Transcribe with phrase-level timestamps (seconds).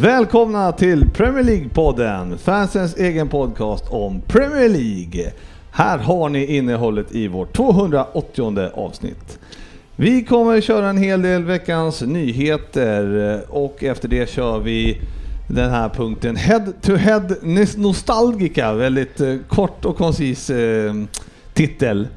[0.00, 5.32] Välkomna till Premier League-podden, fansens egen podcast om Premier League.
[5.70, 9.38] Här har ni innehållet i vårt 280 avsnitt.
[9.96, 15.00] Vi kommer köra en hel del veckans nyheter och efter det kör vi
[15.48, 17.26] den här punkten Head to Head
[17.76, 20.94] Nostalgica, väldigt eh, kort och koncis eh,
[21.54, 22.08] titel.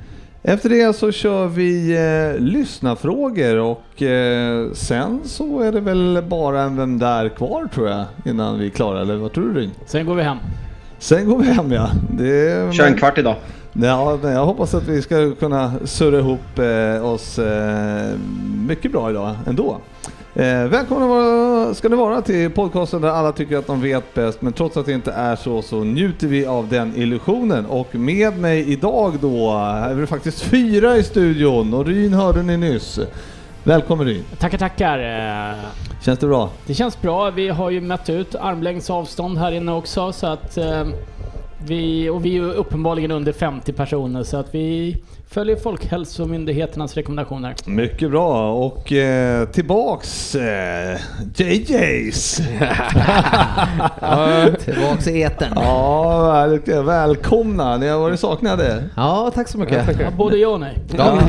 [0.43, 6.61] Efter det så kör vi eh, lyssnarfrågor och eh, sen så är det väl bara
[6.61, 9.71] en Vem där kvar tror jag innan vi är klara, eller vad tror du Ryn?
[9.85, 10.37] Sen går vi hem.
[10.99, 11.89] Sen går vi hem ja.
[12.09, 13.35] Det, Kör en kvart idag.
[13.73, 18.17] Ja, men jag hoppas att vi ska kunna surra ihop eh, oss eh,
[18.67, 19.77] mycket bra idag ändå.
[20.35, 24.41] Eh, välkomna vara, ska ni vara till podcasten där alla tycker att de vet bäst,
[24.41, 27.65] men trots att det inte är så så njuter vi av den illusionen.
[27.65, 32.57] Och med mig idag då är vi faktiskt fyra i studion och Ryn hörde ni
[32.57, 32.99] nyss.
[33.63, 34.23] Välkommen Ryn!
[34.39, 34.99] Tackar, tackar.
[35.49, 35.55] Eh,
[36.01, 36.49] Känns det bra?
[36.65, 37.29] Det känns bra.
[37.29, 40.83] Vi har ju mätt ut armlängds avstånd här inne också så att eh,
[41.65, 44.97] vi, och vi är ju uppenbarligen under 50 personer så att vi
[45.31, 47.55] följer Folkhälsomyndigheternas rekommendationer.
[47.65, 50.97] Mycket bra och eh, tillbaks eh,
[51.35, 52.41] JJ's!
[54.65, 55.51] Tillbaks i etern.
[55.55, 56.31] Ja,
[56.65, 57.77] väl, välkomna!
[57.77, 58.83] Ni har varit saknade.
[58.95, 59.99] Ja, tack så mycket.
[59.99, 60.77] Ja, både ja och nej.
[60.97, 61.19] Ja.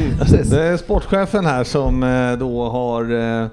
[0.51, 3.03] Det är sportchefen här som eh, då har
[3.43, 3.47] eh,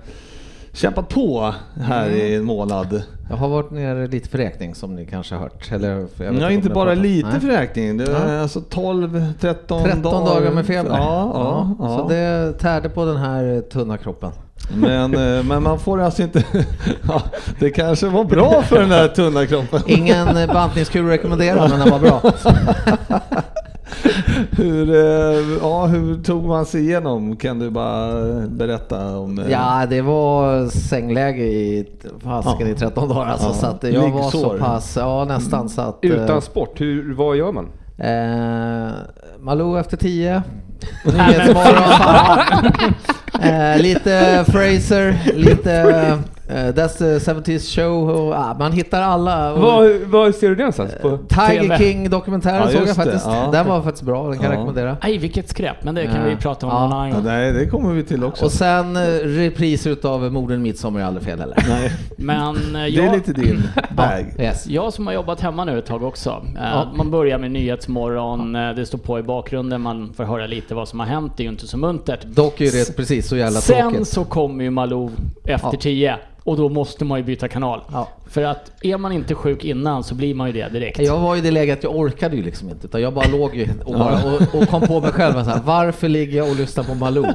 [0.74, 2.20] kämpat på här Mm.
[2.20, 3.04] i en månad.
[3.30, 5.72] Jag har varit nere lite för räkning som ni kanske har hört.
[5.72, 5.98] Eller, jag
[6.32, 7.40] vet Ja, om inte bara lite Nej.
[7.40, 7.98] för räkning.
[7.98, 8.42] Det är Ja.
[8.42, 10.90] alltså 12, 13, 13 dagar med feber.
[10.98, 11.98] Ja, ja, ja.
[11.98, 14.32] Så det tärde på den här tunna kroppen.
[14.76, 16.44] Men, eh, men man får alltså inte...
[17.08, 17.22] ja,
[17.60, 19.82] det kanske var bra för den här tunna kroppen.
[19.88, 22.22] Ingen bantningskur rekommenderad, men den var bra.
[24.52, 27.36] Hur, eh, ja, hur tog man sig igenom?
[27.36, 28.12] Kan du bara
[28.48, 29.40] berätta om...
[29.40, 31.90] eh, Ja, det var sängläge i,
[32.24, 32.74] fasiken Ja.
[32.74, 33.54] i 13 dagar alltså, Ja.
[33.54, 34.58] så att jag var så Liggsår.
[34.58, 36.06] pass, ja nästan så att...
[36.06, 37.68] eh, Utan sport, hur, vad gör man?
[37.98, 38.92] Eh,
[39.40, 40.44] Malou efter 10.
[41.06, 42.72] Nyhetsmorgon.
[43.42, 46.18] eh, lite Fraser, lite
[46.50, 48.10] eh, That's the 70s show.
[48.10, 49.54] Och, ah, man hittar alla.
[50.06, 50.92] Vad ser du det någonstans?
[51.02, 51.18] På?
[51.18, 51.78] Tiger TV.
[51.78, 53.26] King-dokumentären Ja, såg jag faktiskt.
[53.26, 53.50] Ja.
[53.52, 54.58] Den var faktiskt bra, den kan jag Ja.
[54.58, 54.98] rekommendera.
[55.02, 56.80] Aj, vilket skräp, men det kan vi prata om Ja.
[56.80, 57.24] någon annan gång.
[57.24, 58.46] nej, det kommer vi till också.
[58.46, 61.58] Och sen eh, repriser utav Morden Midsommar är aldrig fel heller.
[61.70, 63.64] nej, Men eh, det är jag, lite din
[63.98, 64.34] bag.
[64.40, 64.68] Yes.
[64.68, 66.42] jag som har jobbat hemma nu ett tag också.
[66.62, 66.88] Eh.
[66.96, 70.88] Man börjar med Nyhetsmorgon, eh, det står på i bakgrunden, man får höra lite vad
[70.88, 72.24] som har hänt, det är ju inte så muntert.
[72.26, 74.08] Dock är det precis så jävla Sen tråkigt.
[74.08, 75.10] så kommer ju Malou
[75.46, 76.16] efter Ja.
[76.50, 77.82] 10 och då måste man ju byta kanal.
[77.92, 78.08] Ja.
[78.28, 81.00] För att är man inte sjuk innan så blir man ju det direkt.
[81.00, 83.56] Jag var i det läget att jag orkade ju liksom inte, utan jag bara låg
[83.56, 86.56] ju och, bara, och, och kom på mig själv så här, varför ligger jag och
[86.56, 87.26] lyssnar på Malou?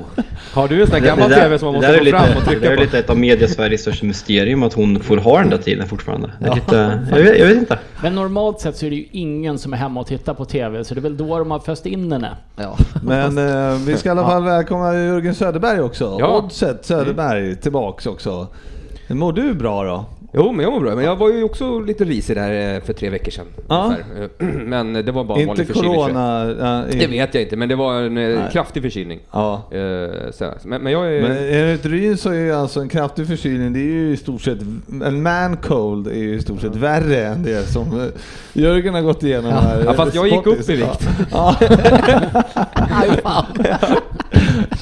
[0.52, 2.18] Har du en sån Det, gammal det, där, TV som man det måste där lite,
[2.18, 2.82] fram och det där trycka är på?
[2.82, 6.30] lite ett av media-Sveriges största mysterium att hon får ha den där tiden fortfarande.
[6.40, 7.78] Det är lite, jag, vet, jag vet inte.
[8.02, 10.84] Men normalt sett så är det ju ingen som är hemma och tittar på TV,
[10.84, 12.36] så det är väl då de har föst in henne.
[12.56, 12.76] Ja.
[13.02, 16.16] Men eh, vi ska i alla fall välkomna Jörgen Söderberg också.
[16.20, 16.38] Ja.
[16.38, 18.48] Oddset Söderberg tillbaks också.
[19.08, 20.04] Mår du bra då?
[20.36, 20.94] Jo, men jag mår bra.
[20.94, 23.46] Men jag var ju också lite risig där eh, för tre veckor sedan.
[23.68, 23.84] Ja.
[23.84, 24.64] ungefär.
[24.64, 25.94] Men det var bara en inte vanlig förkylning.
[25.94, 26.54] corona?
[26.60, 28.48] ja, i- Det vet jag inte, men det var en eh, Nej.
[28.52, 29.20] kraftig förkylning.
[29.32, 29.62] Ja.
[29.70, 31.22] Eh, så, men, men jag är...
[31.22, 34.42] Men enligt Ryn så är ju alltså en kraftig förkylning, det är ju i stort
[34.42, 34.58] sett,
[35.04, 38.06] en man cold är ju i stort sett värre än det som eh,
[38.52, 39.82] Jörgen har gått igenom här.
[39.84, 41.08] Ja, fast jag gick upp i vikt.
[41.30, 41.56] Ja.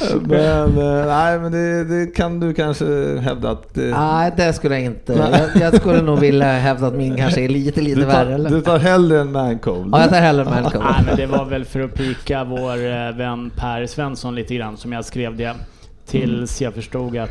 [0.23, 4.75] Men eh, nej, men det, det kan du kanske hävda att eh, Nej, det skulle
[4.75, 5.13] jag inte.
[5.13, 8.25] Jag, jag skulle nog vilja hävda att min kanske är lite, lite du, värre.
[8.25, 8.51] tar, Eller?
[8.51, 9.89] du tar hellre en man cold.
[9.95, 10.85] Ja, jag tar hellre Malcolm.
[10.85, 14.77] Nej men det var väl för att pika vår eh, vän Per Svensson lite grann
[14.77, 15.55] som jag skrev det.
[16.07, 17.31] Tills jag förstod att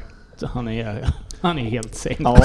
[0.53, 1.05] han är,
[1.41, 2.21] han är helt sänkt.
[2.23, 2.37] Ja,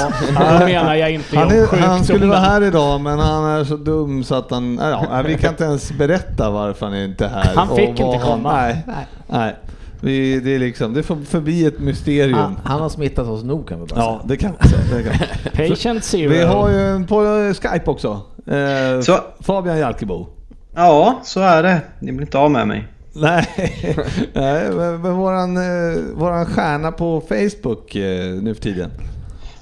[0.60, 3.76] Då menar jag inte Han, är, han skulle vara här idag men han är så
[3.76, 7.54] dum så att han, ja, vi kan inte ens berätta varför han inte är här.
[7.54, 8.52] Han fick inte han- komma.
[8.52, 9.06] Nej, Nej.
[9.28, 9.56] nej.
[10.06, 12.34] Vi, det är liksom, det får förbi ett mysterium.
[12.38, 15.12] Han, han har smittat oss nog kan vi bara Ja, det kan man säga.
[15.68, 16.28] Patient zero.
[16.30, 17.20] Vi har ju en på
[17.54, 18.20] Skype också.
[18.46, 20.26] Eh, Så- Fabian Jalkebo.
[20.74, 21.80] Ja, så är det.
[21.98, 22.88] Ni blir inte av med mig.
[23.12, 23.46] Nej,
[24.32, 28.90] Nej men, men våran, eh, våran stjärna på Facebook eh, nu för tiden.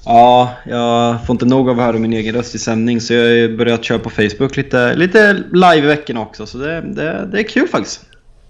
[0.05, 3.21] Ja, jag får inte nog av att höra min egen röst i sändning så jag
[3.21, 7.29] har ju börjat köra på Facebook lite, lite live i veckan också så det, det,
[7.31, 8.01] det är kul faktiskt.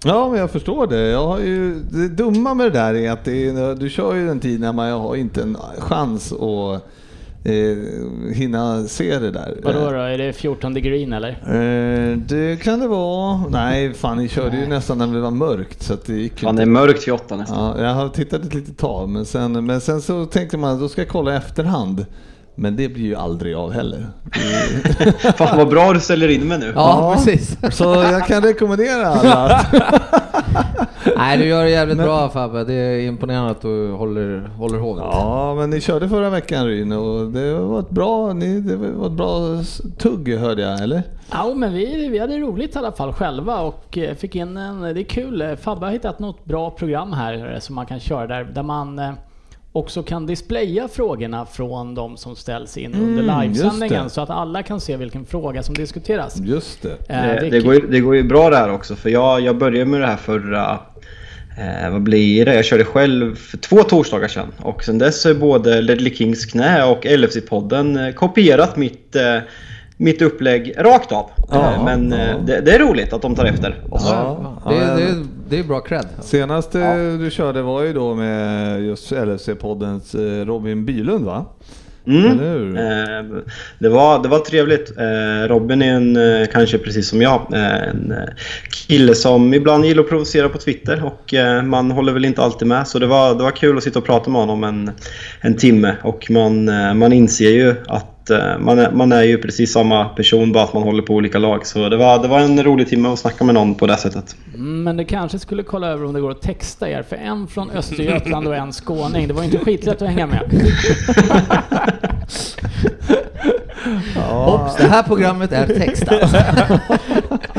[0.06, 1.00] Ja, men jag förstår det.
[1.08, 4.30] Jag har ju, det dumma med det där är att det är, du kör ju
[4.30, 6.82] en tid när man har inte en chans att
[7.44, 9.56] eh, hinna se det där.
[9.62, 9.98] Vadå då?
[9.98, 11.30] Är det 14 green eller?
[11.30, 13.44] Eh, det kan det vara.
[13.50, 16.56] Nej, fan ni körde ju nästan när det var mörkt så att det gick Fan,
[16.56, 16.70] det inte.
[16.80, 17.76] är mörkt till åtta nästan.
[17.78, 20.88] Ja, jag har tittat ett litet tag men sen, men sen så tänkte man då
[20.88, 22.06] ska jag kolla i efterhand.
[22.58, 24.06] Men det blir ju aldrig av heller.
[25.36, 26.72] Fan vad bra du ställer in mig nu.
[26.74, 27.56] Ja, precis.
[27.70, 29.74] Så jag kan rekommendera alla att
[31.16, 32.64] Nej, du gör det jävligt bra Fabbe.
[32.64, 35.04] Det är imponerande att du håller, håller hovet.
[35.12, 39.06] Ja, men ni körde förra veckan Ryn och det var ett bra, ni, det var
[39.06, 39.62] ett bra
[39.98, 41.02] tugg hörde jag, eller?
[41.30, 44.80] Ja, men vi, vi hade roligt i alla fall själva och eh, fick in en...
[44.80, 45.56] Det är kul.
[45.60, 48.98] Fabbe har hittat något bra program här eh, som man kan köra där, där man
[48.98, 49.12] eh,
[49.76, 54.10] också kan displaya frågorna från de som ställs in under Mm, livesändningen just det.
[54.14, 56.40] så att alla kan se vilken fråga som diskuteras.
[56.40, 56.96] Just det.
[57.08, 59.58] Eh, Det, det, går ju, det går ju bra det här också för jag, jag
[59.58, 60.78] började med det här förra...
[61.58, 62.54] Eh, vad blir det?
[62.54, 66.84] Jag körde själv för två torsdagar sedan och sen dess har både Ledley Kings knä
[66.84, 69.36] och LFC-podden eh, kopierat mitt, eh,
[69.96, 71.30] mitt upplägg rakt av.
[71.50, 72.18] Ja, eh, men ja.
[72.18, 74.02] eh, det, det är roligt att de tar efter oss.
[74.10, 76.06] Ja, Det, det, det är bra cred.
[76.20, 81.44] Senast eh, du körde var ju då med just LFC-poddens eh, Robin Bylund va?
[82.06, 82.24] Mm.
[82.24, 83.44] Eller hur?
[83.78, 84.92] Det, var, det var trevligt.
[85.48, 88.14] Robin är en, kanske precis som jag, en
[88.88, 91.34] kille som ibland gillar att provocera på Twitter och
[91.64, 92.88] man håller väl inte alltid med.
[92.88, 94.90] Så det var, det var kul att sitta och prata med honom en,
[95.40, 96.64] en timme och man,
[96.98, 100.74] man inser ju att eh, man är, man är ju precis samma person bara att
[100.74, 101.66] man håller på olika lag.
[101.66, 104.36] Så det var, det var en rolig timme att snacka med någon på det sättet.
[104.54, 107.46] Mm, Men du kanske skulle kolla över om det går att texta er, för en
[107.46, 109.28] från Östergötland och en skåning.
[109.28, 110.42] Det var inte skitlätt att hänga med.
[114.46, 116.30] Oops, det här programmet är textat.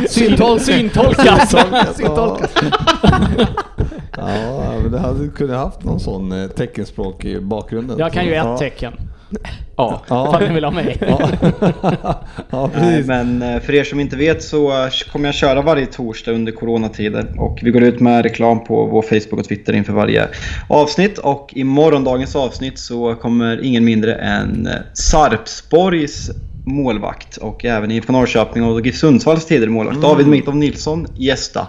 [0.09, 0.61] Syntolk.
[0.61, 1.49] Syntolkat!
[1.95, 2.63] Syntolkat.
[4.17, 7.99] Ja, men det hade kunnat haft någon sån eh, teckenspråk i bakgrunden.
[7.99, 8.53] Jag kan ju ja.
[8.53, 8.93] ett tecken.
[9.77, 10.27] Ja, Ja.
[10.29, 10.97] ifall ni vill ha mig.
[10.99, 11.29] Ja,
[12.49, 16.31] ja Nej, men eh, för er som inte vet så kommer jag köra varje torsdag
[16.31, 20.27] under coronatider och vi går ut med reklam på vår Facebook och Twitter inför varje
[20.67, 26.31] avsnitt och i morgondagens avsnitt så kommer ingen mindre än eh, Sarpsborgs
[26.65, 31.67] målvakt och även IFK Norrköping och GIF Sundsvalls tidigare målvakt David Mitov Nilsson gästa.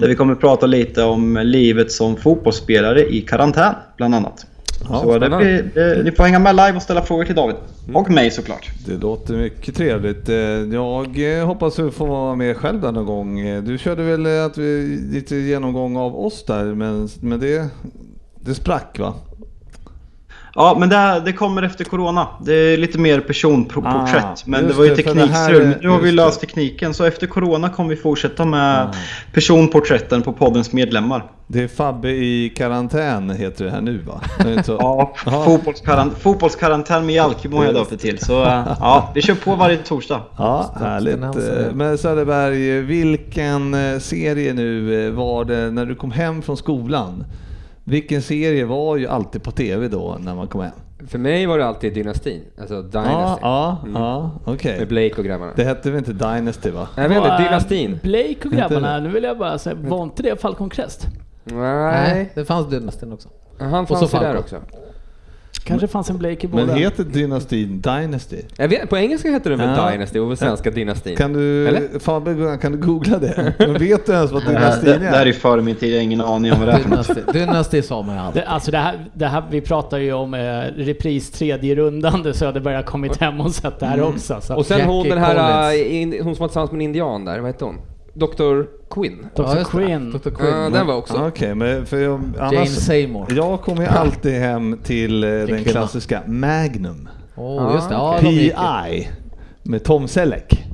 [0.00, 4.46] Där vi kommer prata lite om livet som fotbollsspelare i karantän bland annat.
[4.88, 5.44] Ja, så det spännande.
[5.46, 7.56] blir, det, ni får hänga med live och ställa frågor till David.
[7.94, 8.70] Och mig såklart.
[8.86, 10.28] Det låter mycket trevligt.
[10.28, 13.40] Eh, Jag eh, hoppas att få vara med själv där någon gång.
[13.40, 17.68] Eh, Du körde väl att vi, lite genomgång av oss där, men, men det,
[18.40, 19.14] det sprack va?
[20.54, 22.26] Ja, men det, det kommer efter Corona.
[22.40, 24.24] Det är lite mer personporträtt.
[24.24, 25.74] Ah, men det var ju teknikstrul.
[25.82, 26.46] Nu har vi löst det.
[26.46, 26.94] tekniken.
[26.94, 28.92] Så efter Corona kommer vi fortsätta med Ah.
[29.32, 31.24] personporträtten på poddens medlemmar.
[31.46, 34.20] Det är Fabbe i karantän heter det här nu va?
[34.66, 35.14] Ja,
[35.44, 38.18] fotbollskarantän, fotbollskarantän med Jalkemo har jag döpt det till.
[38.18, 40.20] Så ja, vi kör på varje torsdag.
[40.36, 41.14] Ja, härligt.
[41.22, 46.56] Eh, Men Söderberg, vilken eh, serie nu eh, var det när du kom hem från
[46.56, 47.24] skolan?
[47.84, 50.72] Vilken serie var ju alltid på TV då när man kom hem?
[51.06, 53.38] För mig var det alltid Dynastin, alltså Ja, Dynasty.
[53.42, 54.02] ja, Mm.
[54.02, 54.78] ja, okej.
[54.78, 55.52] Med Blake och grabbarna.
[55.56, 56.88] Det hette väl inte Dynasty va?
[56.96, 57.98] Jag vet inte, Dynastin?
[58.02, 61.06] Blake och grabbarna, nu vill jag bara säga, var inte det Falcon Crest?
[61.44, 61.56] Nej,
[62.14, 63.28] Nej, det fanns Dynastin också.
[63.58, 64.56] han så fanns ju där också.
[65.64, 66.66] Kanske fanns en Blake i båda.
[66.66, 68.36] Men heter dynastin Dynasty?
[68.56, 69.90] Jag vet, på engelska heter den väl Ja.
[69.90, 71.16] Dynasty och på svenska Dynastin?
[71.16, 72.56] Kan du, Eller?
[72.56, 73.54] Kan du googla det?
[73.58, 75.28] Men vet du ens vad dynastin det, det här är?
[75.28, 75.92] är före min tid.
[75.92, 77.32] Jag har ingen aning om vad det är för något.
[77.32, 78.42] Dynasty, sa man ju alltid.
[78.42, 80.40] Det, alltså det här, det här, vi pratar ju om eh,
[80.76, 84.40] repris tredje rundan där Söderberg har kommit hem och sett det här också.
[84.40, 84.56] Så.
[84.56, 87.24] Och sen Jackie hon den här, äh, in, hon som var tillsammans med en indian
[87.24, 87.78] där, vad hette hon?
[88.14, 88.62] Dr.
[88.90, 89.26] Quinn?
[89.36, 89.42] Dr.
[89.56, 89.64] Ja.
[89.64, 90.10] Quinn.
[90.10, 90.18] Dr.
[90.24, 90.72] Ja, Quinn.
[90.72, 91.14] den var också.
[91.14, 93.26] Ja, Okej, men för jag, Jane annars, Seymour.
[93.30, 95.62] jag kommer ju alltid hem till eh, den kvinna.
[95.64, 97.08] klassiska Magnum.
[97.36, 97.94] Åh, just det.
[97.94, 98.18] Ja.
[98.20, 99.08] PI
[99.62, 100.64] med Tom Selleck.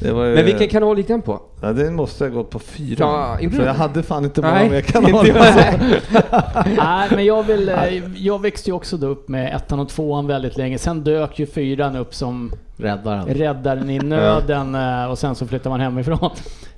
[0.00, 1.40] Det var, ju- Men vilken kanal gick den på?
[1.62, 2.96] Ja, den måste ha gått på fyra.
[3.40, 5.36] Ja, för jag hade fan inte många Nej, mer inte kanaler.
[5.36, 5.80] jag.
[6.76, 10.26] Nej, men jag, vill, eh, jag växte ju också då upp med ettan och tvåan
[10.26, 10.78] väldigt länge.
[10.78, 13.26] Sen dök ju fyran upp som Räddaren.
[13.26, 16.30] räddaren i nöden eh, och sen så flyttade man hemifrån.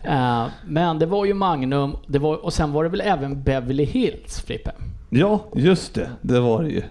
[0.03, 3.85] Eh, Men det var ju Magnum det var, och sen var det väl även Beverly
[3.85, 4.71] Hills, Frippe?
[5.11, 6.09] Ja, just det.
[6.23, 6.83] Det var det ju.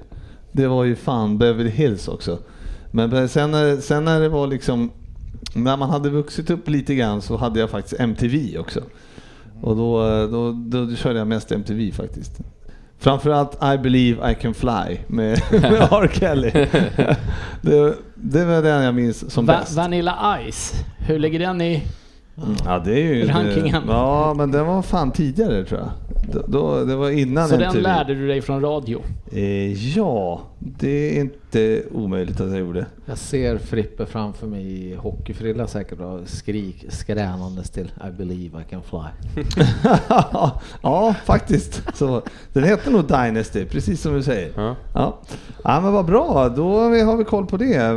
[0.51, 2.37] Det var ju fan Beverly Hills också.
[2.91, 4.91] Men sen sen när det var liksom,
[5.53, 8.79] när man hade vuxit upp lite grann så hade jag faktiskt MTV också.
[9.61, 12.39] Och då, då, då, körde jag mest MTV faktiskt.
[12.97, 16.09] Framförallt I believe I can fly med, med R.
[16.13, 16.51] Kelly.
[17.61, 19.75] det, det var den jag minns som Va- bäst.
[19.75, 21.83] Vanilla Ice, hur ligger den i?
[22.65, 23.87] Ja, det är ju Rankingen.
[23.87, 25.89] Det, ja, men den var fan tidigare tror jag.
[26.33, 27.81] Då, då, det var innan Så den MTV.
[27.81, 29.01] lärde du dig från radio?
[29.31, 31.48] Eh, ja, det är inte
[31.91, 32.85] omöjligt att jag gjorde.
[33.05, 38.63] Jag ser Frippe framför mig i hockeyfrilla säkert och skrik skränandes till I believe I
[38.69, 39.43] can fly.
[40.81, 41.81] ja, faktiskt.
[41.97, 42.21] Så,
[42.53, 44.51] den heter nog Dynasty, precis som du säger.
[44.55, 44.75] Ja.
[44.93, 45.17] Ja.
[45.63, 46.49] ja, men vad bra.
[46.49, 47.75] Då har vi koll på det.
[47.75, 47.93] Eh,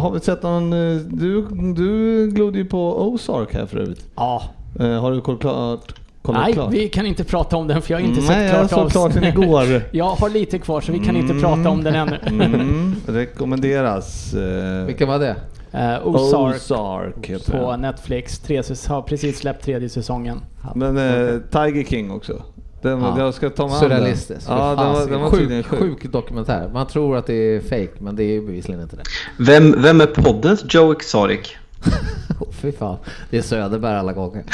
[0.00, 0.72] Har vi sett någon...
[0.72, 4.04] eh, Du, du glodde ju på Ozark här förut.
[4.16, 4.42] Ja.
[4.80, 5.94] Eh, Har du kollat klart?
[6.26, 6.72] Kollat Nej, klart?
[6.72, 8.90] vi kan inte prata om den för jag har inte Nej, sett jag klart såg
[8.90, 9.82] klart den igår.
[9.90, 12.18] Jag har lite kvar så vi kan inte prata om den ännu.
[12.26, 14.34] Mm, rekommenderas.
[14.34, 15.36] Eh, Vilken var det?
[15.74, 17.80] Uh, Ozark Ozark på den.
[17.80, 18.38] Netflix.
[18.38, 20.40] Tre, har precis släppt tredje säsongen.
[20.74, 22.42] Men eh, Tiger King också.
[22.82, 23.18] Den, Ja.
[23.18, 23.76] Jag ska ta mig.
[23.78, 24.46] Surrealistisk.
[24.48, 25.80] Ja, den var, den var sjuk, sjuk.
[25.80, 26.70] sjuk dokumentär.
[26.72, 29.02] Man tror att det är fake men det är ju bevisligen inte det.
[29.38, 31.56] Vem, vem är poddens Joe Exotic?
[32.40, 32.96] Oh, fy fan.
[33.30, 34.44] Det är Söderberg alla gånger.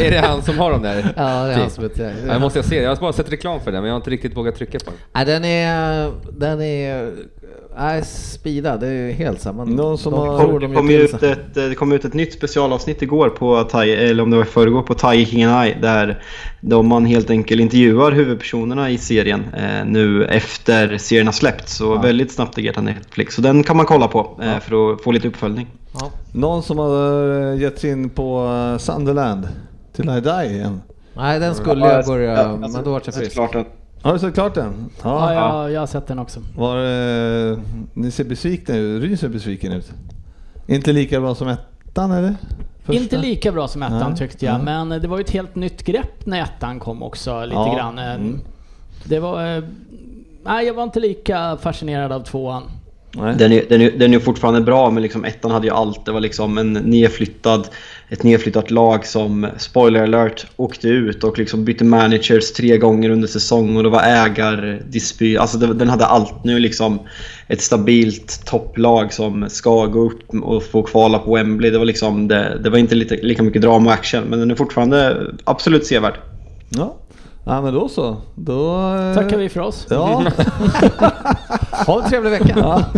[0.00, 1.12] Är det han som har dem där?
[1.16, 1.72] Ja, det är han Fint.
[1.72, 2.14] som är...
[2.26, 4.36] Jag måste se, jag har bara sett reklam för den men jag har inte riktigt
[4.36, 5.00] vågat trycka på den.
[5.12, 6.12] Nej, den är...
[6.32, 7.12] Den är...
[7.78, 8.80] Nej, speedad.
[8.80, 9.64] Det är helt samma.
[9.64, 12.32] Någon som De har- Det de kom, ju ut ett, det kom ut ett nytt
[12.32, 16.22] specialavsnitt igår på Thai, eller om det var förrgår, på Tiger King and I där
[16.60, 21.76] de man helt enkelt intervjuar huvudpersonerna i serien eh, nu efter serien har släppts.
[21.76, 23.34] Så väldigt snabbt agerat Netflix.
[23.34, 25.66] Så den kan man kolla på eh, för att få lite uppföljning.
[26.00, 26.10] Ja.
[26.32, 29.48] Någon som har eh, gett sig in på eh, Sunderland
[29.96, 30.80] till I Die igen.
[31.16, 32.56] Nej, den skulle jag börja...
[32.56, 33.36] Men då vart jag frisk.
[34.04, 34.90] Har du sett klart den?
[35.02, 35.62] Ja, Ja.
[35.62, 36.40] jag, jag har sett den också.
[36.56, 37.58] Var, eh,
[37.94, 39.02] ni ser besvikna ut.
[39.02, 39.92] Ryn ser besviken ut.
[40.66, 42.34] Inte lika bra som ettan eller?
[42.84, 43.02] Första?
[43.02, 44.64] Inte lika bra som ettan Nej, tyckte jag, nej.
[44.64, 47.98] men det var ju ett helt nytt grepp när ettan kom också lite Ja, grann.
[47.98, 48.40] Eh, mm.
[49.04, 49.56] Det var...
[49.56, 49.62] eh,
[50.44, 52.62] Nej, jag var inte lika fascinerad av tvåan.
[53.16, 53.34] Nej.
[53.38, 56.06] Den är, den, är, den är fortfarande bra men liksom ettan hade ju allt.
[56.06, 57.68] Det var liksom en nedflyttad,
[58.08, 63.28] ett nedflyttat lag som, spoiler alert, åkte ut och liksom bytte managers tre gånger under
[63.28, 65.38] säsong och det var ägardispyt.
[65.38, 66.44] Alltså det, den hade allt.
[66.44, 66.98] Nu liksom
[67.48, 71.70] ett stabilt topplag som ska gå upp och få kvala på Wembley.
[71.70, 74.54] Det var liksom, det, det var inte lika mycket drama och action men den är
[74.54, 76.14] fortfarande absolut sevärd.
[76.68, 76.96] Ja.
[77.44, 78.16] Ja, men då så.
[78.34, 78.86] Då...
[78.96, 79.86] eh, Tackar vi för oss.
[79.90, 80.24] Ja.
[81.86, 82.54] Ha en trevlig vecka.
[82.56, 82.84] ja.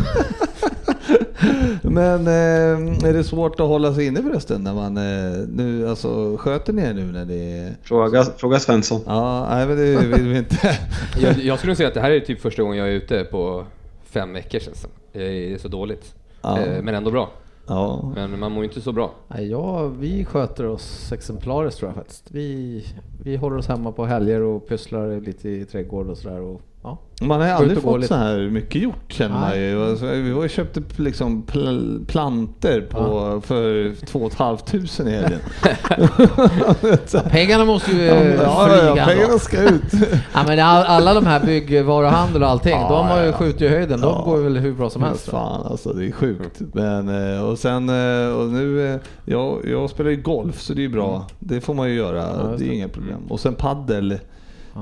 [1.83, 6.37] Men eh, är det svårt att hålla sig inne förresten när man eh, nu, alltså
[6.37, 7.76] sköter ni er nu när det är...
[7.83, 9.00] Fråga, fråga Svensson.
[9.07, 10.79] Ja, nej men det vill vi inte.
[11.21, 13.65] Jag, jag skulle säga att det här är typ första gången jag är ute på
[14.11, 16.15] fem veckor känns det är så dåligt.
[16.43, 16.59] Ja.
[16.59, 17.31] Eh, Men ändå bra.
[17.67, 18.12] Ja.
[18.15, 19.15] Men man mår ju inte så bra.
[19.29, 22.25] Nej, ja, vi sköter oss exemplariskt tror jag faktiskt.
[22.31, 22.85] Vi,
[23.26, 26.40] vi håller oss hemma på helger och pysslar lite i trädgård och sådär.
[26.40, 26.99] Och, ja.
[27.21, 28.09] Man har ju aldrig fått lite.
[28.09, 29.90] så här mycket gjort känner man ju.
[29.90, 35.09] Alltså, vi var ju köpte liksom pl- planter på, för två och ett halvt tusen
[35.09, 35.38] i helgen.
[37.06, 39.83] Så- Pengarna måste ju ja, eh, ja, flyga ja, pengarna ska ut.
[40.35, 43.33] Ja, men all, alla de här byggvaruhandel och allting, Ja, de har ju ja.
[43.33, 44.00] skjutit i höjden.
[44.00, 44.23] De Ja.
[44.25, 45.28] går väl hur bra som helst.
[45.28, 46.61] Fan alltså, det är sjukt.
[46.73, 50.83] Men, eh, och sen, eh, och nu, jag, jag spelar ju golf så det är
[50.83, 51.26] ju bra.
[51.38, 53.16] Det får man ju göra, Ja, det är inga problem.
[53.29, 54.19] Och sen paddel.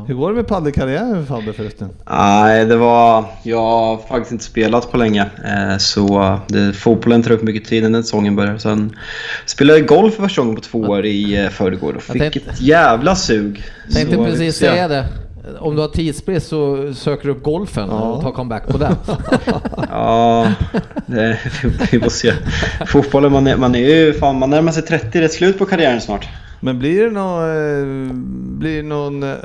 [0.07, 1.89] Hur går det med paddelkarriären Fabbe förresten?
[2.11, 3.25] Nej, det var...
[3.43, 5.23] Jag har faktiskt inte spelat på länge.
[5.23, 8.59] Eh, Så det, fotbollen tar upp mycket tid när säsongen börjar.
[8.59, 8.97] Sen
[9.47, 12.23] spelade jag golf för första gången på två år i eh, förrgår och Jag fick
[12.23, 13.63] tänkte- ett jävla sug.
[13.95, 14.71] Tänkte Så, precis ja.
[14.71, 15.05] säga det.
[15.61, 18.01] Om du har tidsbrist så söker du upp golfen Ja.
[18.01, 18.97] och tar comeback på den.
[19.91, 20.53] Ja,
[21.07, 21.39] det,
[21.93, 22.33] vi får se.
[22.87, 25.65] Fotbollen, man är, man är ju fan, man närmar sig 30, det är slut på
[25.67, 26.29] karriären snart.
[26.61, 28.15] Men blir det någon, eh,
[28.59, 29.37] blir det någon eh,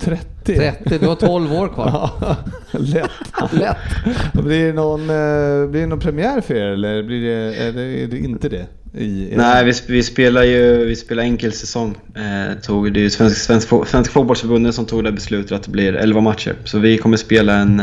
[0.00, 0.56] 30?
[0.56, 2.10] 30, du har 12 år kvar.
[2.20, 2.36] Ja,
[2.78, 3.10] lätt.
[3.52, 3.76] Lätt.
[4.44, 7.82] Blir det någon, eh, blir det någon premiär för er eller blir det, är det,
[7.82, 8.66] är det inte det?
[8.96, 11.94] I, i- Nej, vi, vi spelar ju vi spelar enkel säsong.
[12.14, 15.62] Eh, tog, det är ju Svensk, Svensk, Fo- Svensk Fotbollsförbundet som tog det beslutet att
[15.62, 16.54] det blir 11 matcher.
[16.64, 17.82] Så vi kommer spela en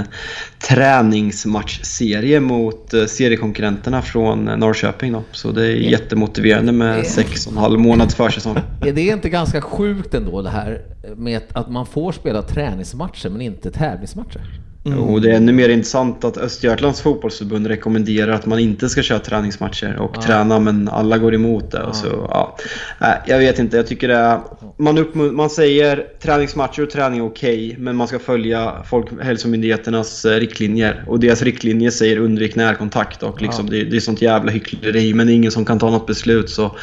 [0.70, 5.12] träningsmatchserie mot eh, seriekonkurrenterna från eh, Norrköping.
[5.14, 5.24] Då.
[5.32, 8.58] Så det är jättemotiverande med sex och en halv månads försäsong.
[8.86, 10.82] Är det inte ganska sjukt ändå det här
[11.16, 14.42] med att man får spela träningsmatcher men inte tävlingsmatcher?
[14.84, 19.20] Och det är ännu mer intressant att Östergötlands fotbollsförbund rekommenderar att man inte ska köra
[19.20, 21.84] träningsmatcher och träna men alla går emot det.
[21.84, 22.58] Och så, ja.
[23.00, 24.40] Nej, jag vet inte, jag tycker det är...
[24.78, 30.40] Man, uppmun- man säger träningsmatcher och träning är okej men man ska följa Folkhälsomyndigheternas eh,
[30.40, 31.04] riktlinjer.
[31.08, 35.28] Och deras riktlinjer säger undvik närkontakt och liksom, det, det är sånt jävla hyckleri men
[35.28, 36.78] det är ingen som kan ta något beslut så...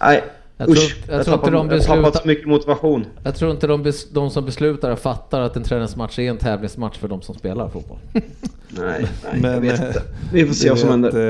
[0.00, 0.24] Nej,
[0.60, 3.06] Jag tror, Usch, jag tror inte tappar- de jag har tappat beslutar, så mycket motivation.
[3.22, 6.98] jag tror inte de, bes, de som beslutar fattar att en träningsmatch är en tävlingsmatch
[6.98, 7.98] för de som spelar fotboll.
[8.12, 8.22] Nej,
[8.70, 10.02] nej jag Men, vet eh, inte.
[10.32, 11.28] Vi får se vad som vet, händer.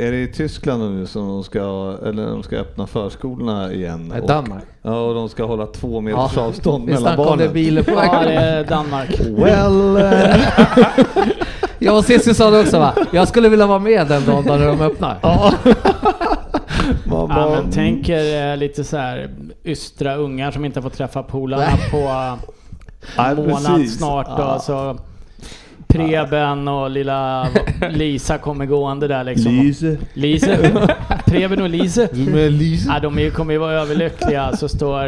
[0.00, 4.08] eh, Är det i Tyskland nu som de ska, eller de ska öppna förskolorna igen?
[4.12, 4.64] Nej, Och- Danmark.
[4.82, 7.54] Ja, och de ska hålla två meters avstånd Vi mellan snackade om det barnen.
[7.54, 9.20] bilen på Ja, det är Danmark.
[9.20, 10.36] Well, eh,
[11.78, 12.94] Jag och Cissi sa det också va?
[13.12, 15.18] Jag skulle vilja vara med den dagen när de öppnar.
[17.04, 19.30] Man Ja, men tänk er eh, lite så här
[19.64, 21.98] ystra ungar som inte får träffa polarna på
[23.16, 24.42] en månad snart då.
[24.42, 24.58] Ja.
[24.58, 24.98] Så
[25.86, 27.48] Preben och lilla
[27.90, 29.52] Lisa kommer gående där liksom.
[29.52, 29.96] Lise.
[30.14, 30.58] Lise.
[31.26, 32.08] Preben och Lise.
[32.50, 32.88] Lise?
[32.88, 35.06] Ja, de kommer ju vara överlyckliga så står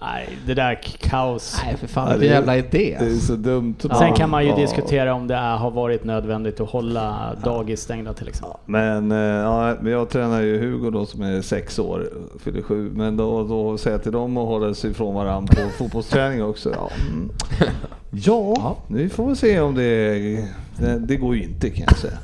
[0.00, 1.60] Nej, det där är kaos.
[1.64, 2.96] Nej för fan vilken det- jävla idé.
[3.00, 3.74] Det är så dumt.
[3.98, 4.56] Sen kan man ju Ja.
[4.56, 8.56] diskutera om det är, har varit nödvändigt att hålla dagis stängda till exempel.
[8.64, 12.08] Men, eh, ja, men jag tränar ju Hugo då som är sex år,
[12.44, 12.90] fyller sju.
[12.94, 16.70] Men då, då säger jag till dem att hålla sig ifrån varandra på fotbollsträning också.
[16.74, 17.30] Ja, mm.
[18.10, 20.18] ja vi får väl se om det...
[20.78, 22.18] Det, det går ju inte kan jag säga.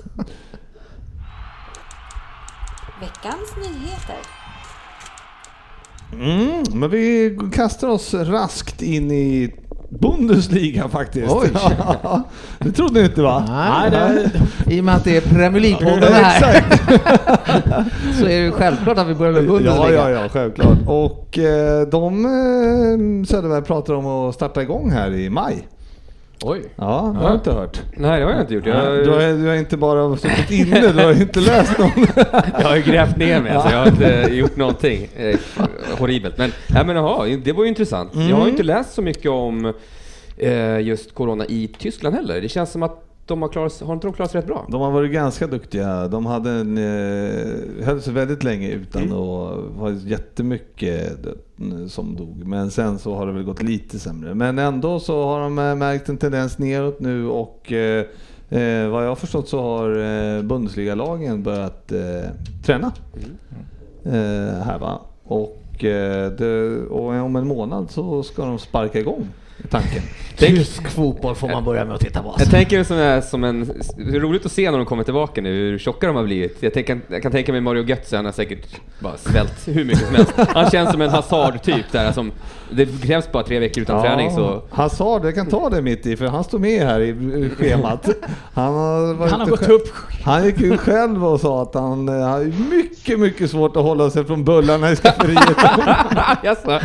[3.00, 4.16] Veckans nyheter.
[6.20, 9.54] Mm, men vi kastar oss raskt in i
[9.88, 11.32] Bundesliga faktiskt.
[11.32, 11.50] Oj.
[12.58, 13.44] det trodde ni inte va?
[13.48, 14.30] Nej, Nej,
[14.76, 16.64] I och med att det är Premier League-podden här
[18.20, 19.92] så är det självklart att vi börjar med Bundesliga.
[19.92, 20.78] Ja, ja, ja, självklart.
[20.86, 25.68] Och eh, de, eh, Söderberg pratar om att starta igång här i maj.
[26.42, 26.62] Oj.
[26.76, 27.82] Ja, det har jag inte hört.
[27.96, 28.66] Nej, det har jag inte gjort.
[28.66, 31.90] Jag, Du har, du har inte bara suttit inne, du har inte läst någon.
[32.58, 33.70] jag har ju grävt ner mig, alltså.
[33.70, 35.08] jag har inte gjort någonting.
[35.16, 35.38] Eh,
[35.98, 36.38] horribelt.
[36.38, 38.10] Men, nej, men aha, det var ju intressant.
[38.14, 39.72] Jag har ju inte läst så mycket om
[40.36, 42.40] eh, just corona i Tyskland heller.
[42.40, 44.66] Det känns som att de har klarat, har inte de klarat sig rätt bra?
[44.70, 46.08] De har varit ganska duktiga.
[46.08, 52.42] De hade en, eh, höll sig väldigt länge utan och var jättemycket dö- som dog.
[52.46, 54.34] Men sen så har det väl gått lite sämre.
[54.34, 58.04] Men ändå så har de eh, märkt en tendens neråt nu och eh,
[58.48, 62.30] eh, vad jag har förstått så har eh, Bundesliga-lagen börjat eh,
[62.64, 62.92] träna.
[64.04, 65.00] Eh, här va.
[65.24, 69.28] Och, eh, det, och om en månad så ska de sparka igång
[69.70, 70.02] tanken.
[70.36, 72.34] Tysk fotboll får man börja med att titta på.
[72.38, 73.70] Jag tänker som, är, som en...
[73.96, 76.56] Det är roligt att se när de kommer tillbaka nu, hur tjocka de har blivit.
[76.60, 78.66] Jag, tänker, jag kan tänka mig Mario Götze, han har säkert
[78.98, 80.32] bara svält hur mycket som helst.
[80.54, 82.32] Han känns som en Hazard-typ där, som...
[82.70, 84.62] Det krävs bara tre veckor utan träning så...
[84.70, 88.08] Hazard, jag kan ta det mitt i för han står med här i schemat.
[88.54, 89.88] Han har, varit Han har gått själv- upp.
[90.24, 94.10] Han gick ut själv och sa att han eh, har mycket, mycket svårt att hålla
[94.10, 95.56] sig från bullarna i skafferiet.
[96.42, 96.80] Jaså?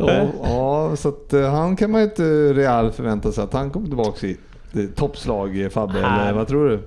[0.00, 0.12] Ja.
[0.12, 3.86] ja, ja, så att eh, han kan man inte real förvänta sig att han kommer
[3.86, 4.36] tillbaka i
[4.74, 6.82] eh, toppslag eh, Fabbe, eller vad tror du?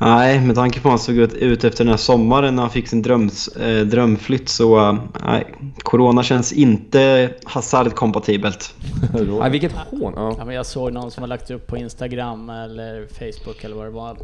[0.00, 2.88] Nej, med tanke på hur han såg ut, efter den här sommaren när han fick
[2.88, 4.94] sin dröms, eh, drömflytt så eh,
[5.24, 8.74] nej, Corona känns inte Hazard-kompatibelt.
[9.40, 10.12] Nej, vilket hån.
[10.16, 10.34] Ja.
[10.38, 13.86] Ja, men jag såg någon som har lagt upp på Instagram eller Facebook eller vad
[13.86, 14.16] det var.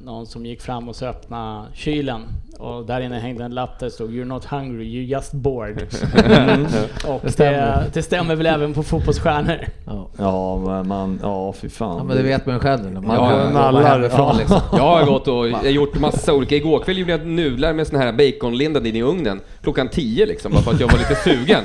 [0.00, 2.22] Någon som gick fram och så öppnade kylen
[2.58, 5.82] och där inne hängde en lapp där det stod “You're not hungry, you're just bored”.
[7.06, 7.84] och det, stämmer.
[7.92, 9.58] det stämmer väl även på fotbollsstjärnor.
[9.86, 10.08] Ja.
[10.18, 11.96] Ja, men man, ja fy fan.
[11.98, 14.10] ja men det vet man själv nu man Ja, ja, ja, nallar.
[14.12, 14.36] Ja.
[14.38, 14.60] liksom.
[14.72, 16.56] Jag har gått och jag gjort massa olika.
[16.56, 20.52] Igår kväll gjorde jag nudlar med såna här baconlindade in i ugnen klockan 10 liksom,
[20.52, 21.64] bara för att jag var lite sugen.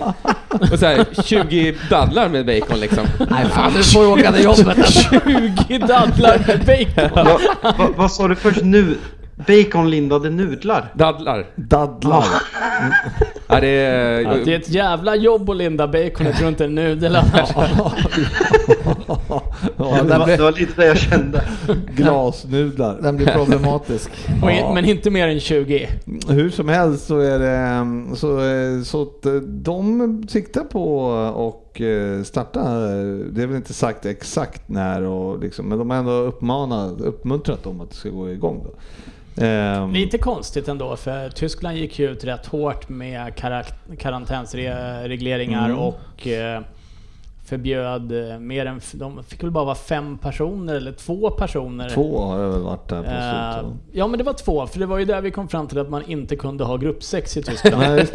[0.72, 3.06] Och så här 20 dadlar med bacon liksom.
[3.30, 5.02] Nej fan du får ju åka till jobbet alltså.
[5.68, 7.26] 20 dadlar med bacon!
[7.26, 7.40] Va,
[7.78, 8.98] va, vad sa du först nu?
[9.48, 10.92] Baconlindade nudlar?
[10.94, 11.46] Dadlar.
[11.56, 12.26] Dadlar.
[13.50, 14.26] Ja, det är...
[14.26, 17.50] Att det är ett jävla jobb att linda baconet runt en nudel annars.
[17.56, 17.94] Ja,
[19.78, 21.44] Det var, det var lite det jag kände.
[21.96, 22.98] Glasnudlar.
[23.02, 24.12] den blir problematisk.
[24.44, 25.90] Och in- Men inte mer än 20.
[26.30, 30.98] Hur som helst så är det mm, så, eh, så att eh, de siktar på
[31.36, 32.60] och eh, starta.
[32.60, 37.02] eh, Det är väl inte sagt exakt när och liksom, men de har ändå uppmanat,
[37.02, 38.70] uppmuntrat dem att det ska gå igång då.
[39.42, 43.34] Ehm, Lite konstigt ändå för Tyskland gick ju ut rätt hårt med
[44.00, 45.80] karantänsregleringar Mm.
[45.80, 46.62] och eh,
[47.46, 48.82] förbjöd eh, mer än...
[48.94, 51.90] De fick väl bara vara fem personer eller två personer.
[51.90, 53.80] Två har det väl varit där på slutet.
[53.92, 55.90] ja men det var två, för det var ju där vi kom fram till att
[55.90, 57.84] man inte kunde ha gruppsex i Tyskland.
[57.88, 58.08] Nej.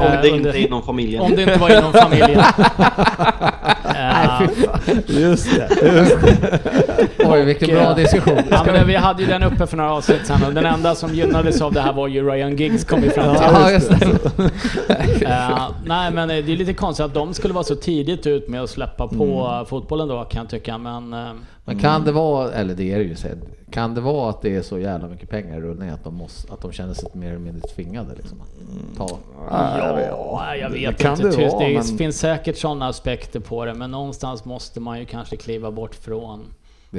[0.00, 1.22] Om det inte är inom familjen.
[1.22, 2.42] Om det inte var inom familjen.
[4.40, 5.20] Just det.
[5.20, 5.68] Just det.
[7.18, 8.38] Oj vilken bra eh, diskussion.
[8.50, 11.14] ja, men vi hade ju den uppe för några avsnitt sen och den enda som
[11.14, 13.44] gynnades av det här var ju Ryan Giggs kom vi fram till.
[13.52, 14.08] Ja just det.
[15.26, 18.48] Eh, nej men eh, det är lite konstigt att de skulle vara så tidigt ut
[18.48, 19.66] med att släppa på Mm.
[19.66, 20.78] fotbollen då kan jag tycka.
[20.78, 21.18] Men eh,
[21.64, 23.16] Men kan det vara, eller det är det ju,
[23.70, 26.52] kan det vara att det är så jävla mycket pengar i rullning att de, måste,
[26.52, 29.18] att de känner sig mer eller mindre tvingade liksom, att ta?
[29.50, 31.28] Ja, jag Det vet kan inte.
[31.40, 35.04] det vara, det men- finns säkert sådana aspekter på det, men någonstans måste man ju
[35.04, 36.44] kanske kliva bort från Det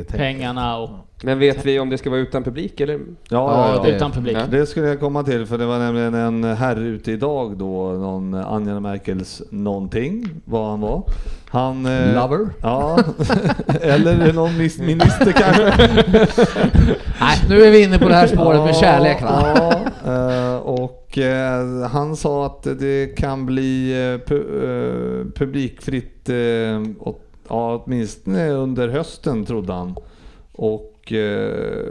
[0.03, 0.89] pengarna och
[1.23, 2.93] Men vet vi om det ska vara utan publik eller?
[2.93, 3.83] Ja, ja, ja.
[3.83, 4.37] det- utan publik.
[4.37, 4.41] Ja.
[4.49, 8.33] Det skulle jag komma till för det var nämligen en herre ute idag då, någon
[8.33, 11.03] Angela Merkels någonting, vad han var.
[11.49, 11.85] Han...
[11.85, 12.47] eh, Lover?
[12.61, 12.97] Ja,
[13.81, 15.63] eller någon minister kanske.
[17.19, 19.43] Nej, nu är vi inne på det här spåret med kärlek va?
[20.05, 26.81] Ja, eh, och eh, han sa att det kan bli eh, pu- eh, publikfritt eh,
[26.99, 29.95] åt- ja, åtminstone under hösten trodde han.
[30.51, 31.83] Och eh,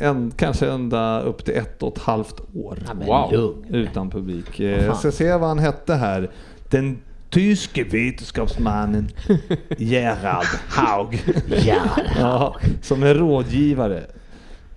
[0.00, 2.78] en, kanske ända upp till ett och ett halvt år.
[3.06, 3.32] Wow.
[3.32, 3.74] lugn.
[3.74, 4.60] Utan publik.
[4.60, 4.84] Eh.
[4.84, 6.30] Jag ska se vad han hette här.
[6.70, 6.98] Den
[7.30, 9.08] tyske vetenskapsmannen
[9.78, 11.22] Gerhard Haug.
[12.18, 14.02] ja, som är rådgivare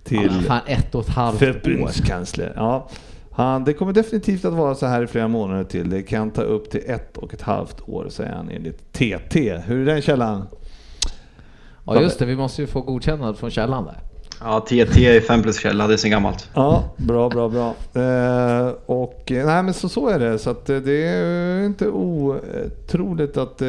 [0.03, 1.45] till Fan, ett och ett halvt år.
[1.45, 2.53] förbundskansler.
[2.55, 2.89] Ja.
[3.37, 5.89] Han, det kommer definitivt att vara så här i flera månader till.
[5.89, 9.57] Det kan ta upp till ett och ett halvt år säger han enligt TT.
[9.65, 10.47] Hur är den källan?
[11.85, 13.99] Ja just det, vi måste ju få godkännande från källan där.
[14.39, 16.49] Ja, TT är 5 plus källa, det är sen gammalt.
[16.53, 17.75] Ja, bra, bra, bra.
[18.03, 20.39] Eh, och eh, nej, men så, så är det.
[20.39, 23.67] Så att eh, det är inte otroligt att eh,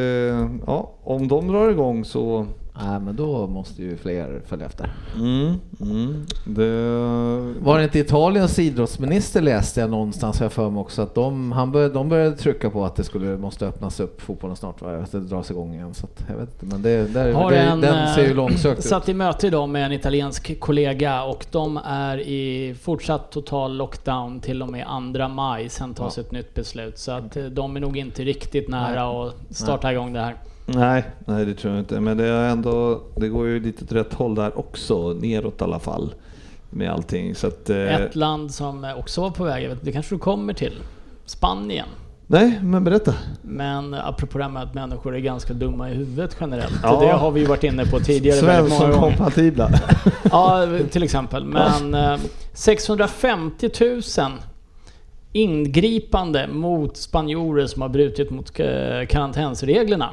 [0.67, 2.45] ja, om de drar igång så
[2.85, 4.91] Nej men då måste ju fler följa efter.
[5.15, 6.25] Mm, mm.
[6.45, 7.59] Det...
[7.59, 11.71] Var det inte Italiens idrottsminister läste jag någonstans jag för mig också att de, han
[11.71, 14.97] började, de började trycka på att det skulle, måste öppnas upp fotbollen snart, va?
[14.97, 15.93] att det dras igång igen.
[15.93, 18.35] Så att, jag vet inte, men det, där, Har det, en, den ser ju eh,
[18.35, 18.85] långsökt ut.
[18.85, 24.39] satt i möte idag med en italiensk kollega och de är i fortsatt total lockdown
[24.39, 25.69] till och med 2 maj.
[25.69, 26.97] Sen tas ett nytt beslut.
[26.97, 30.35] Så att eh, de är nog inte riktigt nära att starta igång det här.
[30.75, 31.99] Nej, nej det tror jag inte.
[31.99, 35.13] Men det, är ändå, det går ju lite åt rätt håll där också.
[35.13, 36.13] Neråt i alla fall.
[36.69, 37.35] Med allting.
[37.35, 40.53] Så att, eh, Ett land som eh, också var på väg, det kanske du kommer
[40.53, 40.73] till.
[41.25, 41.87] Spanien.
[42.27, 43.13] Nej, men berätta.
[43.41, 46.79] Men apropå det här med att människor är ganska dumma i huvudet generellt.
[46.83, 46.99] Ja.
[46.99, 48.93] Det har vi ju varit inne på tidigare väldigt många.
[48.93, 49.69] Svensson-kompatibla.
[50.31, 51.45] Ja, till exempel.
[51.45, 52.19] Men eh,
[52.53, 54.01] 650 000
[55.31, 58.67] ingripande mot spanjorer som har brutit mot eh,
[59.09, 60.09] karantänsreglerna.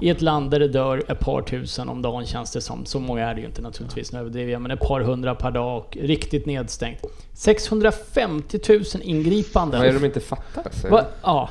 [0.00, 2.86] I ett land där det dör ett par tusen om dagen känns det som.
[2.86, 5.50] Så många är det ju inte naturligtvis, nu överdriver jag, men ett par hundra per
[5.50, 6.98] dag och riktigt nedstängt.
[7.32, 9.80] 650 000 ingripanden.
[9.80, 10.90] Vad är det de inte fattar?
[10.90, 11.04] Va?
[11.22, 11.50] Ja,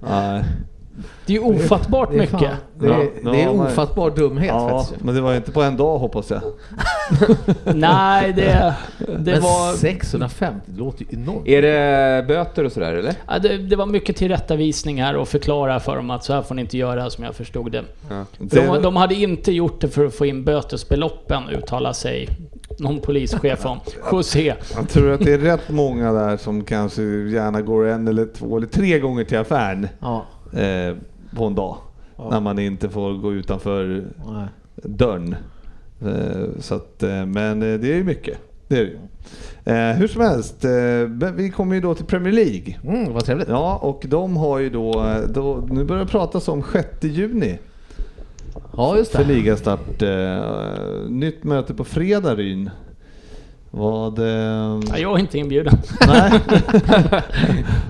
[0.00, 0.44] nej.
[1.26, 2.50] Det är ju ofattbart det är mycket.
[2.78, 5.98] Det är, Ja, det är ofattbar dumhet Ja, men det var inte på en dag
[5.98, 6.40] hoppas jag.
[7.74, 9.74] Nej, det, det Men var...
[9.74, 11.48] 650, det låter ju enormt.
[11.48, 13.14] Är det böter och sådär eller?
[13.28, 16.62] Ja, det, det var mycket tillrättavisningar och förklara för dem att så här får ni
[16.62, 17.82] inte göra som jag förstod det.
[18.10, 18.24] Ja.
[18.38, 22.28] De, de hade inte gjort det för att få in bötesbeloppen, uttalar sig
[22.78, 23.80] någon polischef om.
[24.12, 24.54] José.
[24.74, 28.56] Jag tror att det är rätt många där som kanske gärna går en eller två
[28.56, 30.26] eller tre gånger till affären Ja.
[30.56, 30.94] Eh,
[31.36, 31.76] på en dag.
[32.30, 34.46] När man inte får gå utanför Nej.
[34.74, 35.36] dörren.
[36.06, 38.38] Eh, så att, eh, men eh, det är ju mycket.
[38.68, 38.84] Det är
[39.64, 39.72] det.
[39.72, 42.76] Eh, hur som helst, eh, vi kommer ju då till Premier League.
[42.84, 43.48] Mm, vad trevligt.
[43.48, 47.58] Ja, och de har ju då, eh, då nu börjar det pratas om 6 juni
[48.76, 49.34] Ja, just för det.
[49.34, 50.02] ligastart.
[50.02, 52.70] Eh, nytt möte på fredag Ryn.
[53.76, 54.18] Vad...
[54.18, 55.78] Eh, Ja, jag är inte inbjuden.
[56.06, 56.40] nej.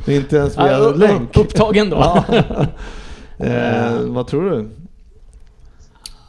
[0.16, 1.36] inte ens via Ja, länk.
[1.36, 1.96] Upptagen då.
[1.96, 2.24] Ja.
[3.46, 4.68] eh, vad tror du?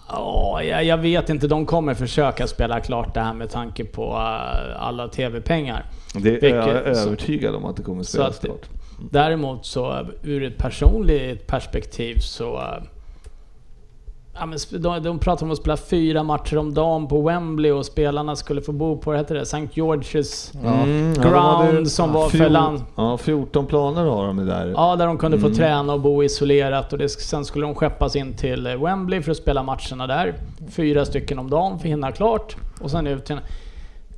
[0.09, 1.47] Ja, jag, jag vet inte.
[1.47, 5.85] De kommer försöka spela klart det här med tanke på eh, alla TV-pengar.
[6.13, 8.69] Det är jag övertygad om att det kommer spelas klart.
[9.11, 12.61] däremot så eh, ur ett personligt perspektiv så...
[14.39, 17.85] Ja, men de, de pratar om att spela fyra matcher om dagen på Wembley och
[17.85, 19.57] spelarna skulle få bo på, heter det, St.
[19.73, 21.37] George's Mm, ja, Ground
[21.75, 22.81] hade- som var för land...
[22.95, 24.67] Ja, 14 planer har de där.
[24.75, 25.49] Ja, där de kunde Mm.
[25.49, 29.21] få träna och bo isolerat och det, sen skulle de skeppas in till eh, Wembley
[29.21, 30.33] för att spela matcherna där.
[30.71, 32.55] Fyra stycken om dagen för att hinna klart.
[32.81, 33.37] Och sen ut till...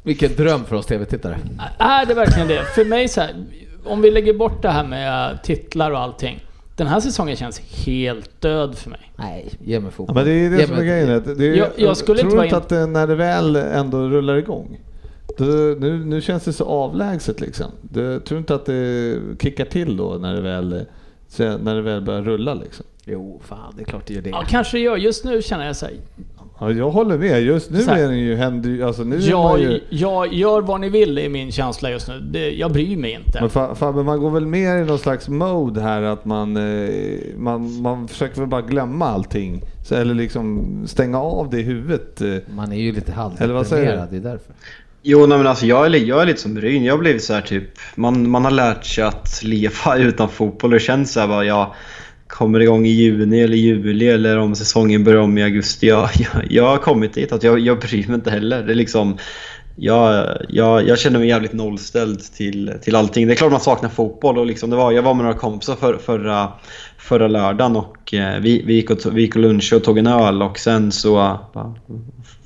[0.03, 1.37] Vilken dröm för oss TV-tittare.
[1.77, 2.63] Är det verkligen det?
[2.75, 3.31] För mig så här,
[3.85, 6.39] om vi lägger bort det här med titlar och allting.
[6.79, 9.11] Den här säsongen känns helt död för mig.
[9.15, 10.15] Nej, ge mig Ja, fotboll.
[10.15, 11.23] men det är det Ge som är grejen.
[11.37, 14.35] Det är, Jag- jag skulle tror inte in- att det, när det väl ändå rullar
[14.37, 14.79] igång.
[15.37, 15.45] Då,
[15.79, 17.71] nu, nu känns det så avlägset liksom.
[17.81, 20.85] Du tror inte att det kickar till då när det väl,
[21.37, 22.85] när det väl börjar rulla liksom?
[23.05, 24.29] Jo, fan det är klart det gör det.
[24.29, 24.97] Ja, kanske det gör.
[24.97, 25.95] Just nu känner jag så här,
[26.61, 27.41] Ja, jag håller med.
[27.43, 29.79] Just nu är den ju, händer alltså nu är Jag, man ju...
[29.89, 32.19] jag gör vad ni vill är min känsla just nu.
[32.19, 33.39] Det, jag bryr mig inte.
[33.41, 36.89] Men Fa- Fabbe, man går väl mer i någon slags mode här att man, eh,
[37.37, 39.61] man, man försöker väl bara glömma allting.
[39.85, 42.21] Så, eller liksom stänga av det i huvudet.
[42.21, 42.33] eh.
[42.55, 44.53] Man är ju lite Eller vad säger halvdeprimerad, det är därför.
[45.01, 46.83] Jo, nej, men alltså jag är, jag är lite som Ryn.
[46.83, 47.63] Jag har blivit så här typ...
[47.95, 50.71] Man, man har lärt sig att leva utan fotboll.
[50.71, 51.73] Det känns så här bara, jag
[52.29, 55.87] kommer igång i juni eller juli eller om säsongen börjar om i augusti.
[55.87, 58.63] Jag, jag, jag har kommit dit att jag, jag bryr mig inte heller.
[58.63, 59.17] Det är liksom...
[59.81, 63.27] Jag, jag, jag känner mig jävligt nollställd till, till allting.
[63.27, 64.37] Det är klart man saknar fotboll.
[64.37, 66.51] Och liksom det var, jag var med några kompisar för, förra,
[66.97, 70.07] förra lördagen och eh, vi, vi, gick och, vi gick och lunchade och tog en
[70.07, 71.15] öl och sen så...
[71.53, 71.75] Bara,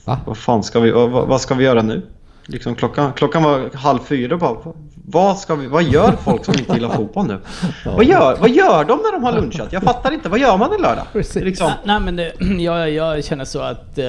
[0.06, 0.20] Va?
[0.26, 2.02] vad fan ska vi, vad, vad ska vi göra nu?
[2.46, 4.58] Liksom klockan, klockan var halv fyra bara.
[5.06, 7.40] vad- ska vi, vad gör folk som inte gillar fotboll nu?
[7.86, 9.74] Vad, gör, vad gör de när de har lunchat?
[9.74, 10.30] Jag fattar inte.
[10.30, 11.06] Vad gör man en lördag?
[11.36, 14.06] Liksom, Nej, nej men det, jag, jag känner så att eh,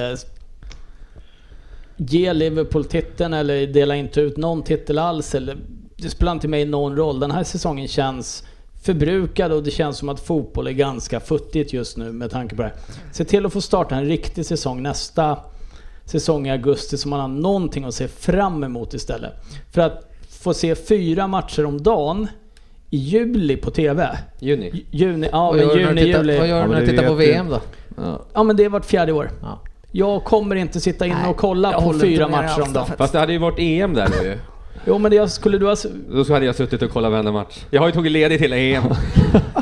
[1.97, 5.35] ge Liverpool titeln eller dela inte ut någon titel alls.
[5.35, 5.57] Eller,
[5.97, 7.19] det spelar inte mig någon roll.
[7.19, 8.43] Den här säsongen känns
[8.83, 12.61] förbrukad och det känns som att fotboll är ganska futtigt just nu med tanke på
[12.61, 12.71] det.
[13.11, 15.37] Se till att få starta en riktig säsong nästa
[16.05, 19.31] säsong i augusti så man har någonting att se fram emot istället.
[19.71, 22.27] För att få se fyra matcher om dagen
[22.89, 24.17] i juli på TV.
[24.39, 24.85] Juni.
[24.91, 26.37] Juni, ja Vad men gör du när juni, du tittar- juli.
[26.39, 27.13] Vad gör du när du det tittar på.
[27.13, 27.59] VM då?
[27.97, 28.21] Ja.
[28.33, 29.31] Ja men det är vart fjärde år.
[29.41, 29.59] Ja.
[29.91, 32.87] Jag kommer inte sitta inne Nej, och kolla jag på fyra matcher om dagen.
[32.97, 34.39] Fast det hade ju varit EM där nu.
[34.85, 35.75] Jo men det jag skulle du ha...
[36.11, 37.65] Då så hade jag suttit och kollat varenda match.
[37.69, 38.83] Jag har ju tagit ledigt hela EM.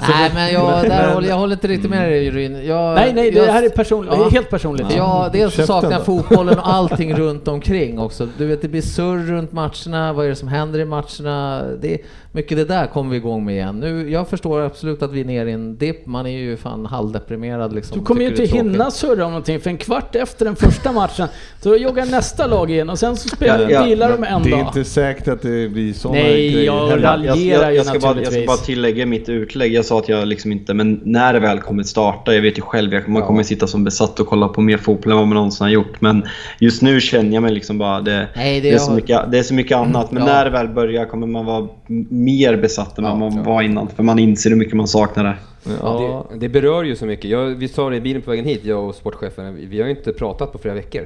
[0.10, 2.66] Nej men jag, där men- håller, jag håller inte riktigt med dig Ryn.
[2.66, 4.14] Jag, Nej nej, det jag, här är personligt.
[4.18, 4.30] Ja.
[4.30, 4.88] Helt personligt.
[4.98, 8.28] Ja, dels så saknar jag fotbollen och allting runt omkring också.
[8.38, 11.64] Du vet, det blir surr runt matcherna, vad är det som händer i matcherna?
[11.82, 11.98] Det
[12.32, 13.80] mycket det där kommer vi igång med igen.
[13.80, 16.86] Nu, jag förstår absolut att vi är nere i en dipp, man är ju fan
[16.86, 18.00] halvdeprimerad liksom.
[18.00, 20.92] Du kommer ju inte det hinna surra om någonting för en kvart efter den första
[20.92, 21.28] matchen.
[21.64, 24.50] Då joggar nästa lag igen och sen så spelar, Ja, ja, vilar de en det
[24.50, 24.74] dag.
[25.04, 28.22] Säkert att det blir sådana Nej, grejer jag jag, raljerar jag, ju jag, ska bara,
[28.22, 29.74] jag ska bara tillägga mitt utlägg.
[29.74, 30.74] Jag sa att jag liksom inte...
[30.74, 33.28] Men när det väl kommer starta, jag vet ju själv, jag, man Ja.
[33.28, 36.02] kommer sitta som besatt och kolla på mer fotboll än vad man någonsin har gjort.
[36.02, 36.24] Men
[36.60, 38.02] just nu känner jag mig liksom bara...
[38.02, 40.12] Det, Nej, det det, är, så mycket, det är så mycket annat.
[40.12, 40.34] Men Ja.
[40.34, 41.68] när det väl börjar kommer man vara
[42.10, 43.44] mer besatt än vad Ja, man ja.
[43.44, 43.88] var innan.
[43.88, 45.36] För man inser hur mycket man saknar det.
[45.82, 47.26] Ja, Det, det berör ju så mycket.
[47.32, 49.56] Jag, vi sa det i bilen på vägen hit, jag och sportchefen.
[49.56, 51.06] Vi, vi har ju inte pratat på flera veckor.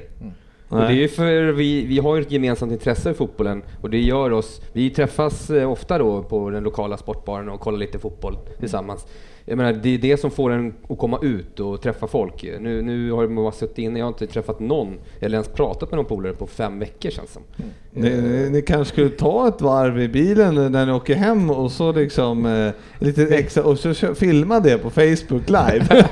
[0.68, 3.90] Och det är ju för vi, vi har ju ett gemensamt intresse för fotbollen och
[3.90, 7.98] det gör oss, vi träffas eh, ofta då på den lokala sportbaren och kollar lite
[7.98, 9.06] fotboll tillsammans.
[9.48, 12.42] Jag menar, det är det som får en att komma ut och träffa folk.
[12.60, 15.90] Nu, nu har man bara suttit inne, jag har inte träffat någon, eller ens pratat
[15.90, 17.42] med någon polare på fem veckor känns som.
[17.90, 21.72] Ni, ni, ni kanske skulle ta ett varv i bilen när ni åker hem och
[21.72, 25.86] så liksom eh, lite extra och så filma det på Facebook live.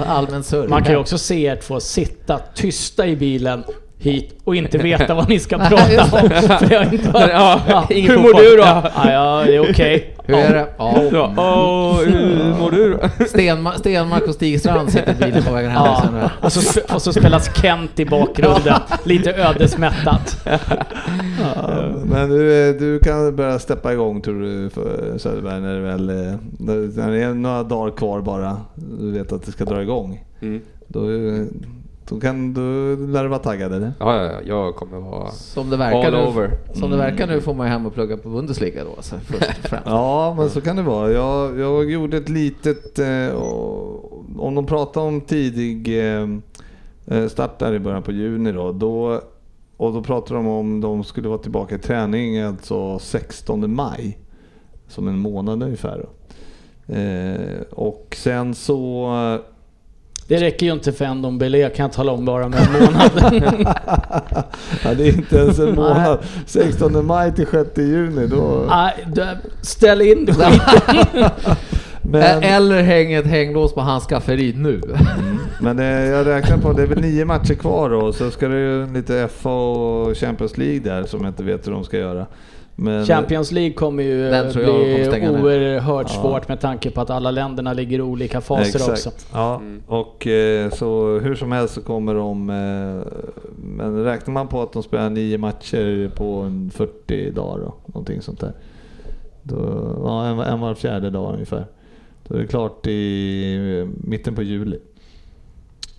[0.07, 0.69] Allmän surr.
[0.69, 3.65] Man kan ju också se er två sitta tysta i bilen
[3.99, 6.31] hit och inte veta vad ni ska prata om.
[6.59, 8.63] För jag inte bara, Ja, ja, hur mår du då?
[8.63, 8.91] Ja.
[9.13, 10.13] Ja, det är okej.
[10.25, 10.67] Hur är det?
[10.79, 11.03] Ja.
[11.13, 12.99] Ja, åh, hur mår du då?
[13.25, 15.83] Stenma- Stenmark och Stig Strand sitter i bilen på vägen hem.
[15.85, 18.75] Ja, och, så, och så spelas Kent i bakgrunden.
[19.05, 20.47] Lite ödesmättat.
[21.55, 26.07] Ja, men du, du kan börja steppa igång tror du för Söderberg när det väl
[26.59, 28.57] när det är några dagar kvar bara.
[29.01, 30.25] Du vet att det ska dra igång.
[30.43, 30.61] Mm.
[30.89, 31.01] Då,
[32.09, 33.92] då kan du lär du vara taggad eller?
[33.99, 36.51] Ja, ja, ja, jag kommer vara Som det verkar all nu, over.
[36.75, 39.49] Som det verkar nu får man ju hem och plugga på Bundesliga då, alltså, först
[39.49, 39.87] och främst.
[39.87, 41.12] Ja, men så kan det vara.
[41.12, 42.99] Jag, jag gjorde ett litet...
[42.99, 43.37] Eh,
[44.38, 46.29] om de pratar om tidig eh,
[47.07, 49.21] eh, start där i början på juni då, då
[49.77, 54.19] och då pratar de om de skulle vara tillbaka i träning alltså 16 maj.
[54.88, 56.07] Som en månad ungefär.
[56.07, 56.09] Då.
[56.95, 59.11] Eh, och sen så...
[60.29, 63.11] Det räcker ju inte för en Dombele kan jag tala om bara med en månad.
[64.85, 66.19] ja, det är inte ens en månad.
[66.47, 68.67] 16 maj till 6 juni då...
[68.69, 68.95] Nej,
[69.62, 71.31] ställ in skiten.
[72.11, 74.81] Men, Eller häng ett hänglås på hans skafferi nu.
[75.61, 78.59] Men eh, jag räknar på, det är väl nio matcher kvar då, så ska det
[78.59, 82.27] ju lite FA och Champions League där som jag inte vet hur de ska göra.
[82.79, 85.43] Men, Champions League kommer ju Den tror jag kommer bli ner.
[85.43, 86.23] oerhört Ja.
[86.23, 88.91] svårt med tanke på att alla länderna ligger i olika faser Exakt.
[88.91, 89.11] också.
[89.33, 93.12] Ja, och eh, så hur som helst så kommer de, eh,
[93.57, 98.23] men räknar man på att de spelar nio matcher på en 40 dagar då, någonting
[98.23, 98.53] sånt där.
[99.43, 99.57] Då,
[100.05, 101.67] ja, en, en var fjärde dag ungefär.
[102.29, 104.79] Då är det klart i eh, mitten på juli.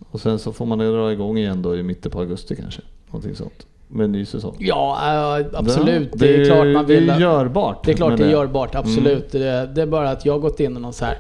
[0.09, 2.81] Och sen så får man dra igång igen då i mitten på augusti kanske.
[3.07, 3.67] Någonting sånt.
[3.87, 4.55] Med en ny säsong.
[4.59, 4.97] Ja,
[5.39, 6.09] äh, absolut.
[6.11, 7.07] Ja, det, är klart man vill...
[7.07, 7.83] Det är görbart.
[7.85, 8.85] det är klart det är görbart, Mm.
[8.87, 9.31] absolut.
[9.31, 11.17] Det, det är bara att jag har gått in i någon så här...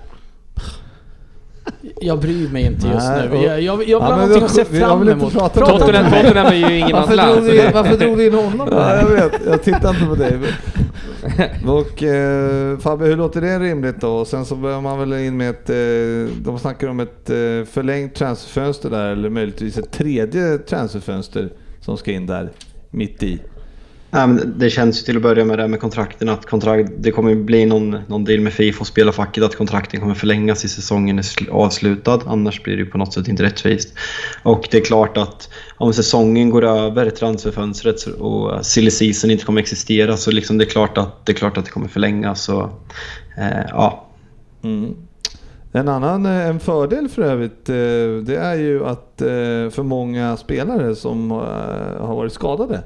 [2.01, 3.37] Jag bryr mig inte just Nej, nu.
[3.37, 5.33] och- Jag, jag, jag vill ha men någonting att se fram emot.
[5.33, 6.23] Tottenham, det.
[6.23, 7.45] Tottenham är ju Varför ingenmansland.
[7.45, 8.67] det- varför drog vi in honom?
[8.71, 9.31] Ja, jag vet.
[9.45, 10.37] Jag tittar inte på dig.
[11.67, 14.09] Och eh, Fabbe, hur låter det rimligt då?
[14.15, 15.69] Och sen så börjar man väl in med ett...
[15.69, 17.35] Eh, de snackar om ett eh,
[17.71, 21.49] förlängt transferfönster där, eller möjligtvis ett tredje transferfönster
[21.87, 22.51] som ska in där
[22.91, 23.39] mitt i.
[24.11, 26.91] Ja, men det känns ju till att börja med det här med kontrakten att kontrakt,
[26.97, 30.67] det kommer bli någon, någon deal med Fifa och spelarfacket att kontrakten kommer förlängas i
[30.67, 32.21] säsongen är sl- avslutad.
[32.25, 33.93] Annars blir det på något sätt inte rättvist.
[34.43, 39.61] Och det är klart att om säsongen går över, transferfönstret och silly season inte kommer
[39.61, 42.43] existera så liksom det, är klart att, det är klart att det kommer förlängas.
[42.43, 42.61] Så,
[43.37, 44.03] eh, ja,
[44.63, 45.06] Mm.
[45.77, 47.75] En annan eh, en fördel för övrigt, eh,
[48.25, 49.27] det är ju att eh,
[49.69, 51.31] för många spelare som
[51.99, 52.83] har varit skadade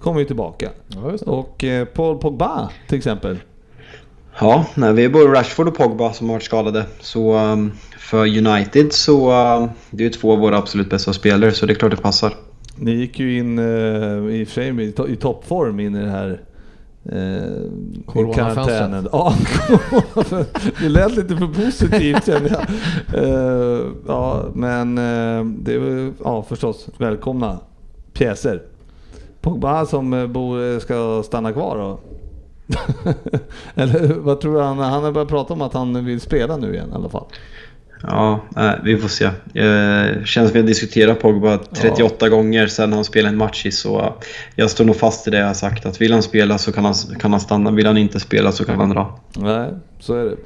[0.00, 0.70] kommer ju tillbaka.
[0.86, 1.30] Ja, just det.
[1.30, 3.38] Och Paul Pogba till exempel.
[4.40, 6.84] Ja, nej, vi är både Rashford och Pogba som har varit skadade.
[7.00, 11.52] Så um, för United så um, det är ju två av våra absolut bästa spelare
[11.52, 12.34] så det är klart det passar.
[12.76, 16.40] Ni gick ju in i to- i toppform in i det här
[17.04, 19.08] eh, karantänen.
[19.12, 19.34] Ja,
[20.80, 22.66] det lät lite för positivt känner jag.
[23.24, 27.58] Eh, ja, men eh, det är ja, förstås välkomna
[28.12, 28.62] pjäser.
[29.40, 31.98] Pogba som eh, bor, ska stanna kvar då?
[33.74, 34.78] Eller vad tror du han?
[34.78, 37.26] Han har börjat prata om att han vill spela nu igen i alla fall.
[38.02, 38.40] Ja,
[38.84, 39.24] vi får se.
[39.24, 43.70] Eh, känns som vi har diskuterat Pogba 38 gånger sedan han spelade en match i
[43.70, 44.14] så
[44.56, 46.84] jag står nog fast i det jag har sagt att vill han spela så kan
[46.84, 49.20] han, kan han stanna, vill han inte spela så kan han dra.
[49.36, 50.36] Nej, så är det.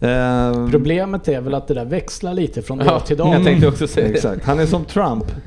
[0.00, 3.34] Eh, Problemet är väl att det där växlar lite från dag Ja, till dag.
[3.34, 4.14] jag tänkte också säga det.
[4.14, 5.24] Exakt, han är som Trump.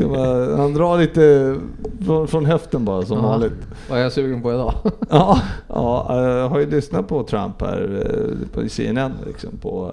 [0.00, 1.56] Man, han drar lite
[2.06, 3.22] från, från höften bara som Ja.
[3.22, 3.52] vanligt.
[3.90, 4.74] Vad är jag sugen på idag?
[5.10, 9.92] Ja, ja, eh, jag har ju lyssnat på Trump här eh, på CNN liksom på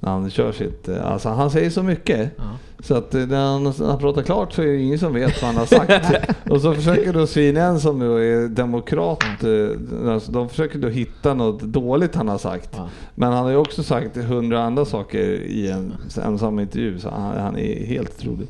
[0.00, 0.88] när han kör sitt...
[0.88, 2.30] eh, Alltså han säger så mycket.
[2.36, 2.42] Ja.
[2.82, 5.42] Så att eh, när han, när han pratar klart så är det ingen som vet
[5.42, 6.12] vad han har sagt.
[6.50, 11.34] och så försöker då CNN som då är demokrat, eh, alltså, de försöker då hitta
[11.34, 12.70] något dåligt han har sagt.
[12.76, 12.88] Ja.
[13.14, 17.38] Men han har ju också sagt hundra andra saker i en ensam intervju så han,
[17.40, 18.46] han är helt otrolig.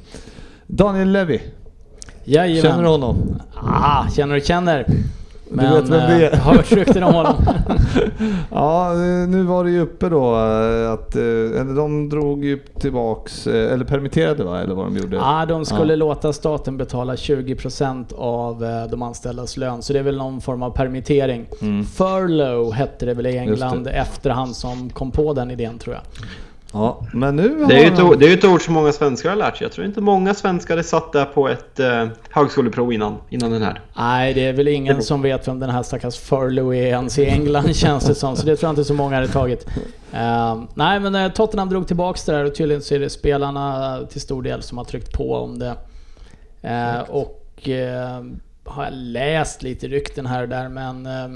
[0.67, 1.41] Daniel Levy,
[2.25, 2.63] Jajamän.
[2.63, 3.41] känner du honom?
[3.55, 4.87] Ah, känner och känner.
[5.51, 6.33] Men vet vem det är.
[6.33, 7.35] eh, har hört rykten om honom.
[8.51, 8.93] Ja,
[9.29, 13.85] nu var det ju uppe då eh, att eh, eller de drog ju tillbaks, eller
[13.85, 15.17] permitterade va, eller vad de gjorde?
[15.17, 15.97] Ja, de skulle Ja.
[15.97, 18.59] låta staten betala 20% av
[18.91, 19.83] de anställdas lön.
[19.83, 21.47] Så det är väl någon form av permittering.
[21.63, 21.85] Mm.
[21.85, 23.91] Furlough hette det väl i England det.
[23.91, 26.03] efter han som kom på den idén tror jag.
[26.73, 29.31] Ja, men nu Det är, ju ett, ord- det är ett ord som många svenskar
[29.31, 29.65] har lärt sig.
[29.65, 33.63] Jag tror inte många svenskar är satt där på ett eh, högskoleprov innan, innan den
[33.63, 33.81] här.
[33.97, 37.27] Nej, det är väl ingen som vet vem den här stackars Furlough är ens i
[37.27, 38.37] England känns det som.
[38.37, 39.67] Så det tror jag inte så många hade tagit.
[40.13, 43.99] Eh, nej, men eh, Tottenham drog tillbaks det där och tydligen så är det spelarna
[44.11, 45.75] till stor del som har tryckt på om det.
[46.63, 48.25] Eh, och eh,
[48.65, 51.29] har jag läst lite rykten här och där men eh,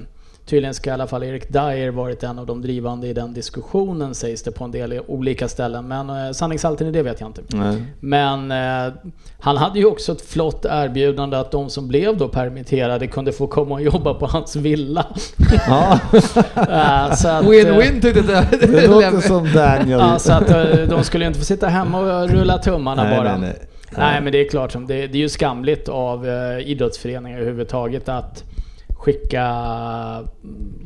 [0.46, 4.14] tydligen ska i alla fall Erik Dyer varit en av de drivande i den diskussionen
[4.14, 5.88] sägs det på en del olika ställen.
[5.88, 7.42] Men eh, sanningshalten i det vet jag inte.
[7.48, 7.82] Nej.
[8.00, 8.92] Men eh,
[9.40, 13.46] han hade ju också ett flott erbjudande att de som blev då permitterade kunde få
[13.46, 15.06] komma och jobba på hans villa.
[15.68, 16.00] Ja,
[16.56, 18.66] Eh, så att, eh, Win-win tyckte det.
[18.66, 20.00] det låter som Daniel.
[20.00, 23.16] Ja, så att eh, de skulle ju inte få sitta hemma och rulla tummarna nej,
[23.16, 23.36] bara.
[23.36, 23.68] nej, nej.
[23.98, 28.08] Nej men det är klart som det, det är ju skamligt av eh, idrottsföreningar överhuvudtaget
[28.08, 28.44] att
[29.04, 29.44] skicka,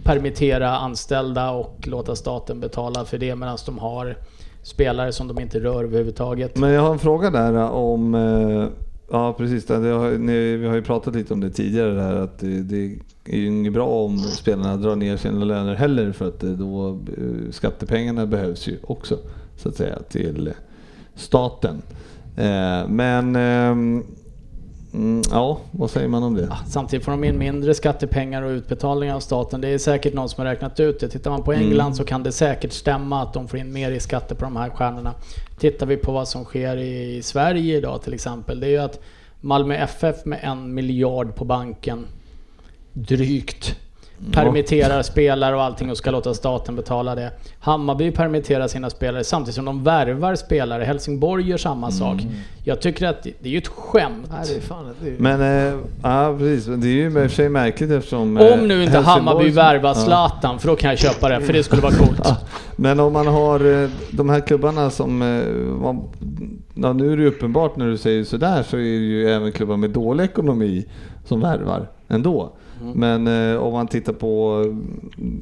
[0.04, 4.16] permittera anställda och låta staten betala för det medan de har
[4.62, 6.56] spelare som de inte rör överhuvudtaget.
[6.56, 8.66] Men jag har en fråga där eh, om, eh,
[9.10, 12.38] ja precis, det har, ni, vi har ju pratat lite om det tidigare där att
[12.38, 16.42] det, det är ju inget bra om spelarna drar ner sina löner heller för att
[16.42, 16.98] eh, då
[17.50, 19.18] skattepengarna behövs ju också
[19.56, 20.52] så att säga till
[21.14, 21.82] staten.
[22.36, 24.04] Eh, men ehm,
[24.92, 26.56] mm, ja, vad säger man om det?
[26.66, 29.60] Samtidigt får de in mindre skattepengar och utbetalningar av staten.
[29.60, 31.08] Det är säkert någon som har räknat ut det.
[31.08, 34.00] Tittar man på England så kan det säkert stämma att de får in mer i
[34.00, 35.14] skatter på de här stjärnorna.
[35.58, 38.60] Tittar vi på vad som sker i Sverige idag till exempel.
[38.60, 39.00] Det är ju att
[39.40, 42.06] Malmö FF med en miljard på banken
[42.92, 43.76] drygt
[44.32, 47.30] permitterar spelare och allting och ska låta staten betala det.
[47.60, 50.84] Hammarby permitterar sina spelare samtidigt som de värvar spelare.
[50.84, 52.16] Helsingborg gör samma sak.
[52.64, 54.26] Jag tycker att det, det är ju ett skämt.
[54.30, 55.14] Nej, det är fan, det är...
[55.18, 55.40] Men,
[55.72, 58.36] eh, ja precis, men det är ju i och för sig märkligt eftersom...
[58.36, 59.94] eh, Om nu inte Helsingborgs- Hammarby värvar Ja.
[59.94, 62.20] Zlatan, för då kan jag köpa det, för det skulle vara coolt.
[62.24, 62.36] Ja,
[62.76, 65.22] men om man har eh, de här klubbarna som...
[65.22, 65.98] eh,
[66.80, 69.52] Ja, nu är det ju uppenbart när du säger sådär så är det ju även
[69.52, 70.84] klubbar med dålig ekonomi
[71.24, 71.88] som värvar.
[72.08, 72.52] ändå.
[72.94, 74.64] Men eh, om man tittar på,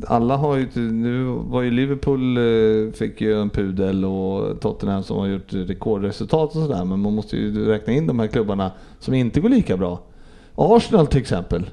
[0.07, 5.17] alla har ju, nu var ju Liverpool eh, fick ju en pudel och Tottenham som
[5.17, 6.85] har gjort rekordresultat och sådär.
[6.85, 10.01] Men man måste ju räkna in de här klubbarna som inte går lika bra.
[10.55, 11.71] Arsenal till exempel.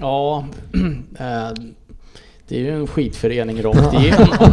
[0.00, 0.44] Ja,
[1.18, 1.50] eh,
[2.48, 4.28] det är ju en skitförening rakt igenom.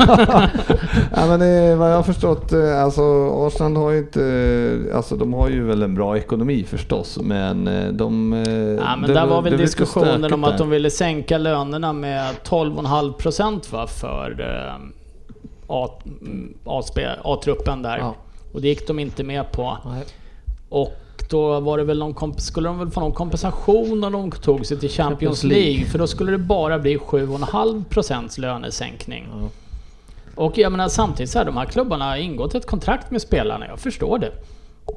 [1.15, 3.01] Ja, men det, vad jag har förstått, eh, alltså
[3.47, 7.87] Arsenal har ju inte, alltså de har ju väl en bra ekonomi förstås, men eh,
[7.87, 8.33] de...
[8.33, 12.35] eh, Ja, men det- där var väl diskussionen om att de ville sänka lönerna med
[12.43, 14.75] 12,5 procent va, för eh,
[15.75, 16.53] mm,
[17.23, 17.97] A-truppen där.
[17.97, 18.15] Ja.
[18.53, 19.77] Och det gick de inte med på.
[19.85, 20.03] Nej.
[20.69, 20.93] Och
[21.29, 24.65] då var det väl någon komp- skulle de väl få någon kompensation om de tog
[24.65, 25.85] sig till Champions League.
[25.85, 29.27] För då skulle det bara bli 7,5 procents lönesänkning.
[30.35, 33.67] Och jag menar samtidigt så här, de här klubbarna har ingått ett kontrakt med spelarna.
[33.67, 34.31] Jag förstår det.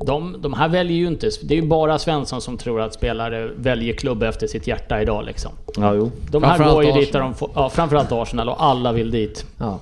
[0.06, 3.50] De, de här väljer ju inte, det är ju bara Svensson som tror att spelare
[3.56, 5.52] väljer klubb efter sitt hjärta idag liksom.
[5.76, 6.10] Ja, jo.
[6.30, 9.46] De här går ju dit där de får, ja framförallt Arsenal och alla vill dit.
[9.58, 9.78] Ja.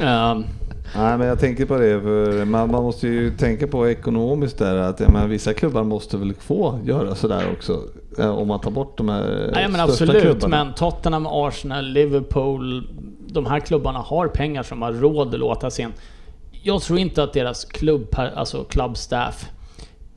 [0.00, 0.44] Ehm,
[0.96, 4.76] Nej, men jag tänker på det, för man, man måste ju tänka på ekonomiskt där
[4.76, 7.82] att jag menar, vissa klubbar måste väl få göra sådär också.
[8.18, 10.64] eh, Om man tar bort de här Nej men största absolut, klubbarna.
[10.64, 12.88] men Tottenham, Arsenal, Liverpool.
[13.28, 15.92] De här klubbarna har pengar som har råd att låta sin...
[16.62, 19.46] Jag tror inte att deras klubb, alltså klubbstaff,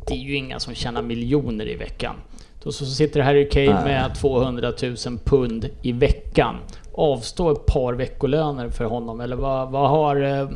[0.07, 2.15] det är ju inga som tjänar miljoner i veckan.
[2.63, 4.95] Då så sitter Harry Kane med 200 000
[5.25, 6.55] pund i veckan.
[6.93, 10.15] Avstå ett par veckolöner för honom, eller vad, vad har...
[10.21, 10.47] eh,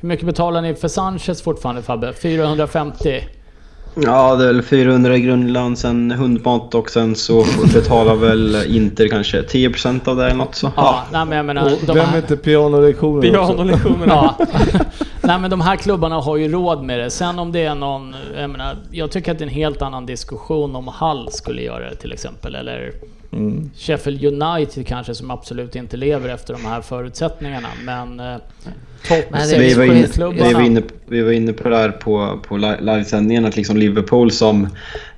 [0.00, 2.12] Hur mycket betalar ni för Sanchez fortfarande Fabbe?
[2.12, 3.24] 450?
[3.94, 9.08] Ja, det är väl 400 i grundlön, sen hundmat och sen så betalar väl Inter
[9.08, 10.70] kanske 10% av det eller något så.
[10.76, 11.64] Ja, nej men jag menar...
[11.64, 13.52] Och de Vem här- är inte pianolektioner också?
[13.52, 14.34] Pianolektionerna.
[14.38, 14.46] Ja.
[15.22, 17.10] Nej men de här klubbarna har ju råd med det.
[17.10, 20.06] Sen om det är någon, jag menar, jag tycker att det är en helt annan
[20.06, 22.54] diskussion om Hall skulle göra det till exempel.
[22.54, 22.92] Eller
[23.32, 23.70] Mm.
[23.76, 27.68] Sheffield United kanske som absolut inte lever efter de här förutsättningarna.
[27.84, 28.36] Men eh,
[29.08, 29.24] topp
[29.58, 32.80] Vi var, inne, vi, var inne, vi var inne på det här på, på li-
[32.80, 34.64] livesändningen att liksom Liverpool som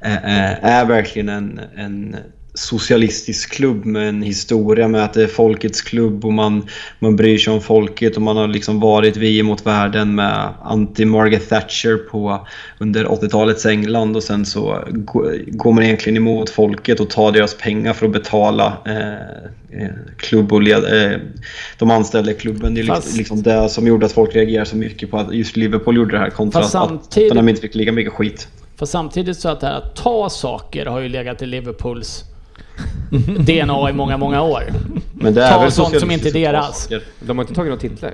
[0.01, 2.17] eh, eh, är verkligen en, en
[2.55, 6.67] socialistisk klubb med en historia med att det är folkets klubb och man,
[6.99, 11.49] man bryr sig om folket och man har liksom varit vi mot världen med anti-Margaret
[11.49, 12.47] Thatcher på,
[12.79, 17.55] under 80-talets England och sen så gå- går man egentligen emot folket och tar deras
[17.55, 21.19] pengar för att betala eh, eh, klubb och led, eh,
[21.79, 22.75] de anställda i klubben.
[22.75, 25.35] Det är Fast- liksom, liksom det som gjorde att folk reagerade så mycket på att
[25.35, 28.49] just Liverpool gjorde det här kontra att Tottenham inte fick lika mycket skit.
[28.77, 32.25] För samtidigt så att det här att ta saker har ju legat i Liverpools
[33.39, 34.65] DNA i många, många år.
[35.13, 36.89] Men det är Ta väl sånt som inte är deras.
[37.21, 38.13] De har inte tagit några titlar.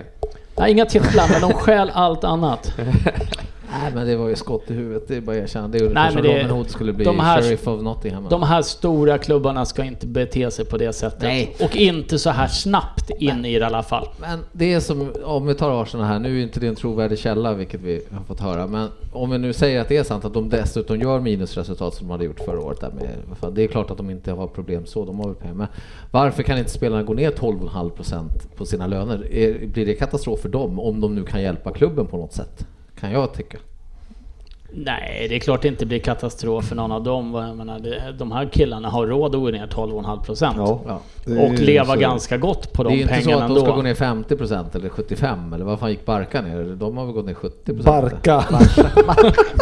[0.57, 2.73] Nej, inga titlar, men de stjäl allt annat.
[3.71, 5.69] Nej men det var ju skott i huvudet, det är bara att erkänna.
[5.69, 8.27] Det är ungefär Nej, som Robin Hood skulle bli de här- Sheriff of Nottingham.
[8.31, 11.23] De här stora klubbarna ska inte bete sig på det sättet.
[11.23, 11.57] Nej.
[11.61, 14.09] Och inte så här snabbt in i det i alla fall.
[14.21, 16.75] Men det är som, om vi tar Arsenal här, nu är ju inte det en
[16.75, 20.05] trovärdig källa vilket vi har fått höra, men om vi nu säger att det är
[20.05, 22.81] sant att de dessutom gör minusresultat som de hade gjort förra året.
[22.81, 25.55] Där med, det är klart att de inte har problem så, de har väl pengar.
[25.55, 25.67] Men
[26.11, 29.19] varför kan inte spelarna gå ner 12,5% på sina löner?
[29.73, 32.67] Blir det katastrof för dem om de nu kan hjälpa klubben på något sätt?
[33.01, 33.59] Kan jag tycka.
[34.73, 37.35] Nej, det är klart det inte blir katastrof för någon av dem.
[37.35, 40.57] Jag menar, det, de här killarna har råd att gå ner 12,5 procent.
[40.59, 40.81] Ja.
[40.87, 41.01] Ja.
[41.25, 42.01] Det är Och leva så.
[42.01, 43.83] ganska gott på Det är de ju inte så pengarna att de ska gå ändå.
[43.83, 46.63] ner 50% eller 75% eller vad fan gick Barca ner?
[46.77, 47.83] De har väl gått ner 70%?
[47.85, 48.45] Barca.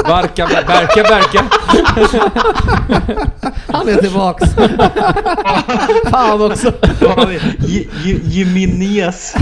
[0.09, 1.45] Barka, Berka, Berka.
[3.73, 4.55] Han är tillbaks!
[6.11, 6.73] fan också!
[8.23, 9.37] Jimenez.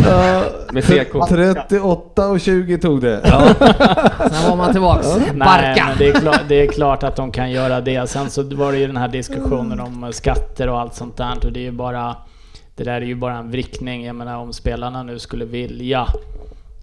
[0.73, 1.29] Med CK.
[1.29, 3.21] 38 och 20 tog det.
[4.31, 5.07] Sen var man tillbaks.
[5.17, 5.87] Nej, Barca!
[5.89, 8.11] men det är, klart, det är klart att de kan göra det.
[8.11, 11.37] Sen så var det ju den här diskussionen om skatter och allt sånt där.
[11.45, 12.17] Och det är ju bara...
[12.77, 14.05] Det där är ju bara en vrickning.
[14.05, 16.07] Jag menar om spelarna nu skulle vilja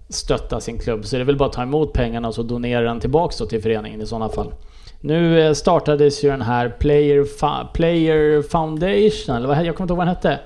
[0.08, 2.80] stötta sin klubb så är det väl bara att ta emot pengarna och så donera
[2.80, 4.52] den tillbaks till föreningen i sådana fall.
[5.04, 7.24] Nu eh, startades ju den här Player,
[7.72, 10.38] Player Foundation, eller vad jag kommer inte ihåg vad den hette.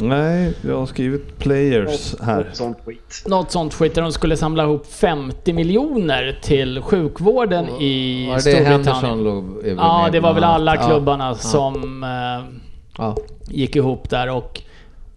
[0.00, 2.50] Nej, jag har skrivit players här.
[2.52, 3.22] Sånt skit.
[3.26, 8.40] Något sånt skit där de skulle samla ihop 50 miljoner till sjukvården i Var det
[8.40, 8.72] Storbritannien.
[8.84, 12.58] Henderson låg är väl Ja, det var väl alla klubbarna Ja, som eh,
[12.98, 13.16] Ja.
[13.48, 14.62] gick ihop där och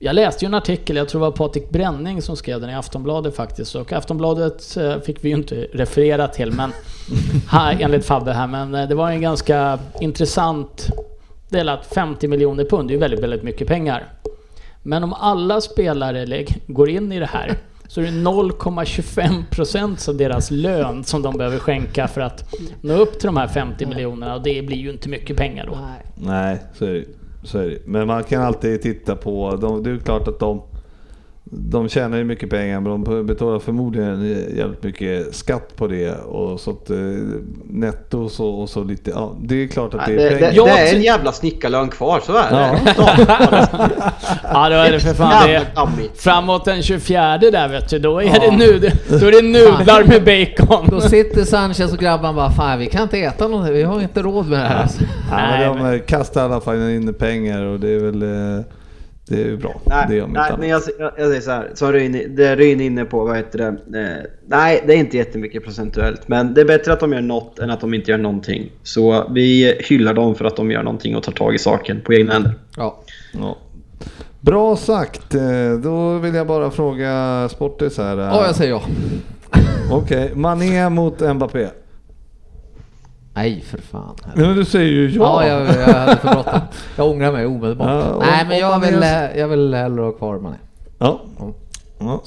[0.02, 2.76] jag läste ju en artikel, jag tror det var Patrik Bränning som skrev den i
[2.76, 3.76] Aftonbladet faktiskt.
[3.76, 6.72] Och Aftonbladet eh, fick vi ju inte referera till, men
[7.47, 8.47] här, enligt Fabbe här.
[8.47, 10.89] Men eh, det var en ganska intressant
[11.50, 14.14] del att 50 miljoner pund, det är ju väldigt, väldigt mycket pengar.
[14.84, 17.56] Men om alla spelare går in i det här
[17.88, 23.20] så är det 0,25% av deras lön som de behöver skänka för att nå upp
[23.20, 25.78] till de här 50 miljonerna och det blir ju inte mycket pengar då.
[26.16, 27.19] Nej, så är det.
[27.44, 27.80] Så är det.
[27.86, 30.62] Men man kan alltid titta på, de, det är ju klart att de,
[31.52, 34.28] de tjänar ju mycket pengar men de betalar förmodligen
[34.58, 36.12] jävligt mycket skatt på det.
[36.12, 36.97] Och så att, eh,
[37.70, 40.36] netto och så, och så lite, ja, det är klart att det Det, är det,
[40.36, 40.52] pengar.
[40.56, 42.80] Ja, det är en jävla snickarlön kvar, så är det.
[44.43, 45.66] Ja, då är det för fan det.
[46.16, 50.24] Framåt den 24 där vet du, då är det, nud, då är det nudlar med
[50.24, 50.88] bacon.
[50.89, 54.22] Då sitter Sanchez och grabbarna bara Fan vi kan inte äta något, vi har inte
[54.22, 54.88] råd med det här.
[55.32, 58.66] Ja, Nej, men de kastar i alla fall in pengar och det är väl eh,
[59.30, 59.82] det är bra.
[59.86, 62.56] Nej, det är om nej men jag, jag, jag säger så här, som Ryn, det
[62.56, 64.00] Ryn är inne på, vad heter det?
[64.00, 66.28] Eh, nej, det är inte jättemycket procentuellt.
[66.28, 68.72] Men det är bättre att de gör något än att de inte gör någonting.
[68.84, 72.14] Så vi hyllar dem för att de gör någonting och tar tag i saken på
[72.14, 72.54] egna händer.
[72.78, 73.00] Ja.
[73.34, 73.58] Ja.
[74.42, 75.36] Bra sagt.
[75.36, 75.42] Eh,
[75.84, 78.18] Då vill jag bara fråga Sportis här.
[78.18, 78.82] eh, ja, jag säger ja.
[79.92, 81.68] Okej, Mané mot Mbappé.
[83.34, 84.16] Nej för fan.
[84.36, 85.48] Men du säger ju ja.
[85.48, 86.60] Ja, jag, jag hade för bråttom.
[86.98, 87.88] Jag ångrar mig omedelbart.
[87.90, 90.56] Ja, och- Nej men jag vill, är- jag vill hellre ha kvar Mané.
[91.00, 91.22] Ja.
[92.00, 92.24] Ja.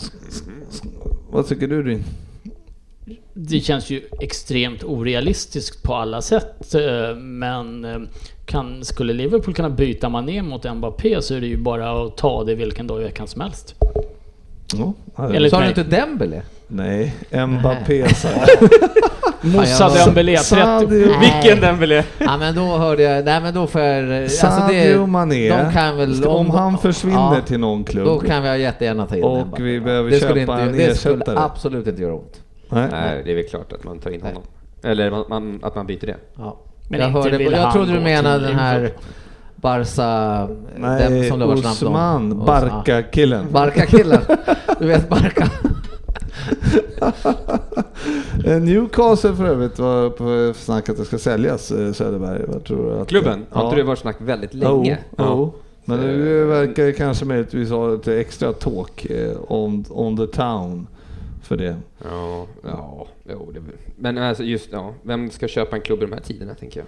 [1.31, 2.05] Vad tycker du Ryn?
[3.35, 6.75] Det känns ju extremt orealistiskt på alla sätt.
[6.75, 7.99] eh, Men eh,
[8.47, 12.45] kan, skulle Liverpool kunna byta Mané mot Mbappé så är det ju bara att ta
[12.45, 13.75] det vilken dag i veckan som helst.
[14.73, 14.93] Ja.
[15.35, 16.43] Eller- Sa du inte Dembele?
[16.67, 17.15] Nej,
[17.47, 18.71] Mbappé sa jag.
[19.45, 20.45] Moussa Dembélé, 30...
[20.45, 22.05] Sadio, Vilken jag?
[22.19, 24.23] Ja men då hörde jag, nej men då får jag...
[24.23, 25.49] Alltså Sadio Mané.
[25.49, 26.25] de kan väl...
[26.25, 28.05] om han försvinner ja, till någon klubb.
[28.07, 29.63] Då kan vi jättegärna ta in Och Mbappé.
[29.63, 31.39] vi behöver det skulle köpa inte, en Det skulle ersättare.
[31.39, 32.41] absolut inte göra ont.
[32.69, 32.89] Nej.
[32.91, 34.43] Nej, det är väl klart att man tar in honom.
[34.83, 36.17] Eller man, man, att man byter det.
[36.39, 36.57] Ja.
[36.89, 38.93] Men jag, hörde, jag trodde du menade den här.
[39.63, 40.49] Barca...
[40.77, 41.89] Nej, den som det var snabbt om.
[41.89, 43.45] Osman, Och- Barca-killen.
[43.47, 43.53] ja.
[43.53, 44.21] Barca-killen.
[44.79, 45.51] Du vet Barca.
[48.45, 52.43] Eh, Newcastle för övrigt var på snack att det ska säljas eh, Söderberg.
[52.49, 53.01] Vad tror du?
[53.01, 53.67] Att, Klubben, har Ja.
[53.69, 54.99] inte det varit snack väldigt länge?
[55.19, 55.55] Jo, jo.
[55.85, 60.87] Men nu verkar det kanske möjligtvis ha lite extra talk eh, on, on the town
[61.43, 61.77] för det.
[62.11, 63.61] Ja, ja, jo, det,
[63.97, 66.87] men alltså just, ja, vem ska köpa en klubb i de här tiderna tänker jag.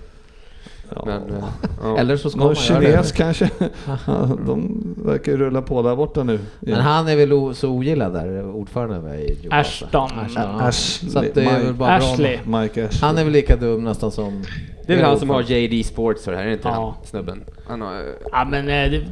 [0.97, 1.03] Ja.
[1.07, 1.45] Men, eh,
[1.83, 1.99] ja.
[1.99, 3.17] Eller så ska Någon man göra kines det.
[3.17, 3.51] kanske?
[4.07, 6.39] Ja, De verkar ju rulla på där borta nu.
[6.61, 9.87] Men han är väl så ogillad där, ordförande med i Newcastle.
[9.87, 10.11] Ashton.
[10.37, 10.43] ja.
[10.61, 11.11] Ashley.
[11.11, 11.87] Så att det är väl Mike, bra.
[11.89, 12.39] Ashley.
[12.45, 13.01] Mike Ashley.
[13.09, 14.43] Han är väl lika dum nästan som...
[14.87, 16.95] Det är väl han som har JD Sports och det här, är det inte Ja.
[16.99, 17.45] han snubben?
[17.69, 18.01] Han har, eh,
[18.33, 19.03] Ja men eh, det,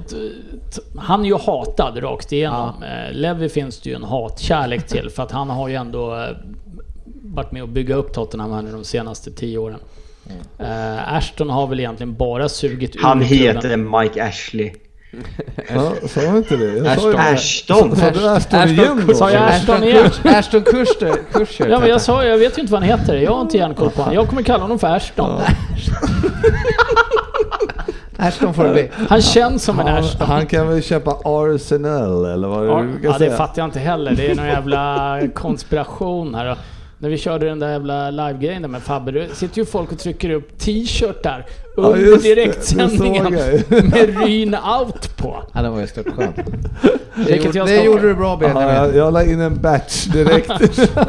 [0.99, 2.69] han är ju hatad rakt igenom.
[2.83, 6.27] Eh, Levi finns det ju en hatkärlek till för att han har ju ändå
[7.23, 9.79] varit med och bygga upp Tottenham här nu de senaste tio åren.
[10.59, 13.39] Eh, Ashton har väl egentligen bara sugit ur Han klubben.
[13.57, 14.73] heter Mike Ashley.
[15.75, 16.65] Ja, sa jag inte det?
[16.79, 17.13] Jag Ashton.
[17.13, 17.19] det.
[17.19, 17.97] Ashton!
[17.97, 19.15] Sa du Ashton Ashton igen då?
[19.15, 20.07] Sa jag Ashton igen?
[20.25, 21.33] Ashton Kutcher.
[21.33, 23.17] Kutcher Ja men jag sa jag vet ju inte vad han heter.
[23.17, 24.15] Jag har inte järnkoll på honom.
[24.15, 25.41] Jag kommer kalla honom för Ashton.
[28.19, 28.91] Ashton får det bli.
[29.09, 30.27] Han känns som en Han, Ashton.
[30.27, 33.37] han kan väl köpa Arsenal eller vad Ja, du brukar ja, det säga?
[33.37, 34.13] fattar jag inte heller.
[34.15, 36.57] Det är någon jävla konspiration här.
[37.03, 39.99] När vi körde den där jävla live-grejen där med Fabbe, då sitter ju folk och
[39.99, 41.47] trycker upp t-shirtar
[41.77, 42.17] Ja, under det.
[42.23, 43.25] direktsändningen
[43.69, 45.43] med Ryn out på.
[45.53, 46.33] Ja, det var ju störtskön.
[47.27, 48.75] Det, gjorde, jag det gjorde du bra Ja, Benjamin.
[48.75, 50.51] jag, jag la in en batch direkt.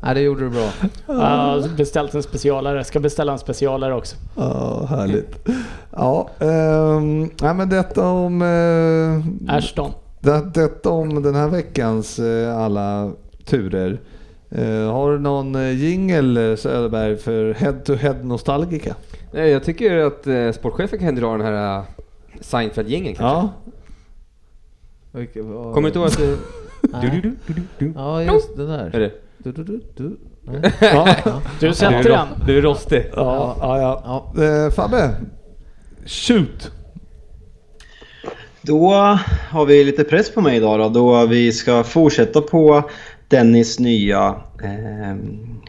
[0.00, 0.68] Ja, det gjorde du bra.
[1.06, 2.84] Har beställt en specialare.
[2.84, 4.16] Ska beställa en specialare också.
[4.36, 5.48] Ja, härligt.
[5.96, 8.42] Ja, ehm, nej, men detta om...
[8.42, 9.90] eh, Ashton.
[10.20, 13.10] det, detta om den här veckans eh, alla
[13.44, 14.00] turer.
[14.50, 18.94] Eh, har du någon eh, jingel eh, Söderberg för head-to-head nostalgika?
[19.32, 21.84] Nej, jag tycker att eh, sportchefen kan dra den här uh,
[22.40, 23.24] Seinfeld-gängen kanske.
[23.24, 23.50] Ja.
[25.12, 26.40] Vilket var- Kommer du inte ihåg att.
[26.92, 27.10] Nej.
[27.12, 27.92] Du, du, du, du, du.
[27.96, 28.90] Ja, just det där.
[28.94, 29.12] Är det?
[29.38, 30.16] Du, du, du, du.
[30.42, 30.72] Nej.
[30.80, 31.08] ja.
[31.60, 32.26] Du Du sätter är, den.
[32.46, 33.04] du är rostig.
[33.16, 34.02] ja, ja,
[34.36, 34.44] ja.
[34.44, 35.14] Eh, Fabbe,
[36.06, 36.70] shoot!
[38.62, 38.90] Då
[39.50, 42.82] har vi lite press på mig idag då, då vi ska fortsätta på
[43.28, 45.16] Dennis nya eh,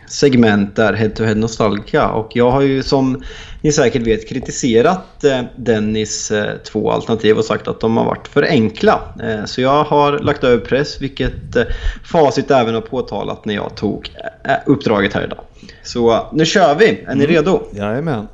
[0.07, 2.10] segment där, Head to Head Nostalgia.
[2.10, 3.24] Och jag har ju som
[3.62, 8.28] ni säkert vet kritiserat eh, Dennis eh, två alternativ och sagt att de har varit
[8.28, 9.01] för enkla.
[9.24, 11.64] Eh, så jag har lagt över press, vilket eh,
[12.03, 14.12] Facit även har påtalat när jag tog
[14.45, 15.39] eh, uppdraget här idag.
[15.84, 17.03] Så nu kör vi!
[17.07, 17.64] Är ni redo?
[17.74, 18.28] Jajamän.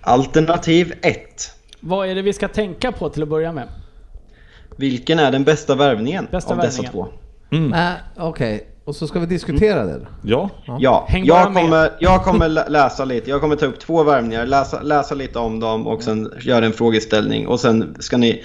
[0.00, 1.18] Alternativ 1.
[1.80, 3.68] Vad är det vi ska tänka på till att börja med?
[4.76, 7.08] Vilken är den bästa värvningen Bästa av dessa värvningen.
[7.50, 7.56] Två?
[7.70, 8.66] Nej, okej.
[8.84, 10.06] Och så ska vi diskutera det.
[10.22, 13.30] Ja, Ja, jag kommer, jag kommer lä- läsa lite.
[13.30, 16.72] Jag kommer ta upp två värvningar, läsa, läsa lite om dem och sen göra en
[16.72, 17.46] frågeställning.
[17.48, 18.42] Och sen ska ni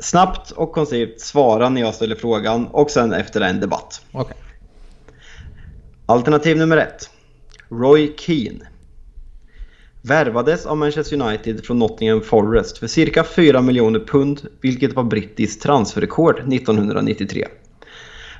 [0.00, 4.00] snabbt och koncist svara när jag ställer frågan och sen efter det en debatt.
[4.12, 4.36] Okej.
[6.06, 7.10] Alternativ nummer ett.
[7.70, 8.58] Roy Keane.
[10.02, 15.62] Värvades av Manchester United från Nottingham Forest för cirka 4 miljoner pund, vilket var brittiskt
[15.62, 17.44] transferrekord 1993.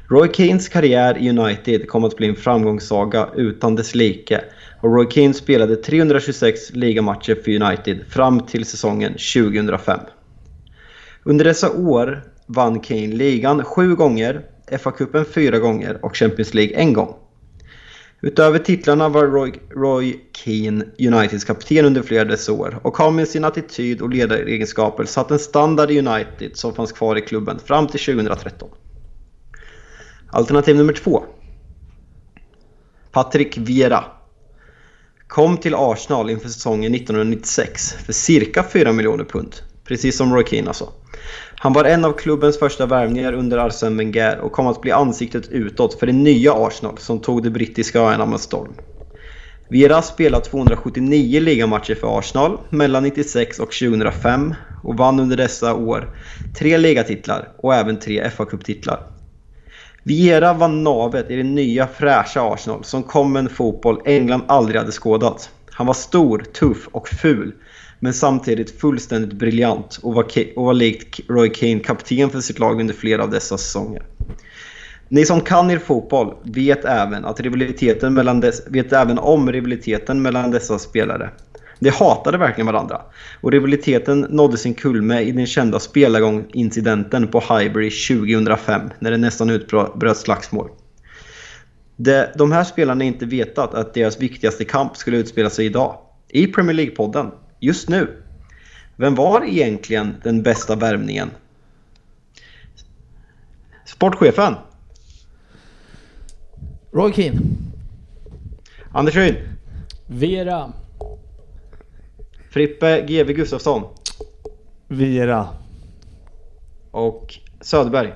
[0.09, 4.45] Roy Keanes karriär i United kom att bli en framgångssaga utan dess like
[4.81, 10.01] och Roy Keane spelade 326 ligamatcher för United fram till säsongen 2005.
[11.23, 16.93] Under dessa år vann Kane ligan sju gånger, FA-cupen fyra gånger och Champions League en
[16.93, 17.15] gång.
[18.21, 23.29] Utöver titlarna var Roy, Roy Keane Uniteds kapten under flera dessa år och har med
[23.29, 27.87] sin attityd och ledaregenskaper satt en standard i United som fanns kvar i klubben fram
[27.87, 28.69] till 2013.
[30.35, 31.25] Alternativ nummer två.
[33.13, 34.05] Patrick Vieira.
[35.27, 39.57] Kom till Arsenal inför säsongen 1996 för cirka 4 miljoner pund.
[39.85, 40.93] Precis som Roy Keane alltså.
[41.57, 45.49] Han var en av klubbens första värvningar under Arsene Wenger och kom att bli ansiktet
[45.49, 48.75] utåt för det nya Arsenal som tog de brittiska öarna med storm.
[49.69, 56.17] Vieira spelade 279 ligamatcher för Arsenal mellan 96 och 2005 och vann under dessa år
[56.59, 59.14] tre ligatitlar och även tre FA-cuptitlar.
[60.07, 64.81] Viera var navet i det nya fräscha Arsenal som kom med en fotboll England aldrig
[64.81, 65.51] hade skådat.
[65.71, 67.53] Han var stor, tuff och ful,
[68.01, 70.27] men samtidigt fullständigt briljant och var,
[70.57, 74.03] och var likt Roy Keane kapten för sitt lag under flera av dessa säsonger.
[75.09, 80.23] Ni som kan er fotboll vet även, att rivaliteten mellan dess, vet även om rivaliteten
[80.23, 81.31] mellan dessa spelare.
[81.79, 83.01] De hatade verkligen varandra
[83.41, 89.51] och rivaliteten nådde sin kulme i den kända spelargång-incidenten på Highbury 2005 när det nästan
[89.51, 90.71] utbröt slagsmål.
[91.97, 95.99] Det, de här spelarna har inte vetat att deras viktigaste kamp skulle utspela sig idag.
[96.29, 97.31] I Premier League-podden.
[97.61, 98.23] Just nu.
[98.97, 101.31] Vem var egentligen den bästa värvningen?
[103.87, 104.55] Sportchefen.
[106.93, 107.41] Roy Keane.
[108.93, 109.37] Anders Ryn.
[110.07, 110.73] Vera.
[112.55, 113.83] Frippe GW Gustafsson.
[114.89, 115.49] Vira.
[116.91, 118.13] Och Söderberg.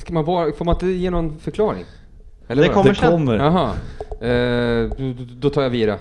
[0.00, 1.84] Ska man bara, får man inte ge någon förklaring?
[2.46, 2.72] Det vad?
[2.72, 3.10] kommer Det sen.
[3.10, 3.36] kommer.
[3.36, 3.72] Jaha.
[4.28, 5.98] Eh, då, då tar jag Vira.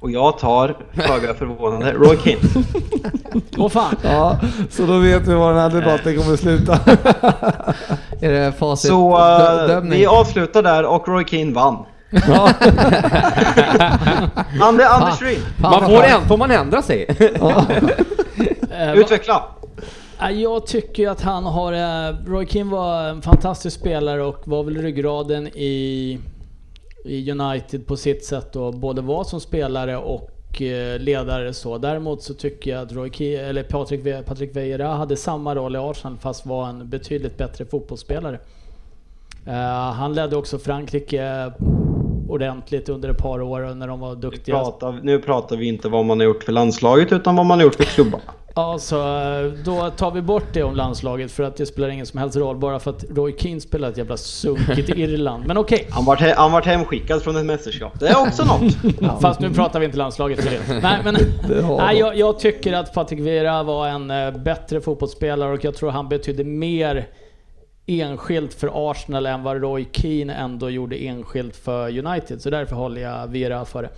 [0.00, 2.40] Och jag tar, föga förvånande, Roy Keane.
[3.58, 3.96] Åh fan.
[4.02, 4.40] Ja,
[4.70, 6.72] så då vet vi var den här debatten kommer sluta.
[8.20, 8.90] Är det facit?
[8.90, 11.84] Så uh, vi avslutar där och Roy Keane vann.
[12.28, 12.52] Ja.
[14.60, 17.06] Ande, Anders Ryn, Man vad får, en, får man ändra sig?
[18.78, 19.42] Eh, utveckla.
[20.18, 21.72] Ja, Jag tycker att han har...
[21.72, 26.18] eh, Roy Keane var en fantastisk spelare och var väl ryggraden i,
[27.04, 28.72] i United på sitt sätt då.
[28.72, 31.78] Både var som spelare och eh, ledare så.
[31.78, 35.78] Däremot så tycker jag att Roy Keane, eller Patrick, Patrick Vieira hade samma roll i
[35.78, 38.38] Arsenal fast var en betydligt bättre fotbollsspelare.
[39.46, 41.52] Eh, han ledde också Frankrike
[42.28, 44.54] ordentligt under ett par år när de var Nu duktiga.
[44.58, 47.64] pratar, nu pratar vi inte vad man har gjort för landslaget utan vad man har
[47.64, 48.22] gjort för klubbarna.
[48.56, 52.06] Ja, så eh, då tar vi bort det om landslaget för att det spelar ingen
[52.06, 55.46] som helst roll bara för att Roy Keane spelar ett jävla sunkigt Irland.
[55.46, 58.00] Men okej, Han vart, he- vart hemskickad från ett mästerskap.
[58.00, 59.20] Det är också något.
[59.22, 60.80] fast nu pratar vi inte landslaget för det.
[60.82, 61.16] Nej, men,
[61.78, 65.90] nej, jag, jag tycker att Patrick Vieira var en eh, bättre fotbollsspelare och jag tror
[65.90, 67.06] han betydde mer
[67.86, 72.42] enskilt för Arsenal än vad Roy Keane ändå gjorde enskilt för United.
[72.42, 73.88] Så därför håller jag Vieira före.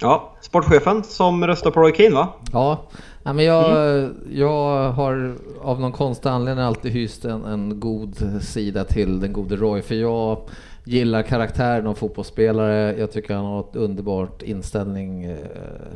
[0.00, 2.28] Ja, sportchefen som röstar på Roy Keane va?
[2.52, 2.88] Ja,
[3.22, 8.84] Nej, men jag, jag har av någon konstig anledning alltid hyst en, en god sida
[8.84, 9.82] till den gode Roy.
[9.82, 10.38] För jag
[10.84, 12.98] gillar karaktären av fotbollsspelare.
[12.98, 15.36] Jag tycker han har ett underbart inställning, eh,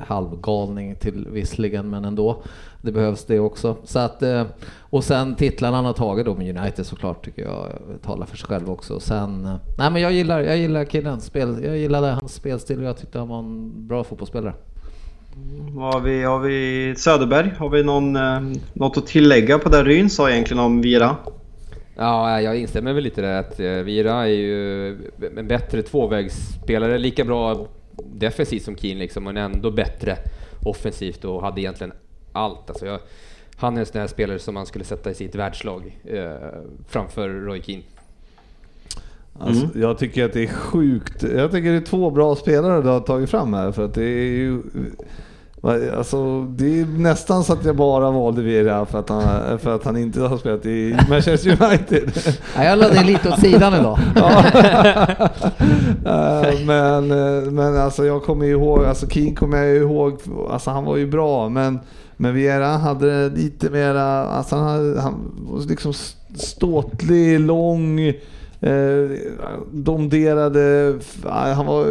[0.07, 2.43] halvgalning till visserligen, men ändå.
[2.83, 3.77] Det behövs det också.
[3.85, 4.45] Så att, eh,
[4.81, 8.37] och sen titlarna han har tagit då med United såklart tycker jag eh, talar för
[8.37, 9.01] sig själv också.
[9.01, 11.61] Sen, eh, nej men jag gillar, jag gillar killens spel.
[11.65, 14.55] Jag gillade hans spelstil och jag tyckte han var en bra fotbollsspelare.
[15.37, 17.53] Mm, har vi, har vi Söderberg?
[17.59, 18.41] Har vi någon, eh,
[18.73, 21.17] något att tillägga på det Ryn sa egentligen om Vira?
[21.97, 24.89] Ja, jag instämmer väl lite där att eh, Vira är ju
[25.37, 27.67] en bättre tvåvägsspelare, lika bra
[28.15, 30.17] defensivt som Keane liksom, men ändå bättre
[30.63, 31.93] offensivt och hade egentligen
[32.33, 32.71] allt.
[32.71, 33.01] Alltså jag,
[33.57, 36.33] han är en sån här spelare som man skulle sätta i sitt världslag eh,
[36.89, 37.83] framför Roy Keane.
[39.39, 41.23] Alltså, Jag tycker att det är sjukt.
[41.23, 44.05] Jag tycker det är två bra spelare du har tagit fram här för att det
[44.05, 44.63] är ju
[45.97, 49.85] Alltså, det är nästan så att jag bara valde Vieira för att han, för att
[49.85, 52.13] han inte har spelat i Manchester United.
[52.57, 53.99] Ja, jag lade det lite åt sidan idag.
[56.07, 60.19] Eh, men, eh, men alltså jag kommer ihåg, alltså King kommer jag ihåg,
[60.51, 61.81] alltså han var ju bra men,
[62.17, 65.93] men Vieira hade lite mera, alltså han, hade, han var liksom
[66.35, 68.13] ståtlig, lång,
[69.73, 70.95] domderade,
[71.29, 71.85] han var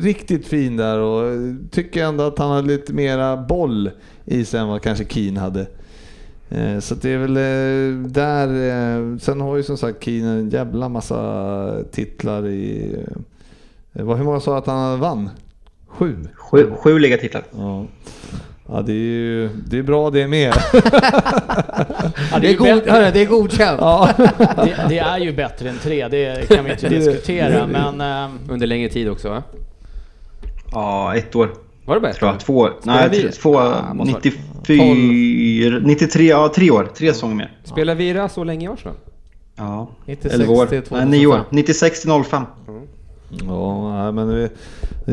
[0.00, 1.38] riktigt fin där och
[1.70, 3.90] tycker ändå att han hade lite mera boll
[4.24, 5.66] i sig än vad kanske Keane hade.
[6.48, 10.50] Eh, Så det är väl eh, där, eh, sen har ju som sagt Keane en
[10.50, 12.94] jävla massa titlar i,
[13.92, 15.28] eh, vad, hur många sa att han vann?
[15.86, 16.16] Sju?
[16.36, 17.44] Sju, sju ligatitlar.
[17.56, 17.86] Ja.
[18.72, 20.54] Ja det är ju det är bra det med.
[22.32, 23.78] Ja, Det är, god, hörru, det är godkänt.
[23.80, 24.08] ja.
[24.38, 27.66] det, det är ju bättre än tre, det kan vi inte diskutera.
[27.66, 29.42] Men ehm, Under längre tid också va?
[30.72, 31.50] Ja, ett år.
[31.84, 32.18] Var det bättre?
[32.18, 32.40] Tror jag.
[32.40, 32.74] Två år.
[32.80, 34.22] Spelar Nej, vi- två, Ah, måste vara-
[34.68, 36.88] 94, 93, ja tre år.
[36.96, 37.52] Tre säsonger mer.
[37.64, 38.96] Spelar Vira så länge i Arsenal?
[39.56, 40.68] Ja, 96 11 år.
[40.90, 41.32] Nej, nio år.
[41.32, 41.44] 2005.
[41.56, 42.42] 96 till 05.
[43.30, 44.50] Ja, nej, men vi-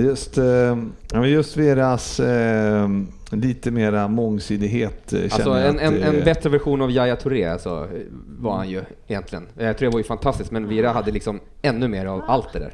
[0.01, 0.75] just, eh, ja,
[1.21, 2.89] men just Veras eh,
[3.31, 7.45] lite mera mångsidighet eh, Alltså känner jag en, en, en bättre version av Yahya Touré
[7.45, 7.87] alltså,
[8.39, 9.47] var han ju egentligen.
[9.57, 12.59] Jag tror det var ju fantastiskt, men Vira hade liksom ännu mer av allt det
[12.59, 12.73] där.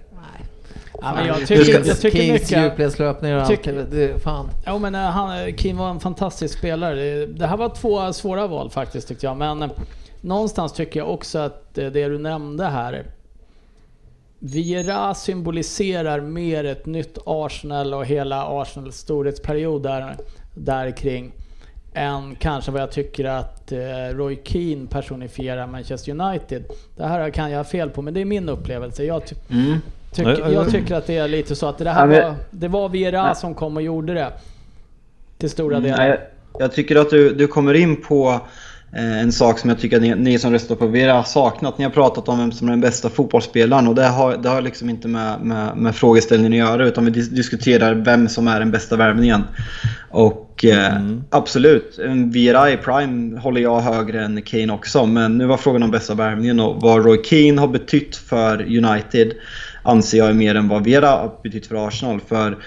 [1.02, 2.64] ja, men jag tycker, ska- jag tycker Kings mycket...
[2.64, 3.50] djupledslöpningar och allt.
[3.50, 4.50] Tycker- Det, fan.
[4.68, 6.96] Jo men han, Kim var en fantastisk spelare.
[6.96, 9.38] Det- Det här var två svåra val faktiskt tyckte jag.
[9.38, 9.70] Men eh,
[10.22, 13.06] någonstans tycker jag också att eh, det du nämnde här.
[14.46, 20.16] Vieira symboliserar mer ett nytt Arsenal och hela Arsenals storhetsperiod där,
[20.54, 21.32] där kring
[21.94, 23.78] än kanske vad jag tycker att eh,
[24.16, 26.64] Roy Keane personifierar Manchester United.
[26.96, 29.04] Det här kan jag ha fel på, men det är min upplevelse.
[29.04, 29.78] Jag, ty- Mm.
[30.12, 33.36] tycker, jag tycker att det är lite så att det här var, det var Vieira
[33.36, 34.32] som kom och gjorde det.
[35.38, 35.98] Till stora delar.
[35.98, 36.20] Nej, jag,
[36.62, 38.42] jag tycker att du, du kommer in på
[38.96, 41.78] en sak som jag tycker att ni, ni som röstar på Vera har saknat.
[41.78, 44.62] Ni har pratat om vem som är den bästa fotbollsspelaren och det har, det har
[44.62, 48.60] liksom inte med, med, med frågeställningen att göra utan vi dis- diskuterar vem som är
[48.60, 49.44] den bästa värvningen.
[50.10, 50.94] Och eh,
[51.30, 55.06] absolut, en Vera i Prime håller jag högre än Kane också.
[55.06, 59.34] Men nu var frågan om bästa värvningen och vad Roy Keane har betytt för United
[59.84, 62.20] anser jag är mer än vad Vera har betytt för Arsenal.
[62.28, 62.58] För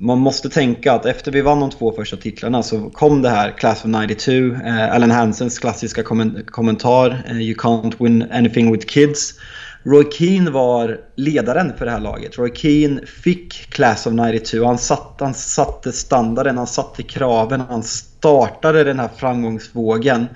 [0.00, 3.50] man måste tänka att efter vi vann de två första titlarna så kom det här
[3.50, 4.32] Class of 92,
[4.66, 9.34] eh, Alan Hansens klassiska kommen- kommentar eh, “You can't win anything with kids”.
[9.82, 12.38] Roy Keane var ledaren för det här laget.
[12.38, 14.66] Roy Keane fick Class of 92.
[14.66, 20.26] Han, satt, han satte standarden, han satte kraven, han startade den här framgångsvågen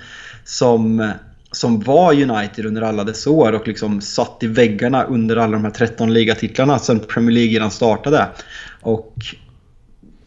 [0.44, 1.12] som,
[1.52, 5.64] som var United under alla dess år och liksom satt i väggarna under alla de
[5.64, 8.26] här 13 ligatitlarna sen Premier League redan startade.
[8.80, 9.14] Och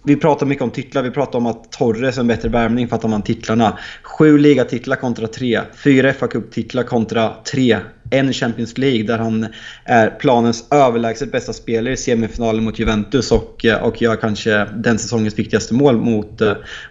[0.07, 1.03] vi pratar mycket om titlar.
[1.03, 3.77] Vi pratar om att Torres är en bättre värvning för att han vann titlarna.
[4.03, 5.59] Sju ligatitlar kontra tre.
[5.83, 7.77] Fyra fa Cup-titlar kontra tre.
[8.09, 9.47] En Champions League där han
[9.85, 15.39] är planens överlägset bästa spelare i semifinalen mot Juventus och, och gör kanske den säsongens
[15.39, 16.41] viktigaste mål mot,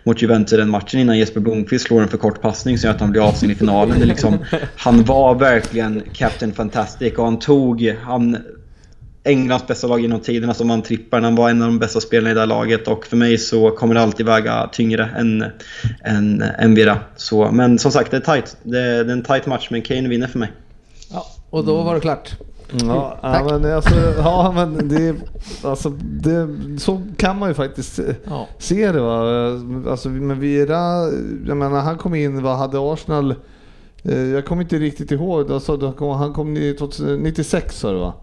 [0.05, 3.01] mot Juventus den matchen innan Jesper Blomqvist slår en för kort passning som gör att
[3.01, 4.01] han blir avstängd i finalen.
[4.01, 4.39] Det liksom,
[4.77, 7.97] han var verkligen Captain Fantastic och han tog...
[8.03, 8.37] Han,
[9.27, 11.25] Englands bästa lag genom tiderna som vann trippeln.
[11.25, 13.71] Han var en av de bästa spelarna i det här laget och för mig så
[13.71, 15.45] kommer det alltid väga tyngre än,
[16.05, 16.99] än, än Vira.
[17.17, 18.57] Så, men som sagt, det är tight.
[18.63, 20.53] Det är, det är en tight match men Kane vinner för mig.
[21.13, 22.31] Ja, och då var det klart.
[22.83, 23.43] Ja, Tack.
[23.51, 25.15] ja, men alltså, ja, men det,
[25.69, 26.49] alltså, det,
[26.81, 28.49] så kan man ju faktiskt Ja.
[28.59, 29.01] se det.
[29.01, 29.21] Va?
[29.91, 31.03] Alltså, men Vira,
[31.47, 33.35] jag menar, han kom in, vad hade Arsenal?
[34.03, 38.15] eh, Jag kommer inte riktigt ihåg, alltså, han kom i 2096 sa du va?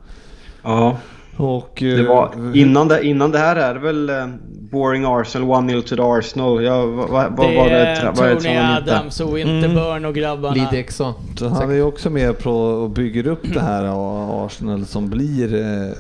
[0.64, 0.98] Ja,
[1.38, 4.28] Och, eh, det var, innan, det, innan det här är det väl eh,
[4.72, 6.64] Boring Arsenal, 1-0 to the Arsenal.
[6.64, 7.78] Ja, vad, vad, det var det?
[7.78, 8.56] är tra- vad är det Tony?
[8.56, 10.56] Adams och Winterburn och grabbarna.
[10.56, 11.14] Lee Dixon.
[11.36, 15.10] Så han är ju också med på och bygger upp det här av Arsenal som
[15.10, 15.92] blir eh,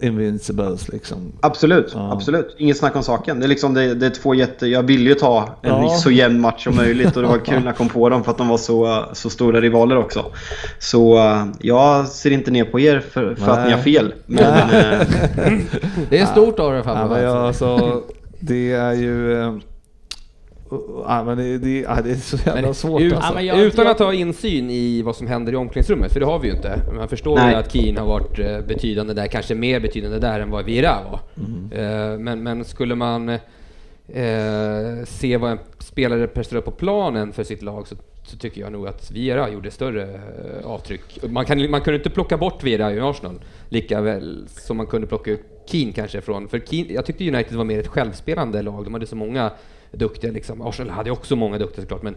[0.00, 1.32] Invincibles liksom.
[1.40, 2.12] Absolut, Ja.
[2.12, 2.54] absolut.
[2.58, 3.40] Inget snack om saken.
[3.40, 4.66] Det är, liksom, det, det är två jätte...
[4.66, 5.88] Jag ville ju ta en Ja.
[5.96, 8.30] så jämn match som möjligt och det var kul när jag kom på dem för
[8.30, 10.24] att de var så, så stora rivaler också.
[10.78, 14.14] Så eh, jag ser inte ner på er för, för att ni har fel.
[14.26, 14.38] Men
[14.70, 15.00] eh,
[16.10, 17.30] Det är stort av Ja, Fabbe.
[17.30, 18.02] alltså,
[18.40, 19.60] det är ju...
[21.06, 23.28] Ja, men det, det, ja, det är så jävla Men svårt ut, alltså.
[23.28, 26.20] Ja, men jag- utan jag- att ha insyn i vad som händer i omklädningsrummet, för
[26.20, 26.80] det har vi ju inte.
[26.96, 27.50] Man förstår Nej.
[27.50, 30.96] ju att Keane har varit eh, betydande där, kanske mer betydande där än vad Vira
[31.10, 31.20] var.
[31.78, 33.28] Eh, Men, men skulle man
[34.08, 38.72] eh, se vad en spelare presterar på planen för sitt lag så, så tycker jag
[38.72, 41.18] nog att Vira gjorde större eh, avtryck.
[41.30, 45.06] Man, kan, man kunde inte plocka bort Vira i Arsenal lika väl som man kunde
[45.06, 46.48] plocka ut Keane kanske från...
[46.48, 48.84] För Keane, jag tyckte United var mer ett självspelande lag.
[48.84, 49.50] De hade så många
[49.92, 50.62] duktiga liksom.
[50.62, 52.16] Arsenal hade ju också många duktiga såklart, men,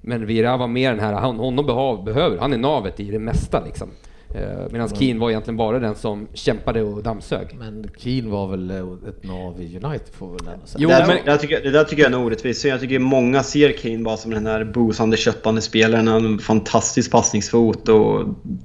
[0.00, 1.66] men Vira var mer den här, han, honom
[2.04, 3.88] behöver, han är navet i det mesta liksom.
[4.34, 7.48] Eh, Medan Keane var egentligen bara den som kämpade och dammsög.
[7.58, 8.76] Men Keane var väl eh,
[9.08, 10.78] ett nav i United får väl ändå säga.
[10.82, 12.64] Jo, det, där, men- där tycker jag, det där tycker jag är en orättvis.
[12.64, 16.08] Jag tycker många ser Kane bara som den här busande, köttande spelaren.
[16.08, 18.24] Han har en fantastisk passningsfot och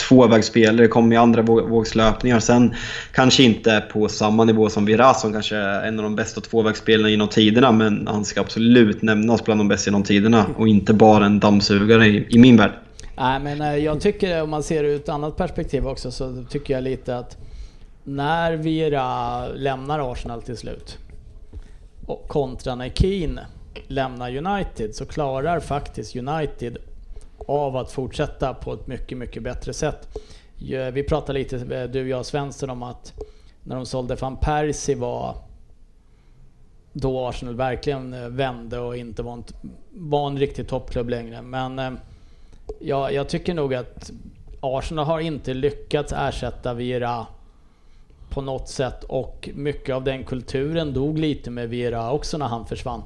[0.10, 2.40] tvåvägsspelare, kommer i andra vå- vågslöpningar.
[2.40, 2.74] Sen
[3.14, 7.10] kanske inte på samma nivå som Vira som kanske är en av de bästa tvåvägsspelarna
[7.10, 7.72] genom tiderna.
[7.72, 12.06] Men han ska absolut nämnas bland de bästa genom tiderna och inte bara en dammsugare
[12.08, 12.72] i, i min värld.
[13.16, 16.44] Nej men eh, jag tycker om man ser det ur ett annat perspektiv också så
[16.50, 17.38] tycker jag lite att
[18.04, 20.98] när Vira lämnar Arsenal till slut
[22.06, 23.48] och kontra när Keane
[23.88, 26.78] lämnar United så klarar faktiskt United
[27.48, 30.18] av att fortsätta på ett mycket, mycket bättre sätt.
[30.94, 33.14] Vi pratade lite, eh, du, jag och Svensson, om att
[33.64, 35.36] när de sålde van Persie var
[36.94, 39.44] då Arsenal verkligen eh, vände och inte var en,
[39.92, 41.42] var en riktig toppklubb längre.
[41.42, 41.92] Men eh,
[42.80, 44.12] Ja, jag tycker nog att
[44.60, 47.26] Arsenal har inte lyckats ersätta Vieira
[48.30, 52.66] på något sätt och mycket av den kulturen dog lite med Vieira också när han
[52.66, 53.02] försvann.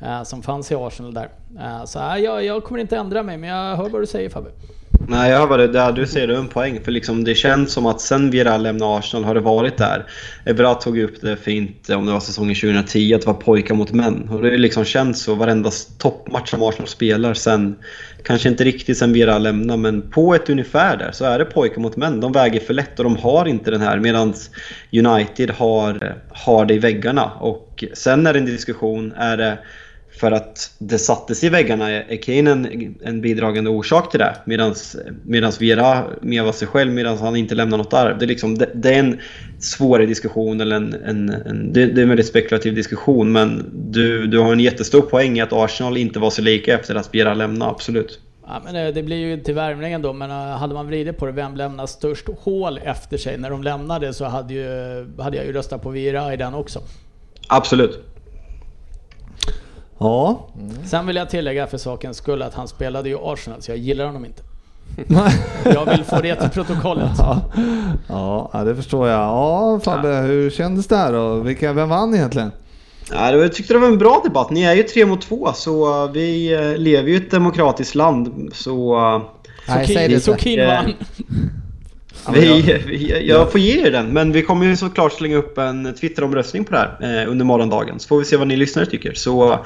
[0.00, 1.28] Eh, som fanns i Arsenal där.
[1.58, 4.50] Eh, så jag, jag kommer inte ändra mig, men jag hör vad du säger Fabbe.
[5.08, 6.80] Nej, jag hör vad där du säger, du en poäng.
[6.84, 10.06] För liksom det känns som att sen Vieira lämnade Arsenal har det varit där.
[10.44, 13.92] Evra tog upp det fint om det var säsongen 2010, att det var pojkar mot
[13.92, 14.28] män.
[14.28, 17.76] Och det har liksom känts så varenda toppmatch som Arsenal spelar sen,
[18.24, 21.80] kanske inte riktigt sen Vieira lämnade, men på ett ungefär där så är det pojkar
[21.80, 22.20] mot män.
[22.20, 24.34] De väger för lätt och de har inte den här medan
[24.92, 27.30] United har, har det i väggarna.
[27.40, 29.58] Och sen är det en diskussion, är det
[30.18, 31.90] för att det sattes i väggarna.
[31.90, 34.36] Är Kane en, en bidragande orsak till det?
[35.24, 38.18] Medan Vera mer var sig själv medan han inte lämnar något arv.
[38.18, 39.18] Det är, liksom, det, det är en
[39.58, 43.32] svårare diskussion, eller en, en, en, det, det är en väldigt spekulativ diskussion.
[43.32, 46.94] Men du, du har en jättestor poäng i att Arsenal inte var så lika efter
[46.94, 48.20] att Vera lämnade, absolut.
[48.46, 51.26] Ja, men eh, det blir ju till värmningen då, men eh, hade man vridit på
[51.26, 53.38] det, vem lämnar störst hål efter sig?
[53.38, 56.80] När de lämnade så hade, ju, hade jag ju röstat på Vira i den också.
[57.48, 58.09] Absolut.
[60.00, 60.46] Ja.
[60.84, 64.06] Sen vill jag tillägga för sakens skull att han spelade ju Arsenal, så jag gillar
[64.06, 64.42] honom inte.
[65.64, 67.10] Jag vill få det till protokollet.
[68.08, 69.20] Ja, ja, det förstår jag.
[69.20, 71.34] Ja, Fabbe, hur kändes det här då?
[71.34, 72.50] Vilka, vem vann egentligen?
[73.12, 74.50] Ja, jag tyckte det var en bra debatt.
[74.50, 78.50] Ni är ju tre mot två, så vi uh, lever ju i ett demokratiskt land.
[78.52, 78.98] Så
[79.68, 80.42] Nej, Så säg det Keane- så inte.
[80.44, 80.92] Keane vann.
[82.32, 84.12] Vi, vi, jag får ge er den.
[84.12, 88.00] Men vi kommer ju såklart slänga upp en Twitter-omröstning på det här eh, under morgondagen.
[88.00, 89.12] Så får vi se vad ni lyssnare tycker.
[89.14, 89.58] Så uh,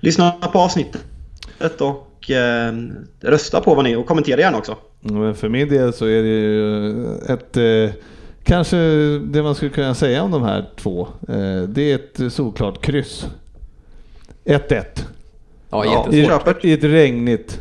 [0.00, 1.00] lyssna på avsnittet
[1.80, 2.72] och eh,
[3.20, 4.76] rösta på vad ni och kommentera gärna också.
[5.00, 7.96] Men för min del så är det ju ett, eh,
[8.44, 8.76] kanske
[9.18, 11.08] det man skulle kunna säga om de här två.
[11.28, 13.26] Eh, det är ett solklart kryss.
[14.44, 14.84] 1-1.
[15.70, 16.54] Ja, Ja.
[16.62, 17.60] I ett regnigt.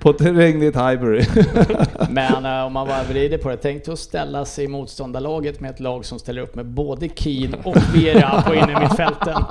[0.00, 1.24] På ett regnigt Highbury.
[2.10, 5.60] Men eh, om man bara vrider på det, tänk dig att ställa sig i motståndarlaget
[5.60, 9.42] med ett lag som ställer upp med både Keane och Vera på innermittfälten.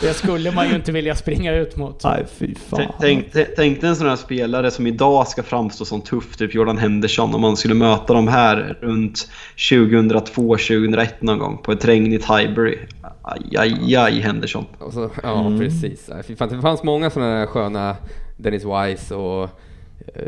[0.00, 2.04] Det skulle man ju inte vilja springa ut mot.
[2.04, 2.80] Nej, fy fan.
[3.00, 6.54] Tänk, tänk, tänk- dig en sån här spelare som idag ska framstå som tuff, typ
[6.54, 12.24] Jordan Henderson, om man skulle möta dem här runt 2002-2001 någon gång på ett regnigt
[12.30, 12.78] Highbury.
[13.22, 14.64] Aj, aj, aj Henderson.
[14.92, 16.08] Så, ja, precis.
[16.08, 17.96] Nej, fy fan, Det fanns många sådana där sköna
[18.36, 19.50] Dennis Wise och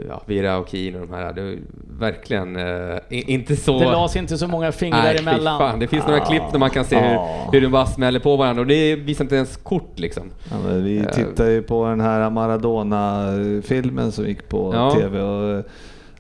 [0.09, 1.33] ja, Vira och Keane och de här.
[1.33, 1.59] Det
[1.99, 3.79] verkligen eh, inte så...
[3.79, 5.59] Det lades inte så många fingrar Nej, emellan.
[5.59, 5.79] fan.
[5.79, 7.49] Det finns några klipp där man kan se hur, Ah.
[7.53, 10.23] hur de bara smäller på varandra och det visar inte ens kort liksom.
[10.51, 11.05] Ja, men vi Eh.
[11.07, 14.91] tittar ju på den här Maradona-filmen som gick på Ja.
[14.95, 15.21] TV.
[15.21, 15.65] Och, eh,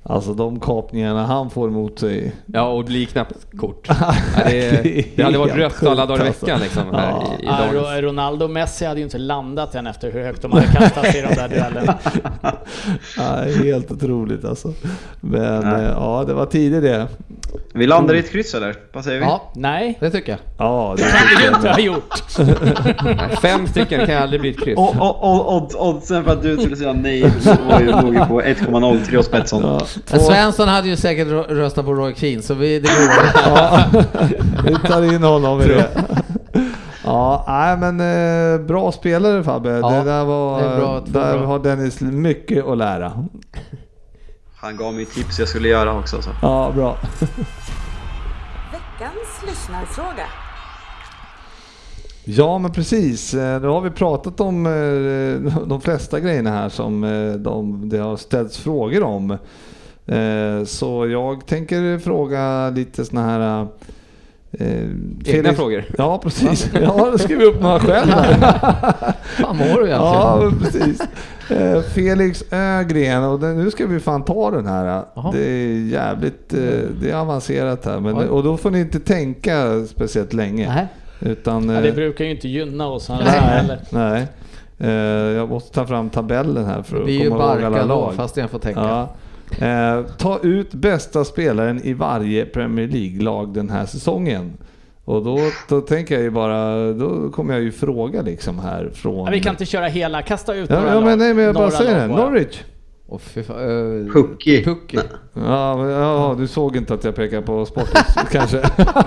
[0.08, 2.32] alltså de kapningarna han får emot sig.
[2.46, 3.88] Ja, och det blir knappt kort.
[4.00, 4.14] Ja,
[4.46, 6.64] det, det hade varit rött alla dagar i veckan alltså.
[6.64, 7.24] liksom, här Ja.
[7.40, 7.58] i, i Ja.
[7.72, 11.06] Ro- Ronaldo och Messi hade ju inte landat än efter hur högt de hade kastat
[11.06, 11.98] sig i de där duellerna.
[13.16, 13.24] Ja,
[13.64, 14.72] helt otroligt alltså.
[15.20, 15.84] Men Nej.
[15.84, 17.06] eh, ja, det var tidigt det.
[17.72, 18.74] Vi landar i ett kryss eller?
[18.92, 19.24] Vad säger vi?
[19.24, 20.38] Ja, Nej, det tycker jag.
[20.58, 22.22] Ja, det det kan vi ju inte ha gjort.
[23.42, 24.78] Fem stycken kan aldrig bli ett kryss.
[24.78, 27.22] Och, och, och, odd- oddsen för att du skulle säga nej
[27.70, 29.62] var ju ju på 1,03 hos Betsson.
[29.62, 33.42] Ja, två- Svensson hade ju säkert rö- röstat på Roy Keane, så vi, det går.
[33.50, 33.84] Ja,
[34.82, 35.88] vi tar in honom i det.
[37.04, 38.00] Ja, nej men
[38.60, 39.70] eh, bra spelare Fabbe.
[39.70, 41.46] Ja, det där var, det bra, där bra.
[41.46, 43.12] har Dennis mycket att lära.
[44.56, 46.22] Han gav mig tips jag skulle göra också.
[46.22, 46.30] Så.
[46.42, 46.96] Ja, bra.
[48.72, 50.26] Veckans lyssnarfråga.
[52.24, 53.34] Ja, men precis.
[53.34, 57.00] Eh, Nu har vi pratat om eh, de flesta grejerna här som
[57.44, 59.38] de, det har ställts frågor om.
[60.08, 63.66] Eh, Så jag tänker fråga lite såna här
[64.52, 64.88] Eh,
[65.24, 65.84] Egna frågor.
[65.98, 66.70] Ja, precis.
[66.74, 68.34] Jag har skrivit upp några själv här.
[69.42, 69.96] Fan mår du egentligen?
[69.98, 71.00] Ja, precis.
[71.50, 75.02] Eh, Felix Ögren, och den, nu ska vi fan ta den här.
[75.14, 75.30] Jaha.
[75.32, 76.60] Det är jävligt eh,
[77.00, 78.00] det är avancerat här.
[78.00, 80.68] Men, och då får ni inte tänka speciellt länge.
[80.74, 80.86] Nej.
[81.32, 83.78] Utan, Ja, det brukar ju inte gynna oss här nej, heller.
[83.90, 84.26] nej.
[85.34, 87.82] Jag måste ta fram tabellen här för att Vi är ju komma ihåg alla Barca
[87.82, 88.14] då, lag.
[88.14, 88.80] fast jag får tänka.
[88.80, 89.08] Ja.
[89.60, 94.52] Eh, ta ut bästa spelaren i varje Premier League-lag den här säsongen.
[95.04, 95.38] Och då,
[95.68, 99.24] då tänker jag ju bara, då kommer jag ju fråga liksom här från...
[99.24, 101.04] Ja, vi kan inte köra hela, kasta ut Ja, några ja lag.
[101.04, 102.06] men nej men jag bara säger det.
[102.06, 102.60] Norwich.
[103.10, 104.64] Och fan, eh, Pucky.
[104.64, 104.98] Pucky.
[105.34, 108.02] Ja, ja, du såg inte att jag pekade på Sportis
[108.32, 108.62] kanske?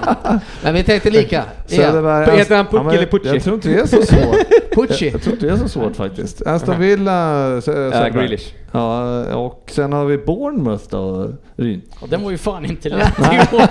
[0.64, 1.43] Men vi tänkte lika.
[1.66, 3.28] Söderberg, Heter han Pucki men eller Pucci?
[3.30, 4.36] Jag tror inte det är så svårt.
[4.76, 5.10] Pucci.
[5.10, 6.41] Jag tror inte det är så svårt faktiskt.
[6.47, 8.12] Aston Villa, Äh, Söderberg.
[8.12, 8.54] Grealish.
[8.72, 11.82] Ja, och sen har vi Bournemouth då, Ryn.
[12.02, 13.62] Och den var ju fan inte lätt i år.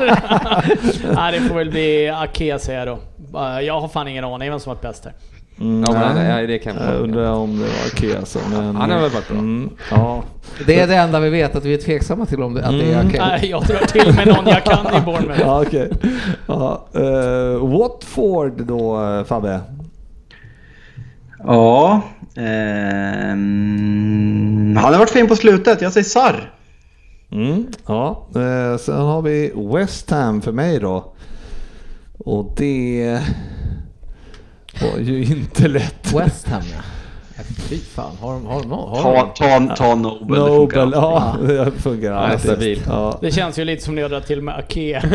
[1.14, 3.38] Nej, det får väl bli Ake säger jag då.
[3.38, 5.14] Uh, Jag har fan ingen aning vem som varit bäst här.
[5.60, 6.28] Mm, Ja, nej.
[6.28, 7.70] nej, det kan Jag undrar om det var
[8.08, 8.38] Ake alltså.
[8.50, 9.38] Men, Han har väl varit bra.
[9.38, 10.22] Mm, ja.
[10.66, 12.84] Det är det enda vi vet, att vi är tveksamma till om det, att det
[12.92, 13.06] är Mm.
[13.08, 13.20] okej.
[13.20, 15.40] Nej, jag drar till med någon jag kan i Bournemouth.
[15.46, 15.90] ja, okej.
[16.46, 18.98] Ja, eh, Watford då,
[19.28, 19.60] Fabbe?
[21.46, 22.02] Ja.
[23.40, 25.82] ehm, han har varit fin på slutet.
[25.82, 26.52] Jag säger Sarr.
[27.32, 31.12] Mm, ja, eh, sen har vi West Ham för mig då.
[32.18, 33.20] Och det
[34.82, 36.12] var ju inte lätt.
[36.14, 36.80] West Ham ja.
[37.36, 38.46] Ja, Fy fan, har de...
[38.46, 39.68] Har de, har Ta, de?
[39.68, 40.40] ta, ta Nobel.
[40.40, 42.40] det funkar Nobel, ja det funkar alltid.
[42.40, 42.82] stabil.
[42.86, 43.18] Ja.
[43.20, 45.02] Det känns ju lite som när jag drar till med Ake.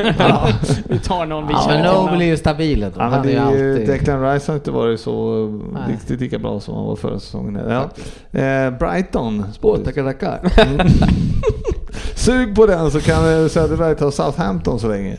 [0.89, 1.93] vi tar någon vi Ja, känner.
[1.93, 2.95] Nobel är ju stabil ändå.
[2.99, 3.87] Ja, men det ju är alltid...
[3.87, 5.81] Declan Rice har inte varit så Nej.
[5.93, 7.61] riktigt lika bra som han var förra säsongen.
[7.69, 7.81] Ja.
[8.39, 9.45] Eh, Brighton.
[9.61, 10.39] Åh, tackar, tackar.
[12.15, 15.17] Sug på den så kan Söderberg ta Southampton så länge.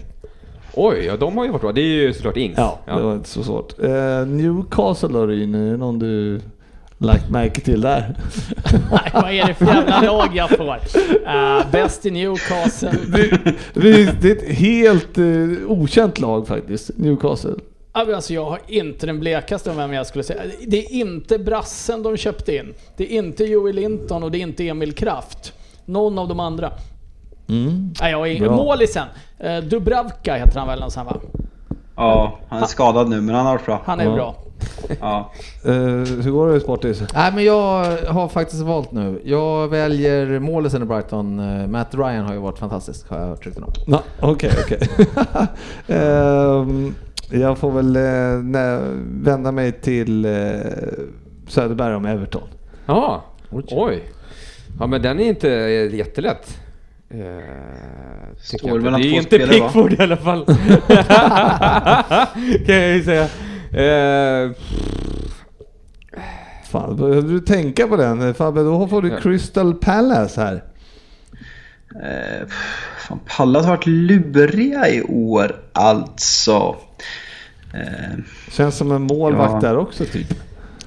[0.79, 1.73] Oj, ja de har ju varit bra.
[1.73, 2.59] Det är ju såklart Ings.
[2.59, 3.83] Ja, det var inte så svårt.
[3.83, 6.41] Eh, Newcastle då Ryn, är det någon du
[6.99, 8.17] lagt märke till där?
[8.91, 10.77] Nej, vad är det för jävla lag jag får?
[10.77, 12.91] Uh, bäst i Newcastle.
[13.07, 13.41] det,
[13.75, 17.55] det, det är ett helt eh, okänt lag faktiskt, Newcastle.
[17.93, 20.43] Ja, Alltså jag har inte den blekaste om vem jag skulle säga.
[20.67, 22.75] Det är inte brassen de köpte in.
[22.97, 25.53] Det är inte Joey Linton och det är inte Emil Kraft.
[25.85, 26.73] Någon av de andra.
[27.49, 27.95] Mm.
[28.01, 28.53] Nej, jag har ingen.
[28.53, 29.07] Målisen.
[29.45, 31.17] Uh, Dubravka heter han väl någonstans va?
[31.97, 33.83] Ja, han är skadad nu men han har varit bra.
[33.85, 34.15] Han är Ja.
[34.15, 34.35] bra.
[35.01, 35.33] Ja.
[35.65, 35.73] Eh,
[36.23, 37.03] hur går det Sportis?
[37.15, 39.21] Nej men jag har faktiskt valt nu.
[39.25, 41.39] Jag väljer målisen i Brighton.
[41.61, 43.99] Eh, Matt Ryan har ju varit fantastisk har jag hört rykten om.
[44.21, 44.79] Okej, okej.
[45.97, 46.95] Ehm,
[47.31, 48.81] jag får väl eh, nä,
[49.23, 50.33] vända mig till eh,
[51.49, 52.49] Söderberg om Everton.
[52.87, 53.65] Ja, Oj.
[53.71, 54.03] oj.
[54.81, 56.59] Ja men den är inte eh, jättelätt.
[57.11, 57.19] Eh,
[58.51, 59.67] tycker Står mellan det är två inte spelare, va?
[59.67, 60.47] Pickford i alla fall.
[62.67, 63.23] kan jag ju säga.
[63.73, 64.51] Eh,
[66.71, 68.35] Fan, behöver du tänka på den?
[68.35, 69.21] Fabbe, då får du Ja.
[69.21, 70.65] Crystal Palace här.
[72.03, 72.47] Eh,
[73.09, 76.77] fan, Pallas har varit luriga i år alltså.
[77.75, 78.19] Eh,
[78.53, 79.69] Känns som en målvakt Ja.
[79.69, 80.27] där också typ.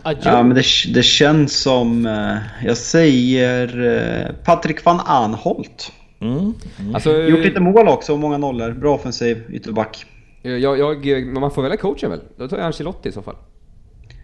[0.01, 0.31] Adjö.
[0.31, 0.63] ja, men det,
[0.93, 2.05] det känns som...
[2.05, 5.91] Eh, jag säger eh, Patrik van Anholt.
[6.21, 6.53] Mm.
[6.93, 8.71] alltså, Gjort lite mål också och många nollor.
[8.71, 10.05] Bra offensiv ytterback.
[10.43, 12.19] eh, jag, jag, men man får välja coachen väl?
[12.37, 13.35] Då tar jag Ancelotti i så fall.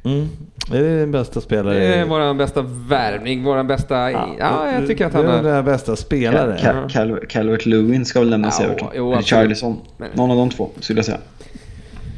[0.05, 0.27] Mm.
[0.73, 1.79] Är det din bästa spelare?
[1.79, 4.11] Det är vår bästa värvning, vår bästa...
[4.11, 6.57] Ja, jag tycker att han Det är den bästa spelare.
[6.61, 8.87] Cal, Cal, Cal, Calvert Lewin ska väl lämnas Ja, Everton.
[8.95, 9.27] jo, Eller absolut.
[9.43, 9.77] Charlison.
[9.97, 11.17] Men- Någon av de två skulle jag säga.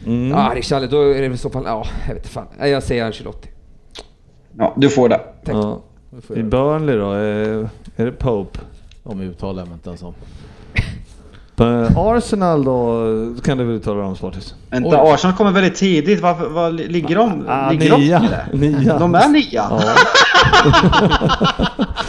[0.06, 0.30] Mm.
[0.30, 1.64] Ja, Richarli, då är det i så fall...
[1.66, 2.48] Ja, jag vet inte fan.
[2.60, 3.50] Jag säger Ancelotti.
[4.58, 5.22] Ja, du får det.
[5.46, 5.82] Ja.
[6.36, 7.12] I Burnley då?
[7.12, 8.60] Är, är det Pope?
[9.10, 10.14] De uttalar jag inte ens om.
[11.56, 11.64] På
[11.96, 13.04] Arsenal då
[13.44, 14.56] kan du väl uttala om Sportis?
[14.70, 15.14] Vänta, Oj.
[15.14, 16.22] Arsenal kommer väldigt tidigt.
[16.22, 17.46] Varför, vad ligger de?
[17.50, 18.22] Ah, ligger nia.
[18.52, 19.00] de nia.
[19.00, 19.46] De är nia?
[19.52, 19.82] Ja.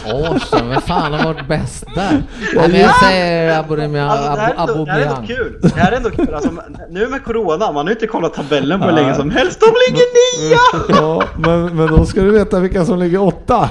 [0.05, 2.23] Arsenal, vem fan har varit bäst där?
[2.55, 4.09] Nej, men jag säger Aubameyang.
[4.09, 5.59] Alltså, det, här det här är ändå kul.
[5.61, 6.33] Det här är ändå kul.
[6.33, 6.49] Alltså,
[6.89, 9.59] nu med Corona, man har inte kollat tabellen på hur länge som helst.
[9.59, 10.05] De ligger
[10.49, 10.57] nia!
[10.89, 13.69] ja, men, men då ska du veta vilka som ligger åtta.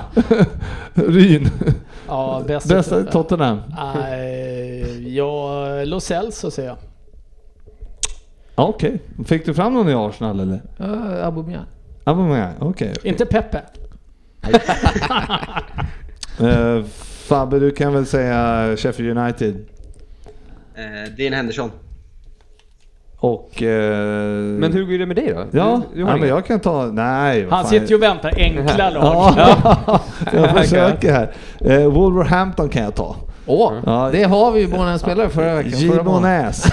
[0.94, 1.50] Ryn.
[2.08, 3.60] Ja, bäst Bästa Tottenham.
[3.94, 6.78] Nej, ja, Los Celso säger jag.
[8.56, 9.02] Ja, Okej.
[9.26, 10.60] Fick du fram någon i Arsenal eller?
[10.76, 11.64] Ja, Aubameyang.
[12.04, 12.92] Aubameyang, okej.
[12.98, 13.10] okej.
[13.10, 13.62] Inte Peppe.
[16.40, 16.84] Eh,
[17.28, 19.54] Fabbe, du kan väl säga Sheffield United.
[20.74, 21.70] Eh, Dean Henderson.
[23.20, 23.62] Och...
[23.62, 25.58] eh, Men hur går det med dig då?
[25.58, 26.86] Ja, Du, du ja men jag kan ta...
[26.86, 27.66] Nej, Han fan.
[27.66, 29.34] sitter ju och väntar enkla lag.
[29.36, 30.00] Ja,
[30.32, 31.32] jag försöker här.
[31.60, 33.16] Eh, Wolverhampton kan jag ta.
[33.48, 34.08] Åh, Ja.
[34.12, 35.78] det har vi ju båda en spelare förra veckan.
[35.78, 36.66] Gimonäs.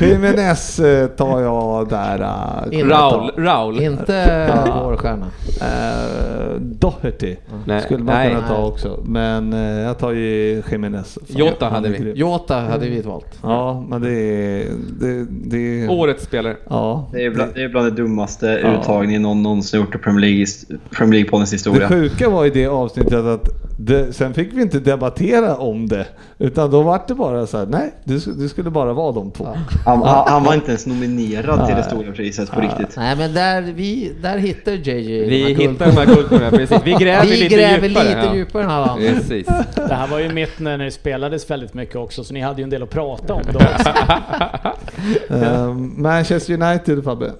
[0.00, 2.28] Jimenez eh, tar jag där.
[2.72, 3.80] Inte- Raul, Raul.
[3.80, 4.50] Inte
[4.84, 5.26] vår stjärna.
[5.60, 8.28] Eh, Doherty Nej, skulle man nej.
[8.34, 8.64] kunna ta Nej.
[8.64, 9.00] också.
[9.04, 11.18] Men eh, jag tar ju Jimenez.
[11.26, 11.98] Jota hade är vi.
[11.98, 12.16] grym.
[12.16, 13.38] Jota hade vi valt.
[13.42, 14.64] Ja, men det är...
[15.00, 16.56] Det, det, Årets spelare.
[16.70, 17.08] Ja.
[17.12, 18.80] Det är bland det, är bland det dummaste Ja.
[18.80, 20.46] uttagningen någon någonsin gjort i Premier League,
[20.90, 21.88] Premier League-poddens Det historia.
[21.88, 26.06] sjuka var i det avsnittet att det, sen fick vi inte debattera om det.
[26.38, 29.30] Utan då var det bara så här, nej, det, sk- det skulle bara vara de
[29.30, 29.44] två.
[29.84, 32.96] Han, han, han var inte ens nominerad till det stora priset på riktigt.
[32.96, 36.80] Nej men där, vi, där hittar JJ Vi hittar de här guldkornen, precis.
[36.84, 38.04] Vi gräver Vi lite gräver djupare.
[38.04, 38.34] lite ja.
[38.34, 38.94] djupare andra.
[38.96, 39.46] Precis.
[39.74, 42.64] Det här var ju mitt när det spelades väldigt mycket också, så ni hade ju
[42.64, 43.58] en del att prata om då.
[43.58, 43.90] också.
[45.34, 47.32] Eh, Manchester United Fabbe.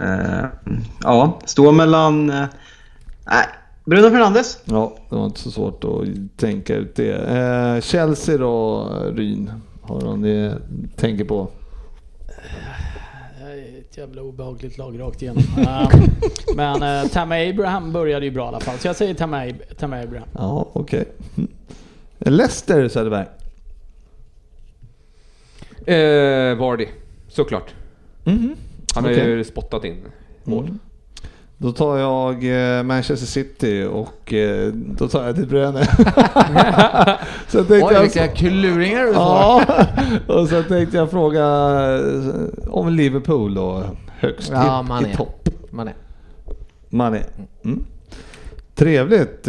[0.00, 0.46] Eh,
[1.02, 2.26] ja, står mellan...
[2.26, 3.46] Nej,
[3.88, 4.58] Bruno Fernandes.
[4.64, 5.90] Ja, det var inte så svårt att
[6.36, 7.12] tänka ut det.
[7.12, 8.84] Eh, Chelsea då,
[9.14, 9.50] Ryn.
[9.82, 10.58] Har de det
[10.96, 11.48] tänker på?
[13.78, 15.42] Ett jävla obehagligt lag rakt igenom.
[15.58, 15.90] Eh,
[16.56, 19.96] Men uh, Tammy Abraham började ju bra i alla fall, så jag säger Tammy, Tammy
[19.96, 20.28] Abraham.
[20.34, 21.04] Ja, okej.
[21.36, 21.50] Mm.
[22.18, 23.26] Leicester Söderberg.
[25.86, 26.86] Eh, Vardy,
[27.28, 27.74] såklart.
[28.24, 28.54] Mhm.
[28.94, 29.28] Han har Okej.
[29.30, 29.96] ju spottat in
[30.44, 30.64] mål.
[30.64, 30.78] Mm.
[31.60, 35.84] Då tar jag eh, Manchester City och eh, då tar jag De Bruyne.
[37.48, 39.12] så tänkte Oj jag vilka kluringar du.
[39.12, 39.62] Ja,
[40.26, 41.44] och så tänkte jag fråga
[41.98, 45.10] eh, om Liverpool då högst Ja, i, Mané.
[45.12, 45.48] i topp.
[45.70, 45.94] Man är.
[46.88, 47.22] Mané.
[47.64, 47.84] Mm.
[48.74, 49.44] Trevligt.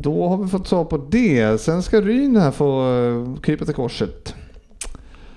[0.00, 1.60] Då har vi fått svar på det.
[1.60, 4.34] Sen ska Ryn här få krypa till korset.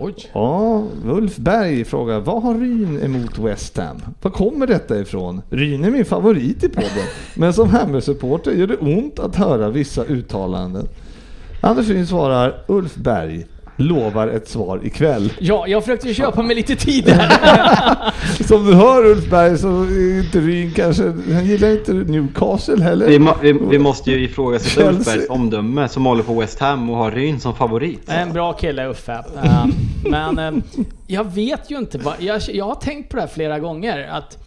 [0.03, 0.15] Oj.
[0.33, 4.01] Ja, Ulf Berg frågar, vad har Ryn emot West Ham?
[4.21, 5.41] Var kommer detta ifrån?
[5.49, 10.03] Ryn är min favorit i podden, men som Hammer-supporter gör det ont att höra vissa
[10.03, 10.87] uttalanden.
[11.61, 13.45] Anders Ryn svarar, Ulf Berg
[13.77, 15.33] lovar ett svar ikväll.
[15.39, 18.13] Ja, jag försökte ju köpa mig lite tid här.
[18.43, 21.03] Som du hör Ulf Berg så är inte Ryn kanske,
[21.33, 23.07] han gillar inte Newcastle heller.
[23.07, 25.05] Vi, må, vi, vi måste ju ifrågasätta Ulf.
[25.05, 28.01] Bergs omdöme som håller på West Ham och har Ryn som favorit.
[28.09, 29.23] En bra kille Uffe.
[29.43, 29.65] Eh,
[30.03, 30.63] Men eh,
[31.07, 31.99] jag vet ju inte.
[32.19, 34.07] Jag, jag har tänkt på det här flera gånger.
[34.11, 34.37] Att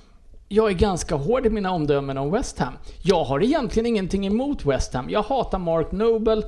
[0.48, 2.72] jag är ganska hård i mina omdömen om West Ham.
[3.02, 5.10] Jag har egentligen ingenting emot West Ham.
[5.10, 6.42] Jag hatar Mark Noble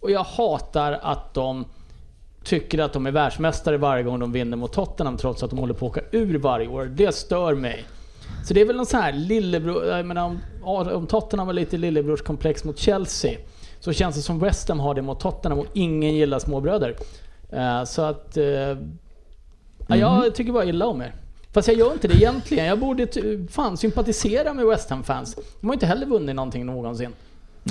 [0.00, 1.64] och jag hatar att de
[2.46, 5.74] tycker att de är världsmästare varje gång de vinner mot Tottenham trots att de håller
[5.74, 6.84] på att åka ur varje år.
[6.84, 7.84] Det stör mig.
[8.44, 9.86] Så det är väl någon sån här lillebror...
[9.86, 10.38] Jag menar om,
[10.88, 13.38] om Tottenham var lite lillebrorskomplex mot Chelsea
[13.80, 16.96] så känns det som West Ham har det mot Tottenham och ingen gillar småbröder.
[17.50, 18.36] Eh, så att...
[18.36, 18.74] eh, ja,
[19.88, 21.12] jag tycker bara illa om er.
[21.52, 22.66] Fast jag gör inte det egentligen.
[22.66, 23.06] Jag borde
[23.50, 25.36] fan sympatisera med West Ham-fans.
[25.60, 27.12] De har inte heller vunnit någonting någonsin.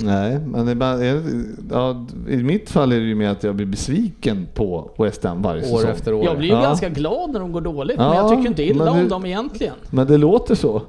[0.02, 1.22] Nej, men det är bara, är,
[1.70, 5.42] ja, i mitt fall är det ju mer att jag blir besviken på West Ham
[5.42, 5.90] varje År säsong.
[5.90, 6.24] efter år.
[6.24, 6.62] Jag blir ju Ja.
[6.62, 9.26] ganska glad när de går dåligt, men Ja, jag tycker inte illa men om dem
[9.26, 9.74] egentligen.
[9.90, 10.82] Men det låter så.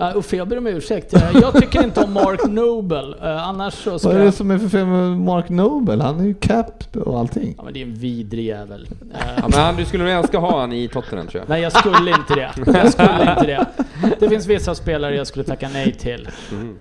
[0.00, 1.14] Uh, Uffe, jag ber om ursäkt.
[1.14, 3.14] Eh, Jag tycker inte om Mark Noble.
[3.22, 6.02] Eh, annars så ska Vad är det som är för fel med Mark Noble?
[6.04, 7.54] Han är ju cap och allting.
[7.58, 8.88] Ja, men det är en vidrig jävel.
[9.14, 11.48] Eh, Ja, men han, du skulle nog önska ha han i Tottenham tror jag.
[11.48, 12.50] Nej, jag skulle inte det.
[12.78, 13.66] Jag skulle inte det.
[14.20, 16.28] Det finns vissa spelare jag skulle tacka nej till.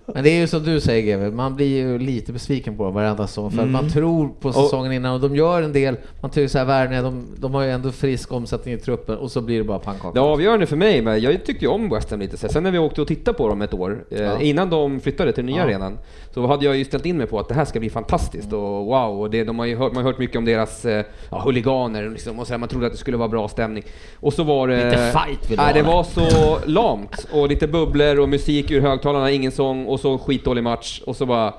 [0.06, 2.94] Men det är ju som du säger GW, man blir ju lite besviken på dem
[2.94, 6.32] varenda säsong för att man tror på säsongen innan och de gör en del, man
[6.32, 9.58] tycker såhär värvningar, de, de har ju ändå frisk omsättning i truppen och så blir
[9.58, 10.14] det bara pannkaka.
[10.14, 12.38] Det avgörande för mig, men jag tyckte ju om West Ham lite.
[12.38, 14.40] Så Sen när vi åkte och tittade på dem ett år, eh, Ja.
[14.42, 15.64] innan de flyttade till nya Ja.
[15.64, 15.98] arenan,
[16.34, 18.86] så hade jag ju ställt in mig på att det här ska bli fantastiskt och
[18.86, 21.42] wow, och det, de har ju hört, man har hört mycket om deras eh, ja,
[21.46, 23.84] huliganer liksom, och så här, man trodde att det skulle vara bra stämning.
[24.20, 24.76] Och så var det...
[24.86, 29.32] Lite fight vill Nej, det var så lamt och lite bubblor och musik ur högtalarna,
[29.32, 31.54] ingen sång och så skitdålig match och så bara...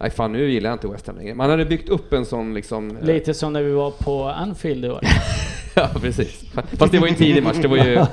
[0.00, 1.34] Nej fan, nu gillar jag inte West Ham längre.
[1.34, 2.96] Man hade byggt upp en sån liksom...
[2.96, 5.00] eh, Lite som när vi var på Anfield i år.
[5.74, 6.44] Ja, precis.
[6.78, 7.92] Fast det var ju en tidig match, det var ju...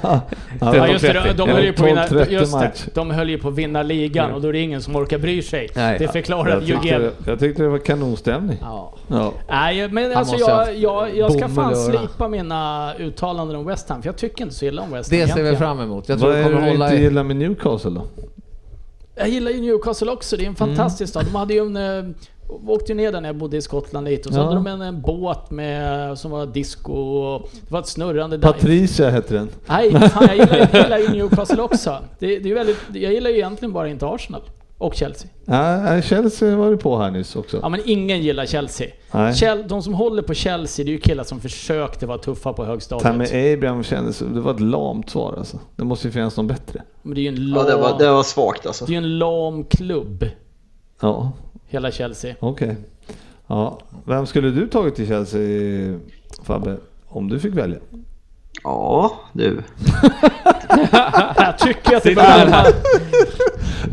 [0.61, 2.85] Ja just det, de, höll ju på att vinna, 12-30 just det, match.
[2.93, 5.41] de höll ju på att vinna ligan och då är det ingen som orkar bry
[5.41, 5.69] sig.
[5.75, 5.99] Nej.
[5.99, 8.57] Det förklarade Jag ju tyckte, jag tyckte det var kanonstämning.
[8.61, 8.93] Ja.
[9.07, 9.33] Ja.
[9.49, 14.09] Nej, men alltså jag, jag, jag ska fan slipa mina uttalanden om West Ham, för
[14.09, 16.09] jag tycker inte så illa om West Ham Det ser vi fram emot.
[16.09, 18.03] Jag tror Vad det är det du inte gillar med Newcastle då?
[19.17, 21.25] Jag gillar ju Newcastle också, det är en fantastisk stad.
[21.25, 21.75] De hade ju en...
[21.77, 22.15] eh,
[22.67, 24.43] åkte ner där när jag bodde i Skottland lite och så Ja.
[24.43, 28.51] hade de en, en båt med, som var disco och det var ett snurrande dive.
[28.53, 29.49] Patricia heter den.
[29.65, 31.97] Nej, fan, jag gillar, jag gillar ju Newcastle också.
[32.19, 34.41] Det, det är väldigt, jag gillar ju egentligen bara inte Arsenal.
[34.77, 35.29] Och Chelsea.
[35.45, 37.59] Ja, Chelsea var du på här nyss också.
[37.61, 38.87] Ja men ingen gillar Chelsea.
[39.11, 39.33] Nej.
[39.33, 42.65] Chel, de som håller på Chelsea, det är ju killar som försökte vara tuffa på
[42.65, 43.03] högstadiet.
[43.03, 45.59] Tammy Abraham kändes, det var ett lamt svar alltså.
[45.75, 46.81] Det måste ju finnas någon bättre.
[47.01, 48.85] Men det är ju en Ja, lam, det, var, det var svagt alltså.
[48.85, 50.25] det är ju en lam klubb.
[51.01, 51.31] Ja.
[51.67, 52.35] hela Chelsea.
[52.39, 52.75] Okej.
[53.47, 53.79] Ja.
[54.05, 55.99] Vem skulle du tagit till Chelsea,
[56.43, 56.77] Fabbe?
[57.07, 57.79] Om du fick välja?
[58.63, 59.63] Ja, du.
[61.37, 62.73] Jag tycker att det börjar...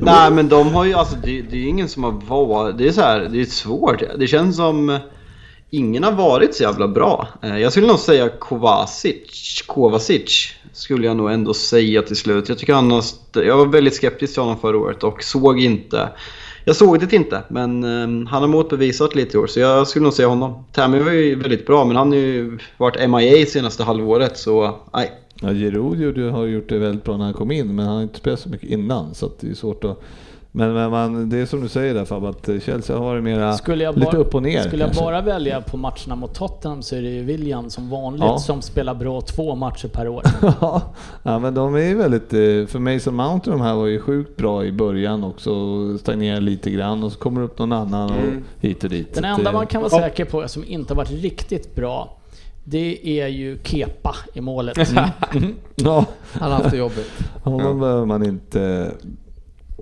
[0.01, 2.93] Nej men de har ju alltså, det, det är ingen som har varit, det är
[2.93, 4.03] så här, det är svårt.
[4.19, 4.99] Det känns som
[5.71, 7.29] ingen har varit så jävla bra.
[7.43, 12.49] Eh, Jag skulle nog säga Kovacic, Kovacic skulle jag nog ändå säga till slut.
[12.49, 16.09] Jag tycker han har, jag var väldigt skeptisk till honom förra året och såg inte,
[16.65, 20.03] jag såg det inte men eh, han har motbevisat lite i år så jag skulle
[20.03, 20.65] nog säga honom.
[20.73, 25.13] Tammy var ju väldigt bra men han har ju varit MIA senaste halvåret så nej.
[25.41, 28.19] Ja, Giroud har gjort det väldigt bra när han kom in, men han har inte
[28.19, 29.15] spelat så mycket innan.
[29.15, 30.03] Så att det är svårt att...
[30.57, 33.53] Men, men man, det är som du säger där Fabbe, att Chelsea har varit mera
[33.53, 34.61] Skulle jag, lite bara, upp och ner.
[34.63, 35.05] skulle jag kanske.
[35.05, 38.39] bara välja på matcherna mot Tottenham så är det ju William som vanligt Ja.
[38.39, 40.23] som spelar bra två matcher per år.
[41.23, 42.33] ja, men de är ju väldigt...
[42.33, 45.51] eh, För Mason Mount de här var ju sjukt bra i början också.
[45.53, 48.17] och Stagnerar lite grann och så kommer det upp någon annan och
[48.61, 49.15] hit och dit.
[49.15, 52.17] Den enda man kan vara säker på som inte har varit riktigt bra,
[52.65, 54.79] det är ju Kepa i målet.
[55.77, 57.11] Ja, Han har haft det jobbigt.
[57.43, 58.91] honom behöver man inte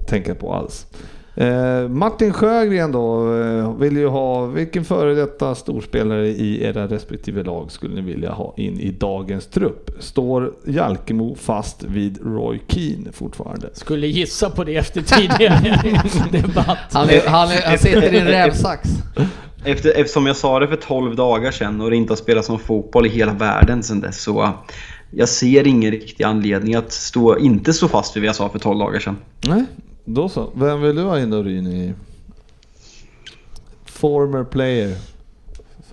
[0.06, 0.86] tänka på alls.
[1.34, 7.42] Eh, Martin Sjögren då, eh, vill ju ha, vilken före detta storspelare i era respektive
[7.42, 9.90] lag skulle ni vilja ha in i dagens trupp?
[9.98, 13.68] Står Jalkemo fast vid Roy Keane fortfarande?
[13.72, 15.82] Skulle gissa på det efter tidigare
[16.42, 16.78] debatt.
[16.92, 18.88] Han, är, han, är, han sitter i en rävsax.
[19.64, 22.58] Efter, eftersom jag sa det för 12 dagar sedan och det inte har spelats som
[22.58, 24.54] fotboll i hela världen sedan dess så
[25.14, 28.58] jag ser ingen riktig anledning att stå, inte stå fast vid vad jag sa för
[28.58, 29.16] 12 dagar sedan.
[29.46, 29.64] Nej,
[30.04, 30.50] då så.
[30.54, 31.94] Vem vill du ha in då Ryn?
[33.84, 34.94] Former player.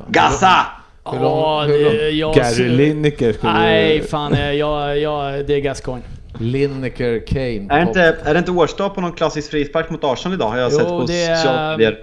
[0.07, 0.65] Gassa!
[1.05, 4.57] Hur lång- Ja, hur lång- det, jag Gary ser- Lineker skulle Nej, fan.
[4.57, 6.03] Jag, jag, det är Gascoigne.
[6.39, 7.67] Lineker, Kane.
[7.69, 10.49] Är det, inte, är det inte årsdag på någon klassisk frispark mot Arsenal idag?
[10.49, 11.97] Har jag Jo, sett på det är-.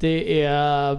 [0.00, 0.98] Det är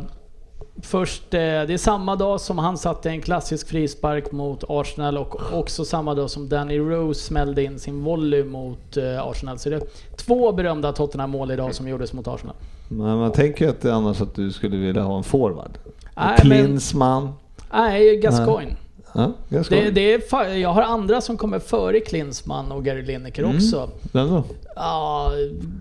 [0.81, 5.35] först, eh, det är samma dag som han satte en klassisk frispark mot Arsenal och
[5.53, 9.59] också samma dag som Danny Rose smällde in sin volley mot eh, Arsenal.
[9.59, 9.83] Så det är
[10.15, 12.55] två berömda Tottenham-mål idag som gjordes mot Arsenal.
[12.89, 15.77] Men man tänker ju att det är annars att du skulle vilja ha en forward.
[16.15, 17.29] Nej, Klinsmann.
[17.73, 18.75] Nej, Gascoigne.
[19.13, 19.31] Ja,
[19.69, 23.55] Det, det är, jag har andra som kommer före Klinsmann och Gary Lineker Mm.
[23.55, 23.89] också.
[24.11, 24.43] Vem då?
[24.75, 25.31] Ja,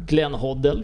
[0.06, 0.82] Glenn Hoddle.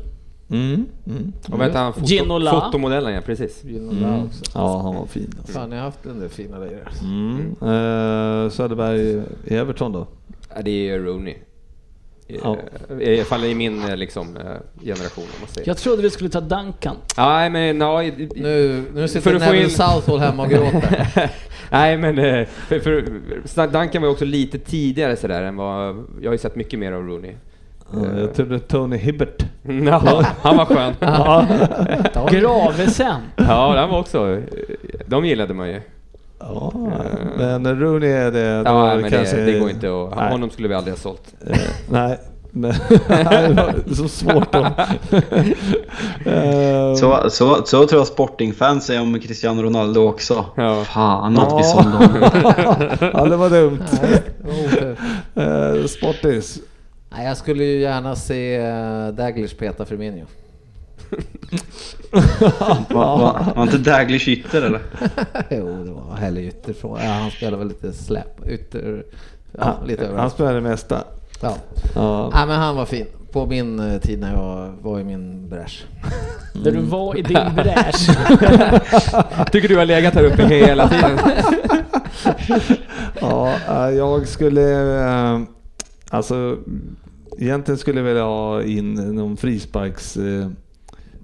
[0.51, 0.87] Mm.
[1.07, 1.33] Mm.
[1.53, 1.93] Och heter han?
[1.93, 2.51] Foto, Ginola.
[2.61, 3.65] fotomodellen ja, precis.
[3.65, 4.45] Ginola också.
[4.55, 5.35] Ja, han var fin.
[5.39, 5.53] Alltså.
[5.53, 6.89] Fan, jag har haft en del fina lirare.
[7.03, 7.41] Mm.
[7.41, 10.07] Eh, Söderberg i Everton då?
[10.55, 11.35] Ja, det är Rooney.
[12.27, 12.57] I, Ja.
[13.01, 14.43] I alla fall i min eh, liksom, eh,
[14.85, 15.69] generation om man säger.
[15.69, 16.97] Jag trodde vi skulle ta Duncan.
[17.17, 21.31] Nej men no, i- Nu, nu sitter Neville in- Southall hemma och gråter.
[21.71, 26.05] Nej men eh, för, för, Duncan var ju också lite tidigare sådär än vad...
[26.21, 27.35] Jag har ju sett mycket mer av Rooney.
[27.93, 29.43] Ja, jag trodde Tony Hibbert.
[29.63, 30.95] Ja, han var skön.
[32.41, 33.21] Gravesen.
[33.37, 34.41] Ja, han var också...
[35.07, 35.81] De gillade man ju.
[36.41, 36.73] Ja,
[37.39, 38.63] men Rooney är det...
[38.65, 40.17] Ja, men kanske- det, det går inte att...
[40.17, 40.31] Nej.
[40.31, 41.35] Honom skulle vi aldrig ha sålt.
[41.51, 41.57] Eh,
[41.91, 42.19] nej,
[42.53, 42.73] men
[43.95, 44.67] så svårt då.
[46.31, 50.45] Eh, Så, så, så tror jag Sporting-fans säger om Cristiano Ronaldo också.
[50.57, 50.85] Ja.
[50.85, 51.63] Fan att vi Ja.
[51.63, 52.31] sålde honom.
[53.15, 53.83] ja, det var dumt.
[55.35, 56.59] Eh, Sportis.
[57.13, 60.27] Nej, jag skulle ju gärna se uh, Daglish peta Firmino.
[62.91, 64.81] Var, var, var inte Daglish ytter eller?
[65.51, 66.99] jo, det var hellre ytterifrån.
[67.05, 69.05] Ja, han spelar väl lite släp, ytter...
[69.59, 70.35] Ja, lite Han överallt.
[70.35, 71.05] spelar det mesta.
[71.43, 71.55] Ja.
[71.95, 72.31] Ja.
[72.35, 73.07] Nej, men han var fin.
[73.33, 75.85] På min eh, tid när jag var i min bräsch.
[76.65, 78.09] Där du var i din bräsch.
[79.53, 81.19] Tycker du har legat här uppe hela tiden?
[83.21, 84.61] Ja, eh, jag skulle...
[86.11, 86.59] Alltså,
[87.39, 90.17] egentligen skulle jag vilja ha in någon frisparks...
[90.17, 90.49] eh,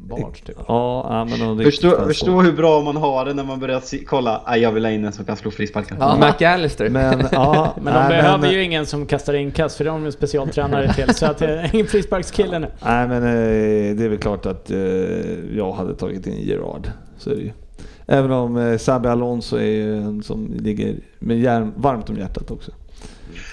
[0.08, 0.56] Barns typ.
[0.68, 3.80] Ja, ja, men någon riktigt Förstå, förstå hur bra man har det när man börjar
[3.80, 4.42] se, kolla.
[4.46, 5.96] Nej, jag vill ha in en som kan slå frisparkar.
[6.00, 6.16] Ja.
[6.16, 6.88] McAllister.
[6.90, 10.04] Men, ja, Men de nej, behöver men- ju ingen som kastar inkast för de är
[10.04, 11.14] de specialtränare till.
[11.14, 12.66] Så att det ingen frisparkskille nu.
[12.84, 14.78] Nej men eh, det är väl klart att eh,
[15.56, 16.90] jag hade tagit in Gerard.
[17.18, 17.50] Så är det ju.
[18.06, 22.72] Även om Sabi Alonso är ju en som ligger med järn, varmt om hjärtat också.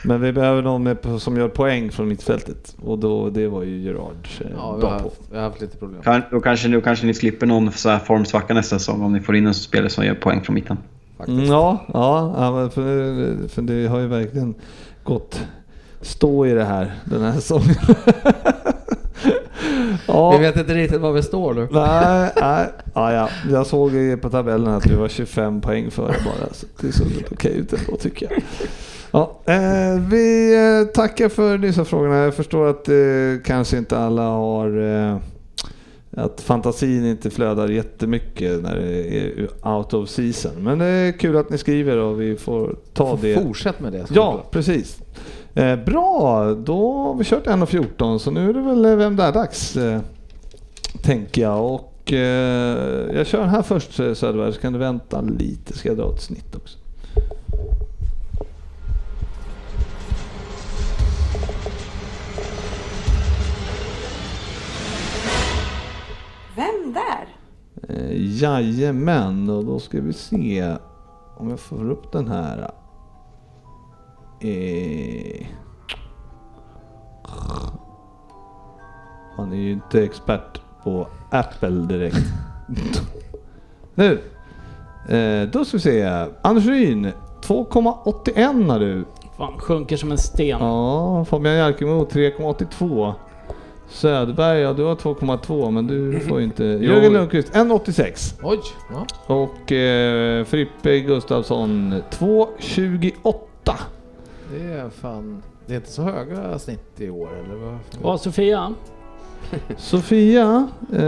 [0.03, 2.75] Men vi behöver någon med, som gör poäng från mittfältet.
[2.81, 5.03] Och då, det var ju Gerard eh, Ja, vi bra har, på.
[5.03, 6.01] haft, vi har haft lite problem.
[6.01, 9.19] Kan, då, kanske, då kanske ni slipper någon så här formsvacka nästa säsong om ni
[9.21, 10.77] får in en spelare som gör poäng från mitten.
[11.27, 14.55] Ja, ja, ja men för, för det har ju verkligen
[15.03, 15.41] gått
[16.01, 17.75] stå i det här den här säsongen.
[20.07, 20.31] ja.
[20.31, 21.67] Vi vet inte riktigt var vi står nu.
[21.71, 22.67] Nej, nej.
[22.93, 23.29] Ja, ja.
[23.51, 26.53] Jag såg på tabellen att vi var 25 poäng före bara.
[26.53, 28.43] Så det såg väl okej ut ändå tycker jag.
[29.11, 32.15] Ja, eh, vi eh, tackar för dessa frågorna.
[32.15, 32.95] Jag förstår att eh,
[33.45, 35.17] kanske inte alla har eh,
[36.17, 40.51] att fantasin inte flödar jättemycket när det är out of season.
[40.63, 43.43] Men det är kul att ni skriver och vi får ta det.
[43.43, 44.05] Fortsätt med det.
[44.09, 44.97] Ja, precis.
[45.55, 49.77] Eh, bra, då har vi kört 1.14 så nu är det väl Vem där-dags.
[49.77, 50.01] Eh,
[51.01, 51.73] tänker jag.
[51.73, 55.77] Och eh, jag kör här först eh, Söderberg så kan du vänta lite.
[55.77, 56.77] Ska jag dra ett snitt också.
[66.55, 67.27] Vem där?
[67.89, 70.75] Eh, jajamän, och då ska vi se
[71.37, 72.71] om jag får upp den här.
[74.43, 75.45] Eh.
[79.37, 82.17] Man är ju inte expert på Apple direkt.
[83.95, 84.19] nu!
[85.09, 86.25] Eh, då ska vi se.
[86.41, 87.11] Anders Ryn,
[87.41, 89.05] 2,81 har du.
[89.37, 90.59] Fan, sjunker som en sten.
[90.59, 93.13] Ja, Fabian Jalkemo 3,82.
[93.87, 96.63] Söderberg, ja du har 2,2 men du får ju inte...
[96.81, 98.33] Jörgen Lundqvist 1,86.
[98.43, 98.59] Oj!
[98.93, 99.05] Ja.
[99.35, 103.73] Och eh, Frippe Gustafsson 2,28.
[104.53, 105.43] Det är fan...
[105.65, 107.77] Det är inte så höga snitt i år eller vad?
[108.01, 108.73] Och Sofia?
[109.77, 111.03] Sofia, eh,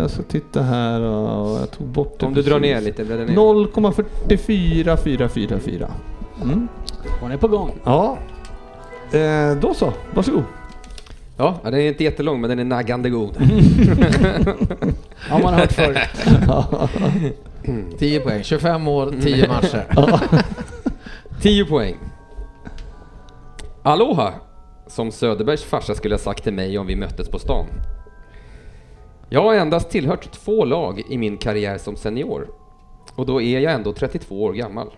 [0.00, 2.74] jag ska titta här och jag tog bort det Om du drar precis.
[2.74, 3.34] ner lite, bläddrar ner.
[3.34, 5.90] 0,44444.
[6.42, 6.68] Mm.
[7.20, 7.72] Hon är på gång.
[7.84, 8.18] Ja,
[9.12, 9.92] eh, då så.
[10.14, 10.42] Varsågod.
[11.36, 13.36] Ja, den är inte jättelång men den är naggande god.
[15.28, 15.98] Har man hört förr.
[17.98, 19.84] 10 poäng, 25 mål, 10 matcher.
[21.42, 21.96] 10 poäng.
[23.86, 24.32] Aloha,
[24.86, 27.66] som Söderbergs farsa skulle ha sagt till mig om vi möttes på stan.
[29.28, 32.48] Jag har endast tillhört två lag i min karriär som senior.
[33.14, 34.90] Och då är jag ändå 32 år gammal.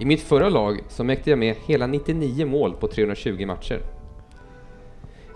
[0.00, 3.80] I mitt förra lag så mäkte jag med hela 99 mål på 320 matcher.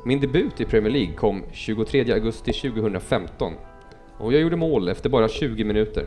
[0.05, 3.53] Min debut i Premier League kom 23 augusti 2015
[4.19, 6.07] och jag gjorde mål efter bara 20 minuter.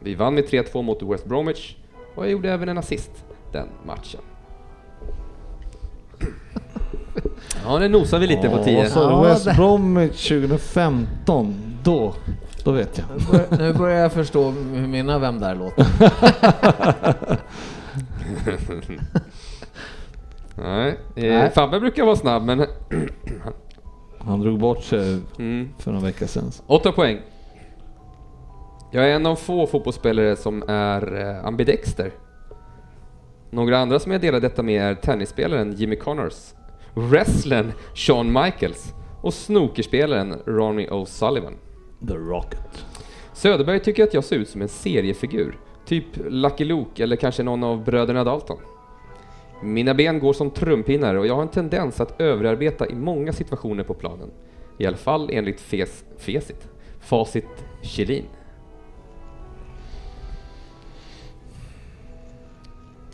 [0.00, 1.76] Vi vann med 3-2 mot West Bromwich
[2.14, 4.20] och jag gjorde även en assist den matchen.
[7.64, 8.76] Ja, nu nosar vi lite på Ja, 10.
[8.82, 9.28] vad sa du?
[9.28, 11.54] West Bromwich 2015.
[11.82, 12.14] Då,
[12.64, 13.06] då vet jag.
[13.18, 15.86] Nu bör- Nu börjar jag förstå hur mina Vem där låter.
[20.56, 21.50] Nej, eh, Nej.
[21.50, 22.66] Fabbe brukar vara snabb men...
[24.18, 25.68] Han drog bort sig Mm.
[25.78, 26.50] för några veckor sedan.
[26.66, 27.20] Åtta poäng.
[28.92, 32.10] Jag är en av få fotbollsspelare som är eh, ambidexter.
[33.50, 36.34] Några andra som jag delar detta med är tennisspelaren Jimmy Connors,
[36.94, 41.54] wrestlern Shawn Michaels och snookerspelaren Ronnie O'Sullivan.
[42.08, 42.84] The Rocket.
[43.32, 47.64] Söderberg tycker att jag ser ut som en seriefigur, typ Lucky Luke eller kanske någon
[47.64, 48.58] av bröderna Dalton.
[49.62, 53.84] Mina ben går som trumpinnar och jag har en tendens att överarbeta i många situationer
[53.84, 54.30] på planen.
[54.78, 56.68] I alla fall enligt fes, Fesit.
[57.00, 58.24] Facit Kjellin.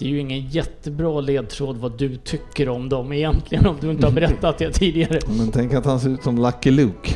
[0.01, 4.06] Det är ju ingen jättebra ledtråd vad du tycker om dem egentligen om du inte
[4.06, 5.20] har berättat det tidigare.
[5.39, 7.10] Men tänk att han ser ut som Lucky Luke.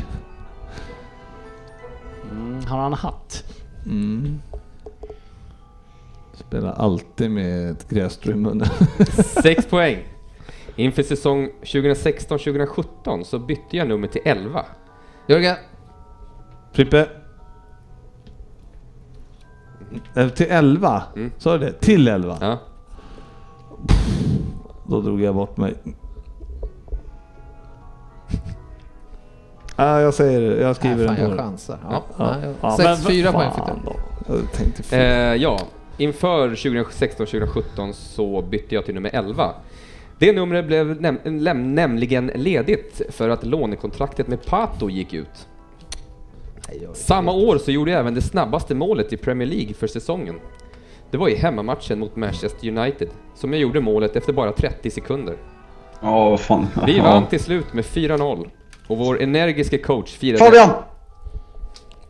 [2.31, 3.45] Mm, har han hatt?
[3.87, 4.41] Mm.
[6.35, 8.69] Spelar alltid med ett grässtrå i munnen.
[9.43, 9.99] Sex poäng.
[10.77, 14.65] Inför säsong 2016-2017 så bytte jag nummer till 11.
[15.29, 15.57] Jörgen,
[16.73, 17.09] Frippe.
[20.17, 21.03] Eh, Till 11?
[21.17, 21.33] Mm.
[21.39, 21.73] Sa du det?
[21.73, 22.39] Till 11?
[22.41, 22.59] Ja.
[24.87, 25.75] Då drog jag bort mig.
[29.77, 30.61] Ja, jag säger det.
[30.61, 31.79] Jag skriver Nej, fan, den jag på chansar.
[31.91, 32.03] Ja.
[32.19, 32.37] Ja.
[32.61, 34.97] Ja, fyra Fan poäng fick du.
[34.97, 35.61] Eh, ja,
[35.99, 39.55] inför 2016-2017 så bytte jag till nummer 11.
[40.19, 45.49] Det numret blev näm läm nämligen ledigt för att lånekontraktet med Pato gick ut.
[46.95, 50.35] Samma år så gjorde jag även det snabbaste målet i Premier League för säsongen.
[51.15, 55.37] Det var i hemmamatchen mot Manchester United, som jag gjorde målet efter bara 30 sekunder.
[56.01, 56.67] Ja, vad fan.
[56.87, 58.49] Vi vann till slut med 4-0
[58.89, 60.45] och vår energiska coach firade...
[60.45, 60.71] Fabian!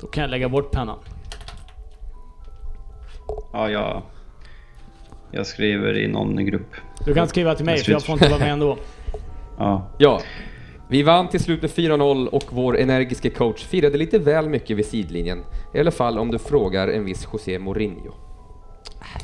[0.01, 0.99] Då kan jag lägga bort pennan.
[3.53, 4.03] Ja, jag...
[5.31, 6.75] Jag skriver i någon grupp.
[7.05, 8.79] Du kan skriva till mig för jag får inte vara med ändå.
[9.59, 9.91] Ja.
[9.99, 10.21] Ja,
[10.89, 14.87] vi vann till slut med 4-0 och vår energiska coach firade lite väl mycket vid
[14.87, 15.39] sidlinjen.
[15.75, 18.24] I alla fall om du frågar en viss José Mourinho.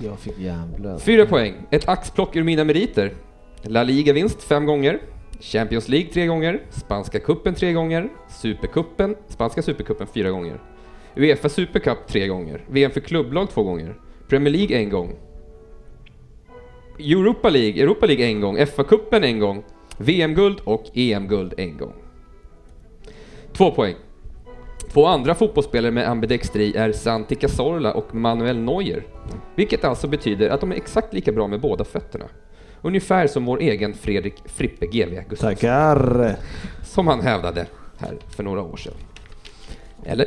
[0.01, 1.03] Jag fick hjärnblöd.
[1.03, 3.15] Fyra poäng, ett axplock ur mina meriter.
[3.63, 5.01] La Liga-vinst fem gånger,
[5.41, 10.61] Champions League tre gånger, Spanska kuppen tre gånger, Superkuppen, Spanska Supercupen fyra gånger,
[11.17, 13.95] Uefa Supercup tre gånger, VM för klubblag två gånger,
[14.29, 15.17] Premier League en gång,
[16.99, 19.63] Europa League, Europa League en gång, FA-cupen en gång,
[19.99, 21.95] VM-guld och EM-guld en gång.
[23.53, 23.95] Två poäng.
[24.93, 29.03] Två andra fotbollsspelare med ambidextri är Santi Cazorla och Manuel Neuer.
[29.57, 32.25] Vilket alltså betyder att de är exakt lika bra med båda fötterna.
[32.83, 35.55] Ungefär som vår egen Fredrik Frippe GW Gustafsson.
[35.55, 36.37] Tackar!
[36.85, 37.67] Som han hävdade
[37.99, 38.93] här för några år sedan.
[40.05, 40.27] Eller?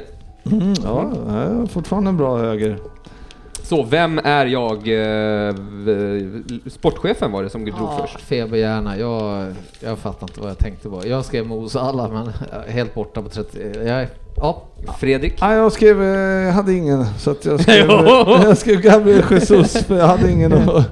[0.52, 1.12] Mm, ja,
[1.68, 2.78] fortfarande en bra höger.
[3.64, 4.74] Så vem är jag?
[5.48, 5.56] Eh,
[6.68, 8.22] sportchefen var det som drog Ja, först.
[8.26, 8.98] feberhjärna.
[8.98, 11.02] Jag, jag fattar inte vad jag tänkte på.
[11.08, 12.30] Jag skrev Mos alla men
[12.68, 13.60] helt borta på 30...
[13.76, 14.64] Jag, är- ja,
[15.00, 15.42] Fredrik?
[15.42, 16.08] Nej, jag skrev, eh,
[16.46, 17.88] jag hade ingen, så att jag skrev,
[18.28, 20.86] jag skrev Gabriel Jesus för jag hade ingen att...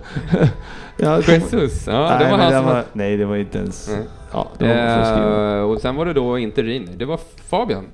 [0.98, 1.88] jag kom- Jesus?
[1.88, 3.90] Ja, nej, det var han som var, nej, det var inte ens...
[3.90, 4.02] Mm.
[4.34, 5.58] Ja, det var.
[5.58, 7.20] Eh, och sen var det då inte Rin, det var
[7.50, 7.88] Fabian.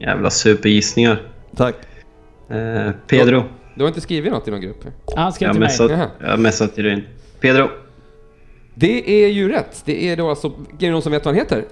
[0.00, 1.22] Jävla supergissningar.
[1.56, 1.74] Tack.
[2.50, 3.42] Eh, Pedro.
[3.74, 4.84] Du har inte skrivit något i någon grupp?
[5.16, 5.66] Han skrev till mig.
[5.68, 5.90] messat,
[6.20, 7.08] jag har messat till dig.
[7.40, 7.68] Pedro.
[8.74, 9.82] Det är ju rätt.
[9.84, 11.64] Det är då alltså, är det någon som vet vad han heter?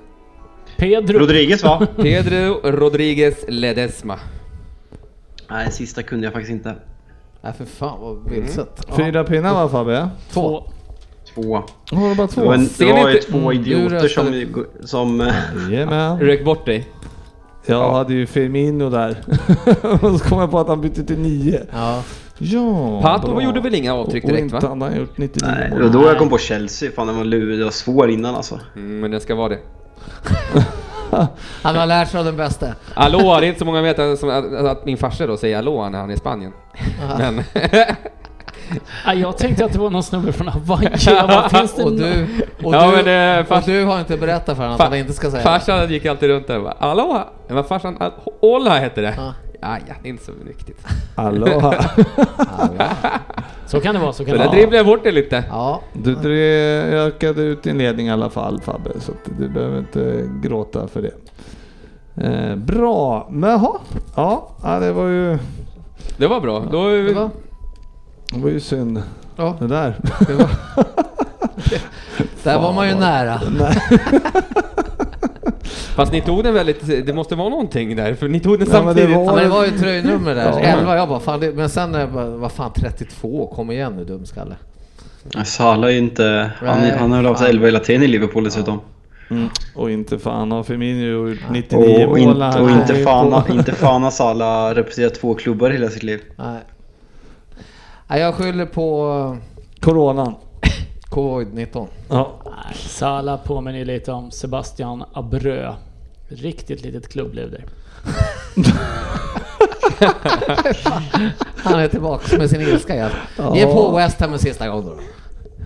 [0.77, 1.19] Pedro.
[1.19, 1.87] Rodriguez va?
[1.97, 4.19] Pedro Rodriguez Ledesma.
[5.51, 6.75] Nej, sista kunde jag faktiskt inte.
[7.43, 8.87] nej för fan vad vilset.
[8.89, 8.97] Ja.
[8.97, 10.09] Fyra pinnar va Fabbe?
[10.33, 10.65] Två.
[11.35, 11.55] Två.
[11.91, 12.53] Har du bara Det var, två?
[12.53, 14.45] en, Ser det var ju inte- två Mm, idioter som...
[14.85, 15.33] som
[15.71, 16.21] Jajamän.
[16.21, 16.87] Rök bort dig.
[17.67, 19.17] Jag hade ju Firmino där.
[20.03, 21.61] och så kom jag på att han bytte till nio.
[21.73, 22.03] Ja.
[22.39, 23.43] Ja, Pato bra.
[23.43, 24.69] gjorde väl inga avtryck Och direkt inte va?
[24.69, 26.91] han har gjort 99 nej, det var då jag kom på Chelsea.
[26.93, 27.59] Fan, den var lurig.
[27.59, 28.61] Det var svår innan alltså.
[28.77, 29.59] Mm, men den ska vara det.
[31.63, 32.67] Han har lärt sig av den bästa.
[32.95, 35.57] Hallå, det är inte så många vet att, som, att, att min farsa då säger
[35.57, 36.53] hallå när han är i Spanien.
[37.19, 37.43] Men
[39.07, 40.89] Ja, jag tänkte att det var någon snubbe från Hawaii.
[40.89, 40.99] Det
[41.85, 42.27] Och du,
[42.65, 44.95] och, Ja, du, men det- och fast- du har inte berättat för honom att han
[44.99, 47.25] inte ska säga farsan gick alltid runt där och bara hallå?
[47.49, 47.99] Men farsan,
[48.41, 49.15] hola hette det.
[49.17, 49.33] Ja.
[49.61, 50.87] Ja, ja, det är inte så viktigt.
[51.15, 51.75] Aloha.
[52.79, 52.89] Ja.
[53.67, 54.57] Så kan det vara, så Så kan det där vara.
[54.57, 55.45] dribblade jag bort det lite.
[55.49, 55.81] ja.
[55.93, 56.35] Du
[56.95, 61.03] ökade ut din ledning i alla fall Fabbe, så att du behöver inte gråta för
[61.03, 61.13] det.
[62.27, 63.73] Eh, bra, men jaha.
[64.17, 65.39] Ja, ja, det var ju,
[66.17, 66.61] Det var bra.
[66.71, 67.31] Då, Det var,
[68.33, 69.03] det var ju synd.
[69.37, 69.97] ja, Det där.
[70.27, 70.51] det var.
[72.45, 73.41] Där var man ju nära.
[75.69, 78.83] Fast ni tog den väldigt, det måste vara någonting där, för ni tog den Ja,
[78.83, 79.17] men det samtidigt.
[79.17, 80.45] var- Ja, men det var ju tröjnummer där.
[80.53, 80.59] Ja.
[80.59, 84.05] 11, jag bara fan, det, men sen jag bara, vad fan 32, kom igen nu
[84.05, 84.55] dumskalle.
[85.45, 86.51] Salah är ju inte...
[86.59, 87.51] Han, Nej, han har väl haft fan.
[87.51, 88.81] 11 hela tiden i Liverpool dessutom.
[89.31, 89.49] Mm.
[89.75, 92.43] Och inte fan har Firmino gjort 99 Och, mål.
[92.63, 96.21] och inte, fan, har- inte fan har Salah representerat två klubbar hela sitt liv.
[96.37, 96.59] Nej.
[98.09, 99.37] Nej, jag skyller på
[99.81, 100.35] Coronan.
[101.15, 101.87] Covid-19.
[102.09, 102.33] Ja.
[102.75, 105.73] Sala påminner ju lite om Sebastian Abreu.
[106.29, 107.65] Riktigt litet klubbliv där.
[111.57, 113.11] Han är tillbaka med sin ilska igen.
[113.55, 114.97] Ge på West Ham en sista gång då.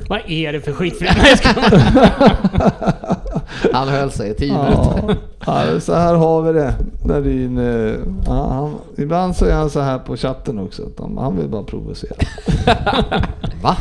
[0.08, 1.10] Vad är det för skitfilm?
[3.72, 5.16] Han höll sig i 10 minuter.
[5.46, 6.74] Ja, så här har vi det.
[7.04, 7.94] Narin, eh,
[8.26, 10.82] ja, han, ibland så är han så här på chatten också.
[10.82, 12.16] Att han, vill bara provocera.
[13.62, 13.76] Va?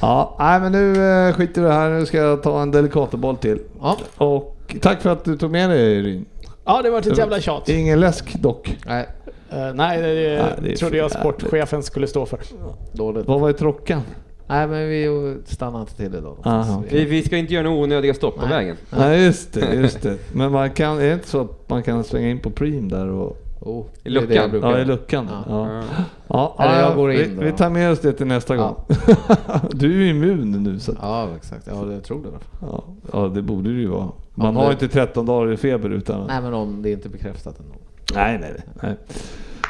[0.00, 1.90] Ja, nej men nu eh, skiter vi det här.
[1.90, 3.58] Nu ska jag ta en Delicatoboll till.
[3.80, 3.96] Ja.
[4.16, 6.24] Och tack för att du tog med dig Ryn.
[6.64, 7.68] Ja, det var ett jävla tjat.
[7.68, 8.78] Ingen läsk dock.
[8.86, 9.06] Nej,
[9.54, 12.38] Eh, nej, det, Nej, det trodde jag sportchefen skulle stå för.
[12.92, 13.26] dåligt.
[13.26, 14.02] Vad var i trockan?
[14.46, 16.36] Nej, men vi stannar inte till idag.
[16.44, 18.50] Aha, Vi, vi ska inte göra några onödiga stopp på Nej.
[18.50, 18.76] vägen.
[18.98, 20.18] Nej just det, just det.
[20.32, 23.08] Men man kan, är det inte så att man kan svänga in på Preem där
[23.08, 23.40] och...
[23.60, 24.36] Oh, I det det luckan?
[24.36, 25.28] jag brukar Ja, i luckan.
[25.30, 25.44] Ja.
[25.48, 25.82] Ja.
[26.28, 26.56] Ja.
[26.58, 28.62] Eller jag ja, går in vi, vi tar med oss det till nästa Ja.
[28.88, 28.96] gång.
[29.72, 31.66] du är ju immun nu så Ja, exakt.
[31.72, 32.28] Ja, det tror det.
[32.60, 34.08] ja, ja, det borde det ju vara.
[34.34, 36.26] Man Ja, har det- inte 13 dagar i feber utan...
[36.26, 37.74] Nej, men om det är inte bekräftat ändå.
[38.14, 38.64] Nej, nej, nej.
[38.82, 38.96] nej.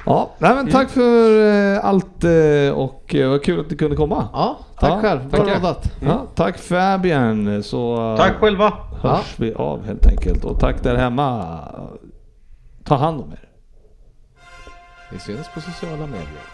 [0.07, 3.97] Ja, nej, men tack för eh, allt eh, och eh, vad kul att du kunde
[3.97, 4.29] komma.
[4.33, 5.35] Ja, tack Ja, själv.
[5.35, 5.93] Roddat.
[6.03, 8.73] Ja, tack Fabian, så Tack själva!
[9.03, 10.45] hörs vi av helt enkelt.
[10.45, 11.59] Och tack där hemma.
[12.85, 13.49] Ta hand om er.
[15.13, 16.45] Vi syns på sociala medier.